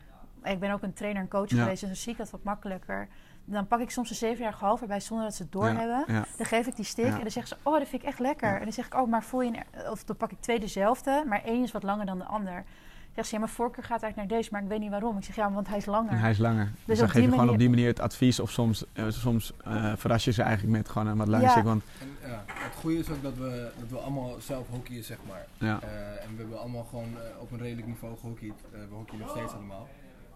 Ik 0.43 0.59
ben 0.59 0.71
ook 0.71 0.81
een 0.81 0.93
trainer 0.93 1.21
en 1.21 1.27
coach 1.27 1.49
geweest, 1.49 1.79
dus 1.79 1.89
dan 1.89 1.95
zie 1.95 2.11
ik 2.11 2.17
dat 2.17 2.29
wat 2.29 2.43
makkelijker. 2.43 3.07
Dan 3.45 3.67
pak 3.67 3.79
ik 3.79 3.89
soms 3.89 4.09
een 4.09 4.15
zevenjarige 4.15 4.77
erbij 4.81 4.99
zonder 4.99 5.25
dat 5.25 5.35
ze 5.35 5.41
het 5.43 5.51
doorhebben. 5.51 6.03
Ja, 6.07 6.13
ja. 6.13 6.25
Dan 6.37 6.45
geef 6.45 6.67
ik 6.67 6.75
die 6.75 6.85
stick 6.85 7.05
Ja. 7.05 7.13
en 7.15 7.21
dan 7.21 7.31
zeggen 7.31 7.57
ze, 7.57 7.69
oh, 7.69 7.77
dat 7.79 7.87
vind 7.87 8.01
ik 8.01 8.07
echt 8.07 8.19
lekker. 8.19 8.49
Ja. 8.49 8.57
En 8.57 8.63
dan 8.63 8.73
zeg 8.73 8.85
ik, 8.85 8.93
oh, 8.95 9.09
maar 9.09 9.23
voel 9.23 9.41
je... 9.41 9.51
een- 9.71 9.89
Of 9.91 10.03
dan 10.03 10.15
pak 10.17 10.31
ik 10.31 10.37
twee 10.41 10.59
dezelfde, 10.59 11.23
maar 11.27 11.43
één 11.43 11.63
is 11.63 11.71
wat 11.71 11.83
langer 11.83 12.05
dan 12.05 12.17
de 12.17 12.23
ander. 12.25 12.53
Dan 12.53 13.23
zegt 13.23 13.27
ze, 13.27 13.33
ja, 13.35 13.39
mijn 13.41 13.53
voorkeur 13.55 13.83
gaat 13.83 14.01
eigenlijk 14.03 14.29
naar 14.31 14.39
deze, 14.39 14.49
maar 14.53 14.61
ik 14.61 14.67
weet 14.67 14.79
niet 14.79 14.89
waarom. 14.89 15.17
Ik 15.17 15.23
zeg, 15.23 15.35
ja, 15.35 15.51
want 15.51 15.67
hij 15.67 15.77
is 15.77 15.85
langer. 15.85 16.11
En 16.11 16.17
hij 16.17 16.29
is 16.31 16.37
langer. 16.37 16.65
Dus, 16.65 16.73
Dus 16.85 16.99
dan 16.99 17.09
geef 17.09 17.23
je 17.23 17.29
gewoon 17.29 17.49
op 17.49 17.57
die 17.57 17.69
manier 17.69 17.87
het 17.87 17.99
advies. 17.99 18.39
Of 18.39 18.49
soms, 18.51 18.85
eh, 18.93 19.05
soms 19.09 19.53
eh, 19.63 19.93
verras 19.95 20.23
je 20.23 20.31
ze 20.31 20.41
eigenlijk 20.41 20.77
met 20.77 20.89
gewoon 20.89 21.07
een 21.07 21.17
wat 21.17 21.27
langer 21.27 21.45
Ja. 21.45 21.51
stick. 21.51 21.63
Want 21.63 21.83
En, 21.99 22.29
ja, 22.29 22.43
het 22.47 22.75
goede 22.75 22.97
is 22.97 23.09
ook 23.09 23.21
dat 23.23 23.37
we, 23.37 23.71
dat 23.79 23.89
we 23.89 23.97
allemaal 23.97 24.35
zelf 24.39 24.67
hockeyen, 24.69 25.03
zeg 25.03 25.17
maar. 25.27 25.45
ja, 25.57 25.79
Eh, 25.81 26.23
en 26.23 26.29
we 26.31 26.37
hebben 26.37 26.59
allemaal 26.59 26.83
gewoon 26.83 27.15
op 27.39 27.51
een 27.51 27.59
redelijk 27.59 27.87
niveau 27.87 28.17
gehockeyd. 28.19 28.53
Eh, 28.73 28.79
we 28.89 28.95
hockeyen 28.95 29.19
nog 29.21 29.29
steeds 29.29 29.53
allemaal. 29.53 29.87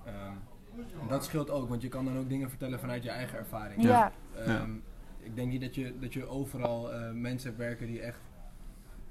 Ehm, 0.05 0.13
en 1.01 1.07
dat 1.07 1.23
scheelt 1.26 1.49
ook, 1.49 1.69
want 1.69 1.82
je 1.82 1.88
kan 1.88 2.05
dan 2.05 2.17
ook 2.17 2.30
dingen 2.30 2.49
vertellen 2.49 2.80
vanuit 2.80 3.03
je 3.03 3.09
eigen 3.09 3.38
ervaring. 3.38 3.84
ja. 3.84 4.11
Ehm, 4.36 4.71
Ik 5.19 5.36
denk 5.36 5.51
niet 5.51 5.61
dat 5.61 5.76
je, 5.76 5.99
dat 5.99 6.13
je 6.13 6.26
overal 6.26 6.93
eh, 6.93 7.11
mensen 7.11 7.47
hebt 7.49 7.61
werken 7.61 7.88
die 7.88 8.01
echt 8.01 8.19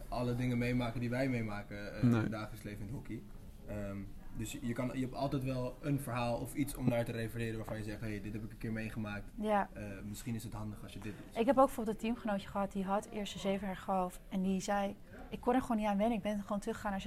alle 0.08 0.34
dingen 0.36 0.58
meemaken 0.58 1.00
die 1.00 1.10
wij 1.10 1.28
meemaken 1.28 1.94
eh, 1.96 2.02
in 2.02 2.12
het 2.12 2.30
dagelijks 2.30 2.62
leven 2.62 2.80
in 2.80 2.86
het 2.86 2.94
hockey. 2.94 3.22
Ehm, 3.66 3.96
dus 4.36 4.58
je, 4.60 4.72
kan, 4.72 4.90
je 4.94 5.00
hebt 5.00 5.14
altijd 5.14 5.44
wel 5.44 5.76
een 5.80 6.00
verhaal 6.00 6.36
of 6.38 6.54
iets 6.54 6.74
om 6.76 6.88
naar 6.88 7.04
te 7.04 7.12
refereren 7.12 7.56
waarvan 7.56 7.76
je 7.76 7.82
zegt, 7.84 8.00
hé, 8.00 8.06
hey, 8.08 8.20
dit 8.20 8.32
heb 8.32 8.44
ik 8.44 8.50
een 8.50 8.58
keer 8.58 8.72
meegemaakt. 8.72 9.30
ja. 9.40 9.68
Eh, 9.72 9.82
misschien 10.08 10.34
is 10.34 10.44
het 10.44 10.52
handig 10.52 10.82
als 10.82 10.92
je 10.92 10.98
dit 10.98 11.12
doet. 11.16 11.40
Ik 11.40 11.46
heb 11.46 11.58
ook 11.58 11.64
bijvoorbeeld 11.66 11.96
een 11.96 12.02
teamgenootje 12.02 12.48
gehad, 12.48 12.72
die 12.72 12.84
had 12.84 13.08
eerst 13.12 13.44
een 13.44 13.60
7,5 13.60 14.20
en 14.28 14.42
die 14.42 14.60
zei, 14.60 14.96
ik 15.28 15.40
kon 15.40 15.54
er 15.54 15.60
gewoon 15.60 15.76
niet 15.76 15.86
aan 15.86 15.96
wennen. 15.96 16.16
Ik 16.16 16.22
ben 16.22 16.42
gewoon 16.42 16.58
teruggegaan 16.58 16.90
naar 16.90 17.00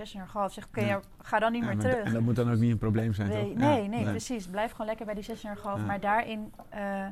6,5. 0.48 0.54
Zeg, 0.54 0.68
oké, 0.68 0.80
Ja. 0.82 0.88
ja, 0.88 1.00
ga 1.22 1.40
dan 1.40 1.52
niet 1.52 1.62
Ja, 1.64 1.68
meer 1.68 1.78
terug. 1.80 2.04
En 2.06 2.14
dat 2.14 2.22
moet 2.22 2.36
dan 2.36 2.52
ook 2.52 2.58
niet 2.58 2.72
een 2.72 2.78
probleem 2.78 3.14
zijn, 3.14 3.30
Nee, 3.30 3.48
toch? 3.50 3.58
nee, 3.58 3.84
Ja, 3.84 3.88
nee, 3.90 4.04
precies. 4.04 4.48
Blijf 4.48 4.72
gewoon 4.72 4.88
lekker 4.88 5.06
bij 5.06 5.16
die 5.16 5.24
6,5. 5.24 5.80
Ja. 5.80 5.86
Maar 5.86 6.00
daarin, 6.00 6.54
eh, 6.70 7.06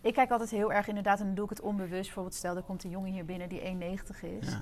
ik 0.00 0.14
kijk 0.14 0.30
altijd 0.30 0.50
heel 0.50 0.72
erg 0.72 0.88
inderdaad, 0.88 1.18
en 1.20 1.26
dan 1.26 1.34
doe 1.34 1.44
ik 1.44 1.50
het 1.50 1.60
onbewust. 1.60 2.04
Bijvoorbeeld, 2.04 2.34
stel, 2.34 2.56
er 2.56 2.62
komt 2.62 2.84
een 2.84 2.90
jongen 2.90 3.12
hier 3.12 3.24
binnen 3.24 3.48
die 3.48 3.60
1,90 3.64 4.22
is. 4.22 4.56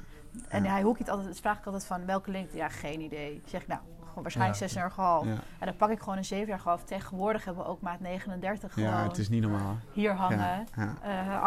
En 0.48 0.64
hij 0.64 0.82
hoekt 0.82 1.08
altijd, 1.08 1.28
dus 1.28 1.40
vraag 1.40 1.58
ik 1.58 1.64
altijd 1.66 1.84
van, 1.86 2.06
welke 2.06 2.30
lengte? 2.30 2.56
Ja, 2.56 2.68
geen 2.68 3.00
idee. 3.00 3.32
Dan 3.40 3.48
zeg 3.48 3.60
ik, 3.62 3.68
nou, 3.68 3.80
gewoon 4.16 4.22
waarschijnlijk 4.22 4.72
Ja. 4.72 5.22
6,5. 5.22 5.26
Ja. 5.26 5.42
En 5.58 5.66
dan 5.66 5.76
pak 5.76 5.90
ik 5.90 6.00
gewoon 6.00 6.16
een 6.18 6.24
7,5. 6.24 6.84
Tegenwoordig 6.84 7.44
hebben 7.44 7.62
we 7.64 7.68
ook 7.70 7.80
maat 7.80 8.00
39 8.00 8.72
gewoon 8.72 8.88
ja, 8.88 9.02
het 9.02 9.18
is 9.18 9.28
niet 9.28 9.42
normaal. 9.42 9.76
hier 9.92 10.12
hangen. 10.12 10.38
Ja, 10.38 10.64
ja. 10.76 10.94
Eh 11.02 11.42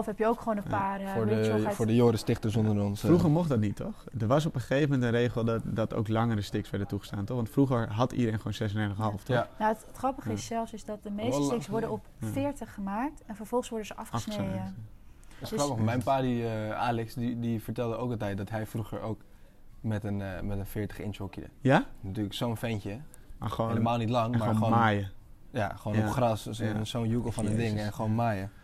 38,5 0.00 0.06
heb 0.06 0.18
je 0.18 0.26
ook 0.26 0.38
gewoon 0.40 0.56
een 0.56 0.62
paar. 0.68 1.00
eh, 1.00 1.12
voor, 1.12 1.26
de, 1.26 1.66
voor 1.70 1.86
de 1.86 1.94
Joris 1.94 2.20
Stichters 2.20 2.56
onder 2.56 2.82
ons. 2.84 3.00
eh. 3.02 3.06
Vroeger 3.08 3.30
mocht 3.30 3.48
dat 3.48 3.58
niet, 3.60 3.76
toch? 3.76 4.04
Er 4.18 4.26
was 4.26 4.46
op 4.46 4.54
een 4.54 4.60
gegeven 4.60 4.90
moment 4.90 5.02
een 5.02 5.10
regel 5.20 5.44
dat, 5.44 5.62
dat 5.64 5.94
ook 5.94 6.08
langere 6.08 6.40
sticks 6.40 6.70
werden 6.70 6.88
toegestaan, 6.88 7.24
toch? 7.24 7.36
Want 7.36 7.50
vroeger 7.50 7.92
had 7.92 8.12
iedereen 8.12 8.40
gewoon 8.40 8.52
36,5, 8.52 9.24
toch? 9.24 9.36
Ja, 9.36 9.48
Nou, 9.58 9.72
het, 9.74 9.84
het 9.86 9.96
grappige 9.96 10.28
Ja. 10.28 10.34
is 10.34 10.46
zelfs 10.46 10.72
is 10.72 10.84
dat 10.84 11.02
de 11.02 11.10
meeste 11.10 11.42
sticks 11.42 11.66
worden 11.68 11.90
op 11.90 12.06
Ja. 12.18 12.26
40 12.26 12.74
gemaakt 12.74 13.22
en 13.26 13.36
vervolgens 13.36 13.70
worden 13.70 13.86
ze 13.88 13.96
afgesneden. 13.96 14.74
Dat 15.38 15.42
is 15.42 15.48
Dus- 15.50 15.62
grappig. 15.62 15.84
Mijn 15.84 16.02
pa, 16.02 16.20
die, 16.20 16.48
eh, 16.48 16.70
Alex, 16.70 17.14
die, 17.14 17.40
die 17.40 17.62
vertelde 17.62 17.96
ook 17.96 18.10
altijd 18.10 18.36
dat 18.36 18.50
hij 18.50 18.66
vroeger 18.66 19.00
ook 19.00 19.20
met 19.86 20.04
een, 20.04 20.20
eh, 20.22 20.40
met 20.40 20.58
een 20.58 20.66
40 20.66 20.98
inch 21.00 21.16
hockeyde. 21.16 21.50
Ja? 21.60 21.84
Natuurlijk 22.00 22.34
zo'n 22.34 22.56
ventje. 22.56 22.98
Maar 23.38 23.50
gewoon, 23.50 23.70
Helemaal 23.70 23.96
niet 23.98 24.08
lang, 24.10 24.30
maar 24.30 24.40
gewoon, 24.40 24.54
gewoon, 24.56 24.70
maaien. 24.70 25.10
ja, 25.50 25.68
gewoon 25.76 25.96
Ja. 25.98 26.06
op 26.06 26.12
gras. 26.12 26.44
Dus 26.44 26.58
Ja. 26.58 26.84
Zo'n 26.84 27.08
joekel 27.08 27.32
van 27.32 27.46
een 27.46 27.56
ding 27.56 27.78
en 27.78 27.92
gewoon 27.92 28.14
maaien. 28.14 28.50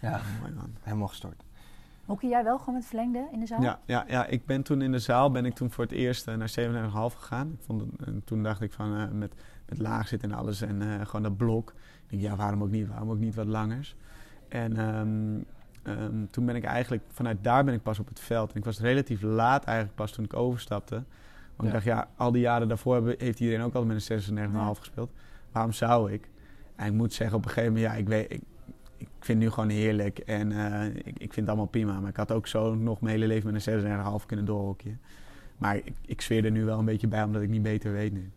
Ja, 0.00 0.20
Mooi 0.40 0.52
man. 0.52 0.74
helemaal 0.80 1.08
gestort. 1.08 1.42
Hockey 2.06 2.28
jij 2.28 2.44
wel 2.44 2.58
gewoon 2.58 2.74
met 2.74 2.84
verlengde 2.86 3.28
in 3.32 3.40
de 3.40 3.46
zaal? 3.46 3.62
Ja, 3.62 3.78
ja, 3.84 4.04
ja, 4.08 4.26
ik 4.26 4.44
ben 4.46 4.62
toen 4.62 4.82
in 4.82 4.92
de 4.92 4.98
zaal 4.98 5.30
ben 5.30 5.44
ik 5.44 5.54
toen 5.54 5.70
voor 5.70 5.84
het 5.84 5.92
eerst 5.92 6.26
eh, 6.28 6.34
naar 6.34 6.48
37,5 6.48 7.14
gegaan. 7.16 7.48
Ik 7.52 7.58
vond 7.66 7.80
het, 7.80 7.90
en 8.08 8.22
toen 8.24 8.42
dacht 8.42 8.60
ik 8.60 8.72
van 8.72 8.96
eh, 8.96 9.08
met, 9.08 9.34
met 9.68 9.78
laag 9.78 10.08
zitten 10.08 10.30
en 10.30 10.38
alles 10.38 10.60
en 10.60 10.82
eh, 10.82 11.06
gewoon 11.06 11.22
dat 11.22 11.36
blok. 11.36 11.70
Ik 11.70 12.10
denk, 12.10 12.22
ja, 12.22 12.36
waarom 12.36 12.62
ook 12.62 12.70
niet? 12.70 12.88
Waarom 12.88 13.10
ook 13.10 13.18
niet 13.18 13.34
wat 13.34 13.46
langers? 13.46 13.96
En 14.48 14.76
ehm, 14.76 15.38
ehm, 15.82 16.24
toen 16.30 16.46
ben 16.46 16.56
ik 16.56 16.64
eigenlijk, 16.64 17.02
vanuit 17.08 17.44
daar 17.44 17.64
ben 17.64 17.74
ik 17.74 17.82
pas 17.82 17.98
op 17.98 18.08
het 18.08 18.20
veld. 18.20 18.50
En 18.52 18.56
ik 18.58 18.64
was 18.64 18.80
relatief 18.80 19.22
laat 19.22 19.64
eigenlijk 19.64 19.96
pas 19.96 20.12
toen 20.12 20.24
ik 20.24 20.34
overstapte. 20.34 20.94
Want 20.94 21.04
Ja. 21.56 21.66
ik 21.66 21.72
dacht, 21.72 21.84
ja, 21.84 22.08
al 22.16 22.32
die 22.32 22.40
jaren 22.42 22.68
daarvoor 22.68 22.94
hebben, 22.94 23.14
heeft 23.18 23.40
iedereen 23.40 23.62
ook 23.64 23.74
al 23.74 23.84
met 23.84 23.94
een 23.96 24.02
36,5 24.02 24.52
Ja. 24.54 24.74
gespeeld. 24.74 25.10
Waarom 25.52 25.72
zou 25.72 26.12
ik? 26.12 26.28
En 26.76 26.86
ik 26.86 26.92
moet 26.92 27.12
zeggen, 27.12 27.36
op 27.36 27.44
een 27.44 27.50
gegeven 27.50 27.72
moment, 27.72 27.92
ja, 27.92 27.98
ik, 27.98 28.08
weet, 28.08 28.32
ik, 28.32 28.40
ik 28.96 29.08
vind 29.18 29.26
het 29.28 29.36
nu 29.38 29.50
gewoon 29.50 29.68
heerlijk. 29.68 30.18
En 30.18 30.52
eh, 30.52 30.86
ik, 30.96 31.04
ik 31.06 31.32
vind 31.32 31.34
het 31.36 31.48
allemaal 31.48 31.66
prima. 31.66 32.00
Maar 32.00 32.10
ik 32.10 32.16
had 32.16 32.32
ook 32.32 32.46
zo 32.46 32.74
nog 32.74 33.00
mijn 33.00 33.14
hele 33.14 33.26
leven 33.26 33.52
met 33.52 33.66
een 33.66 33.82
6,5 34.20 34.26
kunnen 34.26 34.44
doorhokje. 34.46 34.96
Maar 35.58 35.76
ik, 35.76 35.92
ik 36.06 36.20
zweer 36.20 36.44
er 36.44 36.50
nu 36.50 36.64
wel 36.64 36.78
een 36.78 36.84
beetje 36.84 37.08
bij, 37.08 37.22
omdat 37.22 37.42
ik 37.42 37.48
niet 37.48 37.62
beter 37.62 37.92
weet 37.92 38.12
nu. 38.12 38.30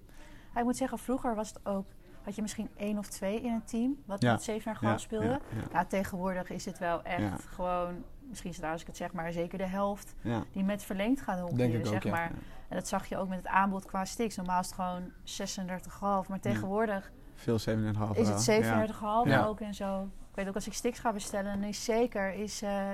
Ja, 0.54 0.60
ik 0.60 0.66
moet 0.66 0.78
zeggen, 0.78 0.98
vroeger 0.98 1.36
was 1.36 1.50
het 1.50 1.60
ook, 1.66 1.86
had 2.24 2.36
je 2.36 2.42
misschien 2.42 2.70
één 2.78 2.98
of 2.98 3.08
twee 3.08 3.42
in 3.42 3.52
een 3.54 3.64
team 3.64 3.96
wat 4.06 4.22
Ja. 4.22 4.32
met 4.32 4.44
7,5 4.44 4.82
Ja, 4.82 4.98
speelde. 4.98 5.26
ja, 5.28 5.40
ja. 5.56 5.68
Nou, 5.74 5.86
tegenwoordig 5.88 6.50
is 6.50 6.66
het 6.66 6.80
wel 6.80 7.04
echt 7.04 7.20
Ja. 7.22 7.36
gewoon, 7.50 8.04
misschien 8.30 8.50
is 8.50 8.56
het 8.58 8.66
als 8.66 8.82
ik 8.82 8.88
het 8.88 8.98
zeg, 8.98 9.12
maar 9.14 9.32
zeker 9.32 9.58
de 9.58 9.68
helft 9.68 10.16
Ja. 10.22 10.44
die 10.52 10.64
met 10.64 10.84
verlengd 10.84 11.22
gaan 11.22 11.38
ik 11.38 11.44
ook, 11.88 11.94
zeg 11.94 12.04
ja. 12.04 12.12
maar. 12.12 12.32
En 12.70 12.80
dat 12.80 12.88
zag 12.88 13.06
je 13.06 13.18
ook 13.18 13.28
met 13.28 13.38
het 13.38 13.48
aanbod 13.48 13.86
qua 13.86 14.06
sticks. 14.06 14.36
Normaal 14.36 14.60
is 14.60 14.66
het 14.66 14.76
gewoon 14.76 15.12
36,5, 15.24 16.28
maar 16.30 16.40
tegenwoordig 16.40 17.12
Veel 17.36 17.60
7,5 17.60 18.18
is 18.18 18.28
het 18.28 18.42
37,5 18.42 19.30
Ja. 19.30 19.46
ook 19.46 19.60
en 19.60 19.74
zo. 19.74 20.02
Ik 20.04 20.36
weet 20.36 20.48
ook 20.48 20.56
als 20.56 20.68
ik 20.68 20.74
sticks 20.74 21.00
ga 21.00 21.12
bestellen, 21.14 21.60
dan 21.60 21.70
is 21.70 21.84
zeker 21.84 22.34
is 22.34 22.62
eh 22.62 22.90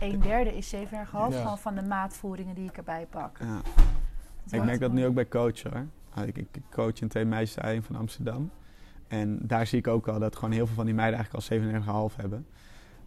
een 0.00 0.20
derde 0.20 0.56
is 0.56 0.68
7,5 0.68 1.32
Ja. 1.34 1.40
gewoon 1.40 1.58
van 1.58 1.74
de 1.74 1.82
maatvoeringen 1.82 2.54
die 2.54 2.68
ik 2.68 2.76
erbij 2.76 3.06
pak. 3.10 3.38
Ja. 3.40 3.60
Ik 4.50 4.64
merk 4.64 4.80
dat 4.80 4.90
nu 4.90 4.96
gewoon- 4.96 5.08
ook 5.08 5.14
bij 5.14 5.28
coach 5.28 5.62
hoor. 5.62 5.86
Ah, 6.14 6.26
Ik, 6.26 6.36
ik 6.36 6.48
coach 6.70 7.00
in 7.00 7.08
twee 7.08 7.24
meisjes 7.24 7.64
A1 7.64 7.86
van 7.86 7.96
Amsterdam. 7.96 8.50
En 9.08 9.38
daar 9.42 9.66
zie 9.66 9.78
ik 9.78 9.86
ook 9.86 10.08
al 10.08 10.18
dat 10.18 10.36
gewoon 10.36 10.50
heel 10.50 10.66
veel 10.66 10.74
van 10.74 10.84
die 10.84 10.94
meiden 10.94 11.18
eigenlijk 11.18 11.84
al 11.86 12.10
7,5 12.10 12.16
hebben. 12.16 12.46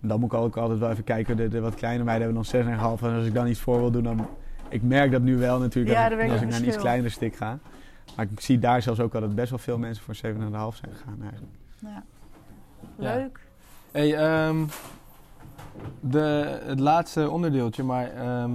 En 0.02 0.08
dan 0.08 0.20
moet 0.20 0.34
ik 0.34 0.40
ook 0.40 0.58
altijd 0.58 0.80
wel 0.80 0.90
even 0.90 1.04
kijken. 1.04 1.38
De, 1.38 1.48
de 1.48 1.60
wat 1.60 1.76
kleine 1.76 2.04
meiden 2.04 2.28
hebben 2.28 2.44
dan 2.52 2.98
6,5. 3.00 3.04
En 3.04 3.16
als 3.16 3.26
ik 3.26 3.34
dan 3.34 3.48
iets 3.48 3.60
voor 3.60 3.80
wil 3.80 3.92
doen, 3.92 4.04
dan... 4.04 4.28
Ik 4.70 4.82
merk 4.82 5.12
dat 5.12 5.22
nu 5.22 5.38
wel 5.38 5.60
natuurlijk 5.60 5.96
Ja, 5.96 6.04
als, 6.04 6.14
ik, 6.14 6.32
als 6.32 6.42
naar 6.42 6.60
een 6.60 6.68
iets 6.68 6.78
kleiner 6.78 7.12
stick 7.12 7.36
ga. 7.36 7.60
Maar 8.16 8.28
ik 8.32 8.40
zie 8.40 8.60
daar 8.60 8.82
zelfs 8.82 9.00
ook 9.00 9.14
al 9.16 9.22
dat 9.22 9.36
best 9.36 9.50
wel 9.50 9.60
veel 9.60 9.78
mensen 9.78 10.04
voor 10.04 10.16
7,5 10.16 10.22
zijn 10.22 10.92
gegaan 10.92 11.22
eigenlijk. 11.22 11.54
Ja. 11.80 12.04
Ja. 12.98 13.16
Leuk. 13.16 13.40
Hey, 13.92 14.16
ehm, 14.16 14.66
de, 16.00 16.60
het 16.64 16.80
laatste 16.80 17.30
onderdeeltje, 17.30 17.84
maar 17.84 18.12
ehm 18.12 18.52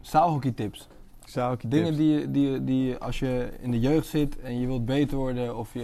zaalhockeytips. 0.00 0.88
Zou 1.28 1.54
ik 1.54 1.62
je 1.62 1.68
Dingen 1.68 1.86
tips? 1.86 1.96
die, 1.96 2.30
die, 2.30 2.64
die 2.64 2.96
als 2.96 3.18
je 3.18 3.50
in 3.60 3.70
de 3.70 3.80
jeugd 3.80 4.06
zit 4.06 4.40
en 4.40 4.60
je 4.60 4.66
wilt 4.66 4.84
beter 4.84 5.16
worden 5.16 5.56
of 5.56 5.72
je, 5.72 5.80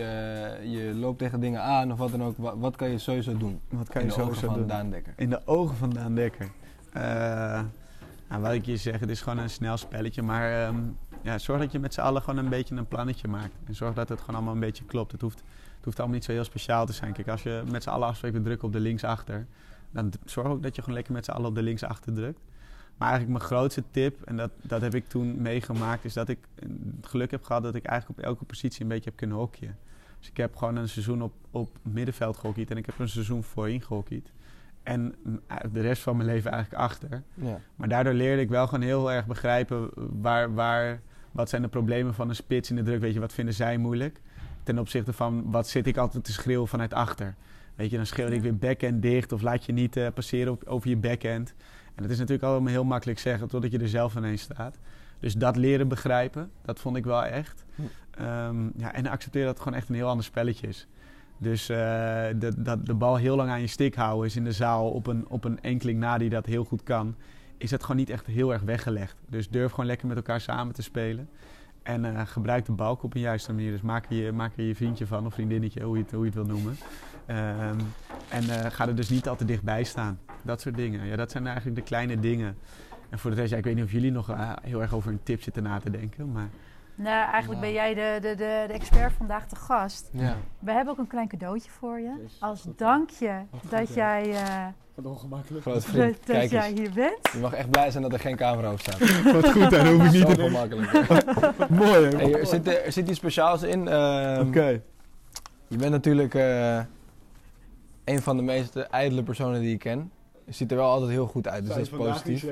je 0.63 0.93
loopt 0.95 1.19
tegen 1.19 1.41
dingen 1.41 1.63
aan 1.63 1.93
of 1.93 1.99
wat 1.99 2.11
dan 2.11 2.23
ook, 2.23 2.37
wat, 2.37 2.55
wat 2.59 2.77
kan 2.77 2.91
je 2.91 2.99
sowieso 2.99 3.37
doen? 3.37 3.61
Wat 3.69 3.89
kan 3.89 4.01
in 4.01 4.09
je 4.09 4.15
de 4.15 4.21
ogen 4.21 4.35
sowieso 4.35 4.47
van 4.47 4.59
doen? 4.59 4.67
Daan 4.67 4.91
Dekker. 4.91 5.13
In 5.17 5.31
de 5.31 5.47
ogen 5.47 5.77
van 5.77 5.91
Daan 5.91 6.15
Dekker. 6.15 6.51
Eh, 6.93 7.03
nou, 8.29 8.43
wat 8.43 8.53
ik 8.53 8.67
je 8.67 8.77
zeg, 8.77 9.01
het 9.01 9.11
is 9.11 9.21
gewoon 9.21 9.39
een 9.39 9.51
snel 9.51 9.77
spelletje. 9.77 10.23
Maar 10.23 10.67
ehm, 10.67 10.77
ja, 11.23 11.39
zorg 11.39 11.61
dat 11.61 11.73
je 11.73 11.79
met 11.79 11.95
z'n 11.95 12.01
allen 12.01 12.23
gewoon 12.23 12.45
een 12.45 12.51
beetje 12.51 12.77
een 12.77 12.89
plannetje 12.89 13.29
maakt. 13.29 13.55
En 13.65 13.75
zorg 13.75 13.95
dat 13.95 14.09
het 14.09 14.21
gewoon 14.21 14.35
allemaal 14.35 14.55
een 14.55 14.61
beetje 14.61 14.85
klopt. 14.85 15.13
Het 15.13 15.21
hoeft, 15.21 15.39
het 15.77 15.85
hoeft 15.85 15.99
allemaal 15.99 16.17
niet 16.17 16.25
zo 16.25 16.33
heel 16.33 16.45
speciaal 16.45 16.87
te 16.87 16.93
zijn. 16.93 17.13
Kijk, 17.13 17.29
als 17.29 17.43
je 17.43 17.63
met 17.71 17.83
z'n 17.83 17.89
allen 17.89 18.09
afspreekt, 18.09 18.37
we 18.37 18.43
drukken 18.43 18.67
op 18.67 18.73
de 18.73 18.81
linksachter. 18.81 19.47
Dan 19.91 20.13
zorg 20.25 20.49
ook 20.49 20.63
dat 20.63 20.75
je 20.75 20.81
gewoon 20.81 20.97
lekker 20.97 21.15
met 21.15 21.25
z'n 21.25 21.31
allen 21.31 21.49
op 21.49 21.55
de 21.55 21.63
linksachter 21.63 22.13
drukt. 22.13 22.41
Maar 22.97 23.09
eigenlijk 23.09 23.39
mijn 23.39 23.51
grootste 23.51 23.83
tip, 23.91 24.23
en 24.23 24.37
dat, 24.37 24.51
dat 24.63 24.81
heb 24.81 24.95
ik 24.95 25.09
toen 25.09 25.43
meegemaakt, 25.43 26.05
is 26.05 26.13
dat 26.13 26.29
ik 26.29 26.39
eh, 26.55 26.69
het 26.97 27.07
geluk 27.07 27.31
heb 27.31 27.45
gehad 27.45 27.63
dat 27.63 27.75
ik 27.75 27.85
eigenlijk 27.85 28.19
op 28.19 28.25
elke 28.25 28.45
positie 28.45 28.83
een 28.83 28.89
beetje 28.89 29.11
heb 29.11 29.19
kunnen 29.19 29.37
hockeyen. 29.37 29.79
Dus 30.19 30.29
ik 30.29 30.37
heb 30.37 30.57
gewoon 30.57 30.77
een 30.77 30.89
seizoen 30.89 31.23
op, 31.23 31.33
op 31.51 31.79
middenveld 31.83 32.37
gehockeyd 32.37 32.71
en 32.71 32.77
ik 32.77 32.87
heb 32.87 32.99
een 32.99 33.09
seizoen 33.09 33.43
voorin 33.43 33.83
gehockeyd. 33.83 34.33
En 34.83 35.15
mm, 35.25 35.41
de 35.73 35.81
rest 35.81 36.03
van 36.03 36.17
mijn 36.17 36.29
leven 36.29 36.51
eigenlijk 36.51 36.83
achter. 36.83 37.23
Ja. 37.35 37.61
Maar 37.77 37.89
daardoor 37.89 38.13
leerde 38.13 38.43
ik 38.43 38.49
wel 38.49 38.67
gewoon 38.67 38.85
heel 38.85 39.13
erg 39.13 39.27
begrijpen 39.27 39.91
waar, 40.21 40.55
waar, 40.55 41.01
wat 41.33 41.49
zijn 41.49 41.63
de 41.63 41.69
problemen 41.69 42.15
van 42.15 42.29
een 42.29 42.35
spits 42.35 42.71
in 42.71 42.77
de 42.77 42.83
druk. 42.83 43.01
Weet 43.01 43.15
je, 43.15 43.21
wat 43.21 43.33
vinden 43.33 43.55
zij 43.55 43.77
moeilijk? 43.77 44.21
Ten 44.63 44.79
opzichte 44.79 45.13
van 45.13 45.51
wat 45.51 45.69
zit 45.69 45.87
ik 45.87 45.97
altijd 45.97 46.25
te 46.25 46.33
schreeuwen 46.33 46.69
vanuit 46.69 46.93
achter. 46.93 47.35
Weet 47.75 47.91
je, 47.91 47.97
dan 47.97 48.07
schreeuw 48.07 48.29
ik 48.29 48.43
weer 48.43 48.57
backhand 48.57 49.03
dicht 49.03 49.33
of 49.33 49.43
laat 49.43 49.65
je 49.65 49.73
niet 49.73 49.97
eh, 49.97 50.07
passeren 50.15 50.53
op, 50.53 50.65
over 50.65 50.89
je 50.89 50.97
backhand. 50.97 51.55
En 51.95 52.03
dat 52.03 52.11
is 52.11 52.19
natuurlijk 52.19 52.45
allemaal 52.45 52.73
heel 52.73 52.85
makkelijk 52.85 53.19
zeggen 53.19 53.49
totdat 53.49 53.73
je 53.73 53.79
er 53.79 53.89
zelf 53.89 54.17
ineens 54.17 54.43
staat. 54.43 54.79
Dus 55.21 55.35
dat 55.35 55.57
leren 55.57 55.89
begrijpen, 55.89 56.51
dat 56.63 56.81
vond 56.81 56.97
ik 56.97 57.05
wel 57.05 57.25
echt. 57.25 57.65
Hm. 57.75 57.83
Ehm, 58.11 58.65
ja, 58.77 58.95
en 58.95 59.07
accepteer 59.07 59.45
dat 59.45 59.55
het 59.55 59.63
gewoon 59.63 59.79
echt 59.79 59.89
een 59.89 59.95
heel 59.95 60.09
ander 60.09 60.25
spelletje 60.25 60.67
is. 60.69 60.87
Dus 61.39 61.69
eh, 61.69 61.77
de, 62.39 62.53
dat 62.57 62.87
de 62.87 62.95
bal 62.95 63.17
heel 63.17 63.37
lang 63.37 63.51
aan 63.51 63.61
je 63.61 63.67
stick 63.67 63.95
houden 63.95 64.27
is 64.27 64.37
in 64.37 64.45
de 64.45 64.53
zaal 64.53 64.91
op 64.91 65.07
een, 65.07 65.29
op 65.29 65.45
een 65.45 65.61
enkeling 65.61 65.99
na 65.99 66.19
die 66.19 66.31
dat 66.31 66.47
heel 66.47 66.65
goed 66.65 66.83
kan. 66.83 67.17
Is 67.57 67.71
dat 67.71 67.81
gewoon 67.81 67.97
niet 67.97 68.11
echt 68.11 68.27
heel 68.27 68.53
erg 68.53 68.63
weggelegd. 68.63 69.17
Dus 69.29 69.49
durf 69.49 69.71
gewoon 69.71 69.87
lekker 69.87 70.07
met 70.07 70.17
elkaar 70.17 70.41
samen 70.41 70.75
te 70.75 70.83
spelen. 70.83 71.29
En 71.85 72.05
eh, 72.05 72.27
gebruik 72.27 72.65
de 72.65 72.73
balk 72.73 73.03
op 73.03 73.15
een 73.15 73.21
juiste 73.21 73.53
manier. 73.53 73.71
Dus 73.71 73.81
maak 73.81 74.07
er 74.11 74.17
je, 74.17 74.33
maak 74.33 74.57
er 74.57 74.65
je 74.65 74.75
vriendje 74.75 75.07
van 75.07 75.27
of 75.27 75.35
vriendinnetje, 75.35 75.83
hoe 75.83 75.97
je 75.97 76.03
het, 76.03 76.13
hoe 76.13 76.21
je 76.21 76.27
het 76.27 76.35
wil 76.35 76.45
noemen. 76.47 76.77
Ehm, 77.27 77.79
en 78.29 78.49
eh, 78.49 78.71
ga 78.71 78.89
er 78.89 78.95
dus 78.95 79.09
niet 79.09 79.29
al 79.29 79.37
te 79.37 79.45
dichtbij 79.45 79.85
staan. 79.85 80.19
Dat 80.43 80.61
soort 80.61 80.77
dingen. 80.77 81.07
Ja, 81.07 81.17
dat 81.17 81.31
zijn 81.31 81.47
eigenlijk 81.47 81.77
de 81.77 81.83
kleine 81.83 82.21
dingen. 82.21 82.57
En 83.11 83.19
voor 83.19 83.31
de 83.31 83.37
rest, 83.37 83.53
ik 83.53 83.65
weet 83.65 83.75
niet 83.75 83.85
of 83.85 83.93
jullie 83.93 84.13
nog 84.13 84.31
eh, 84.31 84.53
heel 84.63 84.83
erg 84.83 84.95
over 84.95 85.11
een 85.11 85.23
tip 85.23 85.43
zitten 85.43 85.63
na 85.63 85.79
te 85.79 85.91
denken. 85.91 86.33
Maar 86.33 86.49
Nou, 86.95 87.31
eigenlijk 87.31 87.61
Nou. 87.61 87.61
ben 87.61 87.73
jij 87.73 87.95
de, 87.95 88.19
de, 88.29 88.35
de, 88.35 88.65
de 88.67 88.73
expert 88.73 89.13
vandaag 89.13 89.47
te 89.47 89.57
gast. 89.57 90.09
Ja. 90.13 90.37
We 90.59 90.73
hebben 90.73 90.93
ook 90.93 90.99
een 90.99 91.07
klein 91.07 91.29
cadeautje 91.29 91.71
voor 91.71 92.01
je. 92.01 92.25
Als 92.41 92.67
dankje 92.77 93.43
goed, 93.61 93.71
dat 93.71 93.95
jij, 93.95 94.31
eh, 94.33 94.67
wat 94.95 95.05
ongemakkelijk. 95.07 95.63
Groot 95.63 95.75
dat, 95.83 95.85
vriend, 95.85 96.27
dat 96.27 96.37
kijk 96.37 96.51
jij 96.51 96.69
eens. 96.71 96.79
hier 96.79 96.91
bent. 96.93 97.19
Je 97.33 97.39
mag 97.39 97.53
echt 97.53 97.71
blij 97.71 97.91
zijn 97.91 98.03
dat 98.03 98.13
er 98.13 98.21
geen 98.21 98.37
camera 98.37 98.73
op 98.73 98.81
staat. 98.81 98.99
Wat 99.33 99.51
goed, 99.53 99.71
daar 99.71 99.87
hoef 99.87 100.05
ik 100.05 100.13
niet 100.13 100.27
Zo 100.27 100.33
te 100.35 100.49
makkelijk. 100.51 100.93
Mooi, 101.69 102.05
hè? 102.07 102.17
Hey, 102.17 102.35
er, 102.35 102.47
zit, 102.47 102.67
er 102.85 102.93
zit 102.93 103.09
iets 103.09 103.19
speciaals 103.19 103.63
in. 103.63 103.89
ehm, 103.89 104.47
Oké. 104.47 104.81
Je 105.69 105.77
bent 105.77 105.91
natuurlijk 105.91 106.35
eh, 106.35 106.79
een 108.05 108.23
van 108.23 108.37
de 108.37 108.43
meest 108.43 108.77
ijdele 108.77 109.23
personen 109.23 109.61
die 109.61 109.73
ik 109.73 109.79
ken. 109.79 110.11
Je 110.47 110.53
ziet 110.53 110.71
er 110.71 110.77
wel 110.77 110.91
altijd 110.91 111.11
heel 111.11 111.27
goed 111.27 111.49
uit, 111.49 111.61
dus 111.65 111.75
dat 111.75 111.79
is 111.83 111.89
positief. 111.89 112.45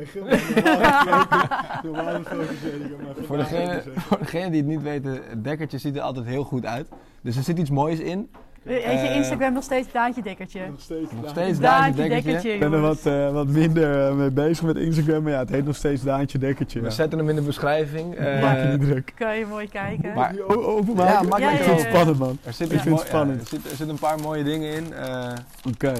Voor 3.27 3.37
degene, 3.37 3.83
voor 3.97 4.19
degene 4.19 4.51
die 4.51 4.61
het 4.61 4.71
niet 4.71 4.83
weten, 4.83 5.13
het 5.29 5.45
dekkertje 5.45 5.79
ziet 5.79 5.97
er 5.97 6.03
altijd 6.03 6.27
heel 6.27 6.45
goed 6.45 6.67
uit. 6.67 6.89
Dus 7.21 7.37
er 7.37 7.43
zit 7.43 7.59
iets 7.59 7.71
moois 7.71 7.99
in. 7.99 8.31
Weet 8.63 8.83
je 8.83 8.89
Eh, 8.89 9.17
Instagram 9.17 9.53
nog 9.53 9.63
steeds 9.63 9.93
Daantje 9.93 10.23
Dekkertje? 10.23 10.61
Nog 10.71 10.81
steeds. 10.81 11.11
Nog 11.21 11.31
steeds 11.31 11.59
Daantje 11.59 11.93
Daantje 12.03 12.09
Dekkertje. 12.23 12.53
Ik 12.53 12.61
ben 12.61 12.73
er 12.73 12.81
wat, 12.81 13.07
eh, 13.07 13.33
wat 13.33 13.47
minder 13.47 14.07
eh, 14.09 14.15
mee 14.15 14.31
bezig 14.31 14.65
met 14.65 14.77
Instagram, 14.77 15.23
maar 15.23 15.33
ja, 15.33 15.39
het 15.39 15.49
heet 15.51 15.65
nog 15.65 15.77
steeds 15.77 16.03
Daantje 16.03 16.39
Dekkertje. 16.39 16.79
We 16.81 16.85
Ja. 16.87 16.91
zetten 16.93 17.19
hem 17.19 17.29
in 17.29 17.35
de 17.35 17.43
beschrijving. 17.43 18.15
eh, 18.15 18.43
Maak 18.43 18.59
je 18.59 18.65
niet 18.79 18.81
druk. 18.89 19.13
Kan 19.17 19.37
je 19.39 19.47
mooi 19.47 19.69
kijken. 19.69 20.15
Maar- 20.15 20.35
openmaken? 20.49 21.13
Ja, 21.13 21.23
maak 21.23 21.39
Ja, 21.41 21.51
ik 21.51 21.59
ja, 21.59 21.65
vind 21.65 21.79
ja, 21.79 21.85
het 21.85 21.95
spannend, 21.95 22.19
man. 22.19 22.39
er, 22.45 22.53
zit 22.53 22.67
Ik 22.67 22.73
iets 22.73 22.83
vind 22.83 22.99
het 22.99 23.09
spannend. 23.09 23.41
er, 23.41 23.47
zit, 23.47 23.65
er 23.65 23.69
zitten 23.69 23.89
een 23.89 23.99
paar 23.99 24.19
mooie 24.21 24.45
dingen 24.45 24.73
in. 24.75 24.93
eh, 24.93 25.33
Oké, 25.69 25.93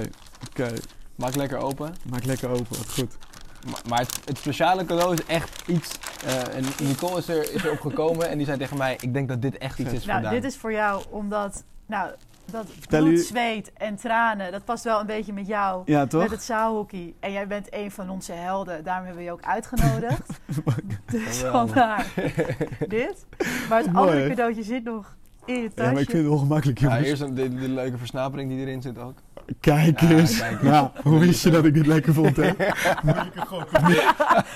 oké. 0.51 0.67
Maak 1.15 1.35
lekker 1.35 1.57
open. 1.57 1.93
Maak 2.09 2.23
lekker 2.25 2.49
open, 2.49 2.77
wat 2.77 2.89
goed. 2.93 3.17
Maar, 3.71 3.81
maar 3.89 3.99
het, 3.99 4.19
het 4.25 4.37
speciale 4.37 4.85
cadeau 4.85 5.13
is 5.13 5.25
echt 5.25 5.63
iets. 5.67 5.89
eh, 6.25 6.55
en 6.55 6.63
Nicole 6.83 7.17
is, 7.17 7.27
er, 7.27 7.53
is 7.53 7.63
erop 7.63 7.79
gekomen 7.81 8.29
en 8.29 8.37
die 8.37 8.45
zei 8.45 8.57
tegen 8.57 8.77
mij: 8.77 8.97
Ik 9.01 9.13
denk 9.13 9.27
dat 9.27 9.41
dit 9.41 9.57
echt 9.57 9.79
iets 9.79 9.91
is 9.93 9.99
voor 9.99 10.07
Nou, 10.07 10.21
Daan. 10.21 10.33
dit 10.33 10.43
is 10.43 10.57
voor 10.57 10.71
jou 10.71 11.03
omdat, 11.09 11.63
nou, 11.85 12.11
dat 12.45 12.65
Vertel 12.79 13.03
bloed, 13.03 13.19
zweet 13.19 13.71
en 13.73 13.95
tranen, 13.95 14.51
dat 14.51 14.65
past 14.65 14.83
wel 14.83 14.99
een 14.99 15.05
beetje 15.05 15.33
met 15.33 15.47
jou. 15.47 15.81
Ja, 15.85 16.07
toch? 16.07 16.21
Met 16.21 16.31
het 16.31 16.43
zaalhockey. 16.43 17.13
En 17.19 17.31
jij 17.31 17.47
bent 17.47 17.67
een 17.73 17.91
van 17.91 18.09
onze 18.09 18.31
helden. 18.33 18.83
Daarom 18.83 19.05
hebben 19.05 19.23
we 19.23 19.29
je 19.29 19.33
ook 19.33 19.43
uitgenodigd. 19.45 20.27
dus 21.11 21.37
vandaar 21.37 22.13
dit. 22.87 23.25
Maar 23.69 23.77
het 23.81 23.91
Mooi, 23.91 24.09
andere 24.09 24.29
cadeautje 24.29 24.63
zit 24.63 24.83
nog 24.83 25.15
in 25.45 25.61
je 25.61 25.69
tasje. 25.73 25.87
Ja, 25.87 25.91
maar 25.93 26.01
ik 26.01 26.09
vind 26.09 26.23
het 26.23 26.31
ongemakkelijk, 26.33 26.79
Ja, 26.79 26.87
jongens. 26.87 27.07
eerst 27.07 27.21
een, 27.21 27.33
de, 27.33 27.55
de 27.55 27.69
leuke 27.69 27.97
versnapering 27.97 28.49
die 28.49 28.59
erin 28.59 28.81
zit 28.81 28.97
ook. 28.97 29.13
Kijk 29.59 29.99
Ja, 30.01 30.09
eens. 30.09 30.39
kijk 30.39 30.51
eens. 30.51 30.61
Nou, 30.61 30.89
hoe 31.03 31.19
wist 31.19 31.43
je 31.43 31.49
dat 31.49 31.65
ik 31.65 31.73
dit 31.73 31.85
lekker 31.85 32.13
vond, 32.13 32.35
hè? 32.35 32.51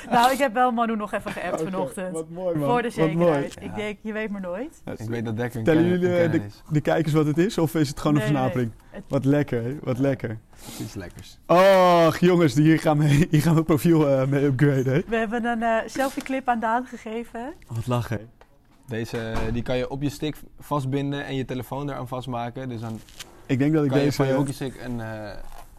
Nou, 0.10 0.32
ik 0.32 0.38
heb 0.38 0.54
wel 0.54 0.72
Manu 0.72 0.96
nog 0.96 1.14
even 1.14 1.32
geappt 1.32 1.62
vanochtend. 1.62 2.12
Wat 2.12 2.30
mooi, 2.30 2.58
man. 2.58 2.70
voor 2.70 2.82
de 2.82 2.92
Wat 2.96 2.98
mooi. 2.98 3.10
zekerheid. 3.18 3.54
Ja. 3.54 3.62
Ik 3.62 3.76
denk, 3.76 3.98
je 4.02 4.14
weet 4.14 4.30
maar 4.30 4.42
nooit. 4.42 4.82
Ik 4.98 5.10
weet 5.10 5.26
dat 5.26 5.38
Dekker 5.38 5.62
kenner- 5.62 5.86
jullie 5.88 6.18
eh, 6.18 6.32
de, 6.32 6.42
de 6.70 6.82
kijkers 6.82 7.14
wat 7.14 7.26
het 7.26 7.38
is, 7.38 7.58
of 7.58 7.76
is 7.76 7.88
het 7.90 8.00
gewoon 8.00 8.16
een 8.16 8.22
Nee, 8.22 8.32
versnapering? 8.32 8.72
Wat 9.08 9.26
lekker, 9.26 9.64
hè? 9.64 9.78
Wat 9.84 9.98
lekker. 9.98 10.38
Iets 10.82 10.94
lekkers. 10.94 11.40
Och, 11.48 12.18
jongens, 12.18 12.54
hier 12.54 12.80
gaan 12.80 12.98
we, 12.98 13.06
hier 13.30 13.42
gaan 13.42 13.52
we 13.52 13.58
het 13.58 13.68
profiel 13.68 14.10
eh, 14.10 14.28
mee 14.28 14.44
upgraden, 14.44 14.94
hè? 14.94 15.02
We 15.08 15.16
hebben 15.16 15.46
een 15.46 15.64
eh 15.64 15.76
selfie 15.86 16.24
clip 16.24 16.48
aan 16.48 16.60
Daan 16.60 16.86
gegeven. 16.86 17.54
Wat 17.68 17.88
lachen, 17.88 18.18
hè? 18.18 18.24
Deze 18.88 19.18
eh, 19.20 19.38
die 19.54 19.62
kan 19.64 19.78
je 19.78 19.90
op 19.90 20.02
je 20.02 20.10
stick 20.10 20.36
vastbinden 20.60 21.26
en 21.26 21.36
je 21.36 21.46
telefoon 21.46 21.90
eraan 21.90 22.08
vastmaken. 22.08 22.70
Dus 22.70 22.82
dan 22.82 23.00
Ik 23.46 23.60
denk 23.60 23.74
dat 23.74 23.84
ik 23.84 23.90
kan 23.90 24.00
je 24.00 24.12
van 24.14 24.28
je 24.28 24.34
hockeystick 24.34 24.82
een, 24.86 25.02
eh, 25.02 25.30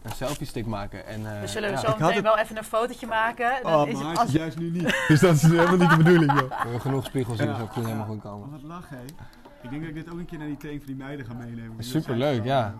een 0.01 0.11
selfie 0.15 0.47
stick 0.47 0.65
maken. 0.65 1.07
En, 1.07 1.33
eh, 1.35 1.41
We 1.41 1.47
zullen 1.47 1.69
ja, 1.69 1.77
zo 1.77 1.87
meteen 1.89 2.13
het- 2.13 2.23
wel 2.23 2.37
even 2.37 2.57
een 2.57 2.63
fotootje 2.63 3.07
maken. 3.07 3.51
Dan 3.63 3.73
Oh, 3.81 3.87
is 3.87 4.01
maar 4.01 4.17
als... 4.17 4.31
juist 4.31 4.57
nu 4.57 4.69
niet. 4.69 5.03
Dus 5.07 5.19
dat 5.19 5.35
is 5.35 5.41
helemaal 5.41 5.77
niet 5.77 5.89
de 5.89 5.97
bedoeling, 5.97 6.31
joh. 6.39 6.49
We 6.49 6.55
hebben 6.57 6.81
genoeg 6.81 7.05
spiegels, 7.05 7.37
Ja. 7.39 7.45
dus 7.45 7.55
goed 7.71 7.83
helemaal 7.85 8.05
goed 8.05 8.21
komen. 8.21 8.49
Wat 8.51 8.61
lachen, 8.63 8.97
hè? 8.97 9.03
Ik 9.61 9.69
denk 9.69 9.81
dat 9.81 9.89
ik 9.89 9.95
dit 9.95 10.11
ook 10.13 10.19
een 10.19 10.25
keer 10.25 10.37
naar 10.37 10.47
die 10.47 10.57
training 10.57 10.83
van 10.85 10.93
die 10.95 11.03
meiden 11.05 11.25
ga 11.25 11.33
meenemen. 11.33 11.73
Dat 11.77 11.85
Superleuk, 11.85 12.43
ja. 12.43 12.73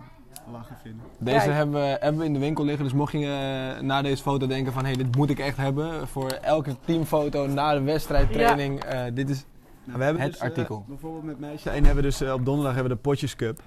Lachen 0.51 0.75
vinden. 0.83 1.01
Deze 1.19 1.37
Kijk. 1.37 1.51
hebben 1.51 1.81
we, 1.81 1.97
hebben 1.99 2.19
we 2.19 2.25
in 2.25 2.33
de 2.33 2.39
winkel 2.39 2.63
liggen, 2.65 2.83
dus 2.83 2.93
mocht 2.93 3.11
je 3.11 3.73
eh, 3.77 3.81
na 3.83 4.01
deze 4.01 4.23
foto 4.23 4.47
denken 4.47 4.73
van 4.73 4.85
hé, 4.85 4.91
hey, 4.93 5.03
dit 5.03 5.15
moet 5.15 5.29
ik 5.29 5.39
echt 5.39 5.57
hebben. 5.57 6.07
Voor 6.07 6.29
elke 6.31 6.75
teamfoto 6.85 7.47
na 7.47 7.73
de 7.73 7.81
wedstrijdtraining, 7.81 8.83
eh, 8.83 9.01
dit 9.13 9.29
is 9.29 9.45
Nou, 9.89 9.99
we 9.99 10.05
hebben 10.05 10.21
Het 10.23 10.31
dus, 10.31 10.41
eh, 10.41 10.47
artikel. 10.47 10.85
bijvoorbeeld 10.87 11.23
met 11.25 11.39
meisje 11.39 11.69
1 11.69 11.75
hebben 11.85 11.95
we 12.03 12.09
dus 12.09 12.21
eh, 12.21 12.33
op 12.33 12.45
donderdag 12.45 12.73
hebben 12.73 12.91
we 12.91 12.97
de 12.97 13.03
Potjes 13.09 13.35
Cup. 13.35 13.59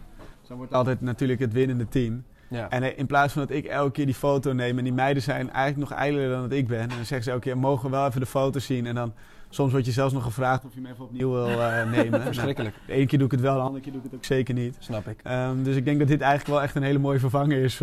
Dan 0.48 0.56
wordt 0.56 0.72
altijd 0.72 1.00
natuurlijk 1.00 1.40
het 1.40 1.52
winnende 1.52 1.88
team. 1.88 2.24
Ja. 2.48 2.68
En 2.70 2.82
eh, 2.82 2.98
in 2.98 3.06
plaats 3.06 3.32
van 3.32 3.42
dat 3.46 3.56
ik 3.56 3.64
elke 3.64 3.90
keer 3.92 4.06
die 4.06 4.14
foto 4.14 4.52
neem 4.52 4.78
en 4.78 4.84
die 4.84 4.92
meiden 4.92 5.22
zijn 5.22 5.50
eigenlijk 5.50 5.90
nog 5.90 5.98
ijler 5.98 6.30
dan 6.30 6.42
dat 6.42 6.52
ik 6.52 6.66
ben. 6.68 6.80
En 6.80 6.88
dan 6.88 6.96
zeggen 6.96 7.22
ze 7.22 7.30
elke 7.30 7.42
keer, 7.42 7.58
mogen 7.58 7.90
we 7.90 7.96
wel 7.96 8.06
even 8.06 8.20
de 8.20 8.26
foto 8.26 8.58
zien? 8.58 8.86
En 8.86 8.94
dan 8.94 9.12
soms 9.48 9.72
word 9.72 9.84
je 9.84 9.92
zelfs 9.92 10.12
nog 10.14 10.22
gevraagd 10.22 10.64
of 10.64 10.74
je 10.74 10.80
hem 10.80 10.90
even 10.90 11.04
opnieuw 11.04 11.30
wil 11.30 11.46
nemen. 11.86 12.10
Nou, 12.10 12.22
Verschrikkelijk, 12.22 12.74
de 12.86 12.92
ene 12.92 13.06
keer 13.06 13.18
doe 13.18 13.26
ik 13.26 13.32
het 13.32 13.40
wel, 13.40 13.54
de 13.54 13.60
andere 13.60 13.82
keer 13.82 13.92
doe 13.92 14.00
ik 14.00 14.06
het 14.10 14.16
ook 14.18 14.24
zeker 14.24 14.54
niet. 14.54 14.76
snap 14.78 15.06
ik. 15.08 15.20
Ehm, 15.22 15.62
dus 15.62 15.76
ik 15.76 15.84
denk 15.84 15.98
dat 15.98 16.08
dit 16.08 16.20
eigenlijk 16.20 16.50
wel 16.50 16.62
echt 16.62 16.74
een 16.74 16.82
hele 16.82 16.98
mooie 16.98 17.18
vervanger 17.18 17.58
is 17.62 17.80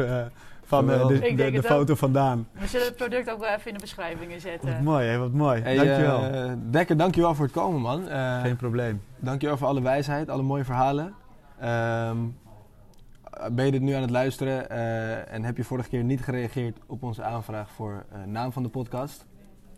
van 0.70 0.92
eh, 0.92 1.08
de, 1.08 1.52
de, 1.52 1.64
foto 1.64 1.96
van 1.96 2.14
Daan. 2.14 2.48
We 2.52 2.68
zullen 2.68 2.86
het 2.88 2.96
product 2.96 3.32
ook 3.32 3.40
wel 3.40 3.50
even 3.50 3.68
in 3.68 3.74
de 3.74 3.80
beschrijvingen 3.80 4.42
zetten. 4.42 4.70
Wat 4.74 4.82
mooi, 4.82 5.08
hè? 5.08 5.18
wat 5.18 5.32
mooi. 5.34 5.62
Hey, 5.62 5.76
Dankjewel. 5.76 6.24
eh, 6.24 6.52
Dekker, 6.70 6.98
dankjewel 6.98 7.36
voor 7.36 7.46
het 7.46 7.54
komen, 7.54 7.82
man. 7.82 8.08
Eh, 8.08 8.42
Geen 8.42 8.56
probleem. 8.56 9.02
Dankjewel 9.20 9.58
voor 9.58 9.68
alle 9.68 9.82
wijsheid, 9.82 10.30
alle 10.30 10.42
mooie 10.42 10.64
verhalen. 10.66 11.14
Ehm, 11.60 12.18
ben 13.52 13.66
je 13.66 13.72
dit 13.72 13.82
nu 13.82 13.94
aan 13.94 14.02
het 14.02 14.10
luisteren 14.10 14.70
eh, 14.70 15.34
en 15.34 15.44
heb 15.44 15.58
je 15.58 15.64
vorige 15.64 15.90
keer 15.90 16.04
niet 16.04 16.22
gereageerd 16.22 16.78
op 16.88 17.04
onze 17.04 17.24
aanvraag 17.24 17.72
voor 17.72 18.06
eh, 18.12 18.20
naam 18.26 18.52
van 18.52 18.64
de 18.64 18.70
podcast? 18.70 19.26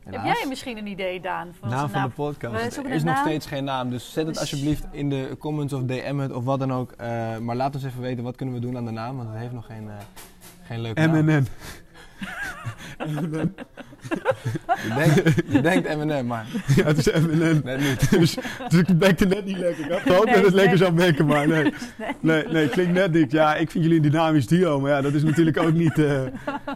Heb 0.04 0.24
jij 0.24 0.46
misschien 0.48 0.78
een 0.78 0.88
idee, 0.88 1.20
Daan? 1.20 1.48
Naam 1.62 1.90
van 1.90 2.04
de 2.04 2.10
podcast. 2.10 2.78
Er 2.78 2.92
is 2.92 3.04
nog 3.04 3.16
naam. 3.16 3.26
steeds 3.26 3.46
geen 3.46 3.64
naam, 3.64 3.90
dus 3.90 4.14
zet 4.14 4.26
het 4.26 4.34
Dus- 4.34 4.40
alsjeblieft 4.40 4.86
in 4.92 5.10
de 5.10 5.36
comments 5.40 5.74
of 5.74 5.84
DM 5.84 6.18
het 6.18 6.32
of 6.34 6.44
wat 6.44 6.60
dan 6.60 6.74
ook. 6.74 6.92
Eh, 6.92 7.38
maar 7.38 7.56
laat 7.56 7.76
ons 7.76 7.84
even 7.84 8.02
weten 8.02 8.24
wat 8.24 8.36
kunnen 8.36 8.56
we 8.56 8.62
doen 8.62 8.78
aan 8.78 8.86
de 8.86 8.92
naam, 8.92 9.18
want 9.18 9.30
het 9.30 9.38
heeft 9.38 9.54
nog 9.54 9.66
geen, 9.66 9.90
eh, 9.90 9.96
geen 10.72 10.82
leuke 10.82 11.02
naam. 11.08 11.26
MNN. 11.26 11.48
Je 14.84 14.94
denkt, 14.96 15.34
je 15.52 15.62
denkt 15.62 15.96
M&M, 15.98 16.26
maar 16.28 16.46
Ja, 16.76 16.84
het 16.86 16.98
is 16.98 17.12
MNN. 17.22 17.62
net 17.64 17.80
niet. 17.80 18.10
Dus, 18.20 18.38
dus 18.70 18.80
ik 18.80 18.98
bekte 18.98 19.26
net 19.26 19.46
niet 19.46 19.58
lekker. 19.58 19.86
Ik 19.86 19.92
had 19.92 20.00
gehoopt 20.02 20.26
Nee, 20.26 20.34
dat 20.36 20.44
het 20.44 20.54
lekker 20.54 20.78
zou 20.78 20.92
bekken, 20.92 21.26
maar 21.26 21.48
nee. 21.54 21.74
Nee. 22.20 22.48
Nee, 22.48 22.70
klinkt 22.70 22.94
net 22.94 23.12
niet. 23.12 23.32
Ja, 23.32 23.56
ik 23.56 23.72
vind 23.72 23.84
jullie 23.84 24.04
een 24.04 24.10
dynamisch 24.12 24.48
duo, 24.48 24.80
maar 24.80 24.92
ja, 24.92 25.02
dat 25.02 25.14
is 25.14 25.24
natuurlijk 25.24 25.58
ook 25.58 25.74
niet 25.74 26.00
eh, 26.00 26.22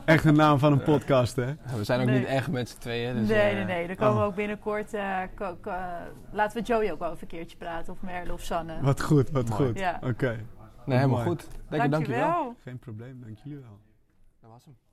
echt 0.06 0.26
een 0.26 0.36
naam 0.36 0.60
van 0.60 0.72
een 0.72 0.84
podcast, 0.84 1.36
hè. 1.36 1.46
We 1.78 1.84
zijn 1.84 2.00
ook 2.02 2.06
Nee. 2.06 2.20
niet 2.20 2.28
echt 2.28 2.52
met 2.52 2.70
z'n 2.70 2.78
tweeën. 2.80 3.16
Dus, 3.16 3.28
nee, 3.28 3.40
eh, 3.50 3.56
nee, 3.56 3.66
nee. 3.66 3.88
Dan 3.88 3.96
komen 3.96 4.16
we 4.16 4.22
oh. 4.22 4.26
ook 4.28 4.36
binnenkort. 4.36 4.94
eh, 4.94 5.18
ko- 5.36 5.58
ko- 5.62 5.72
laten 6.32 6.58
we 6.62 6.64
Joey 6.68 6.92
ook 6.92 7.00
wel 7.00 7.10
even 7.12 7.22
een 7.22 7.28
keertje 7.38 7.58
praten. 7.58 7.94
Of 7.94 8.02
Merle 8.02 8.34
of 8.34 8.42
Sanne. 8.42 8.74
Wat 8.82 9.02
goed, 9.02 9.30
wat 9.32 9.50
Mooi. 9.50 9.66
goed. 9.66 9.80
Ja. 9.80 10.00
Oké, 10.04 10.40
Nee, 10.86 10.98
helemaal 10.98 11.24
Mooi. 11.24 11.30
goed. 11.30 11.48
Dekker, 11.70 11.90
dankjewel. 11.90 12.20
Dankjewel. 12.22 12.56
geen 12.64 12.80
probleem, 12.80 13.22
dank 13.24 13.38
jullie 13.44 13.60
wel. 13.60 13.80
Dat 14.46 14.54
was 14.54 14.66
hem. 14.66 14.85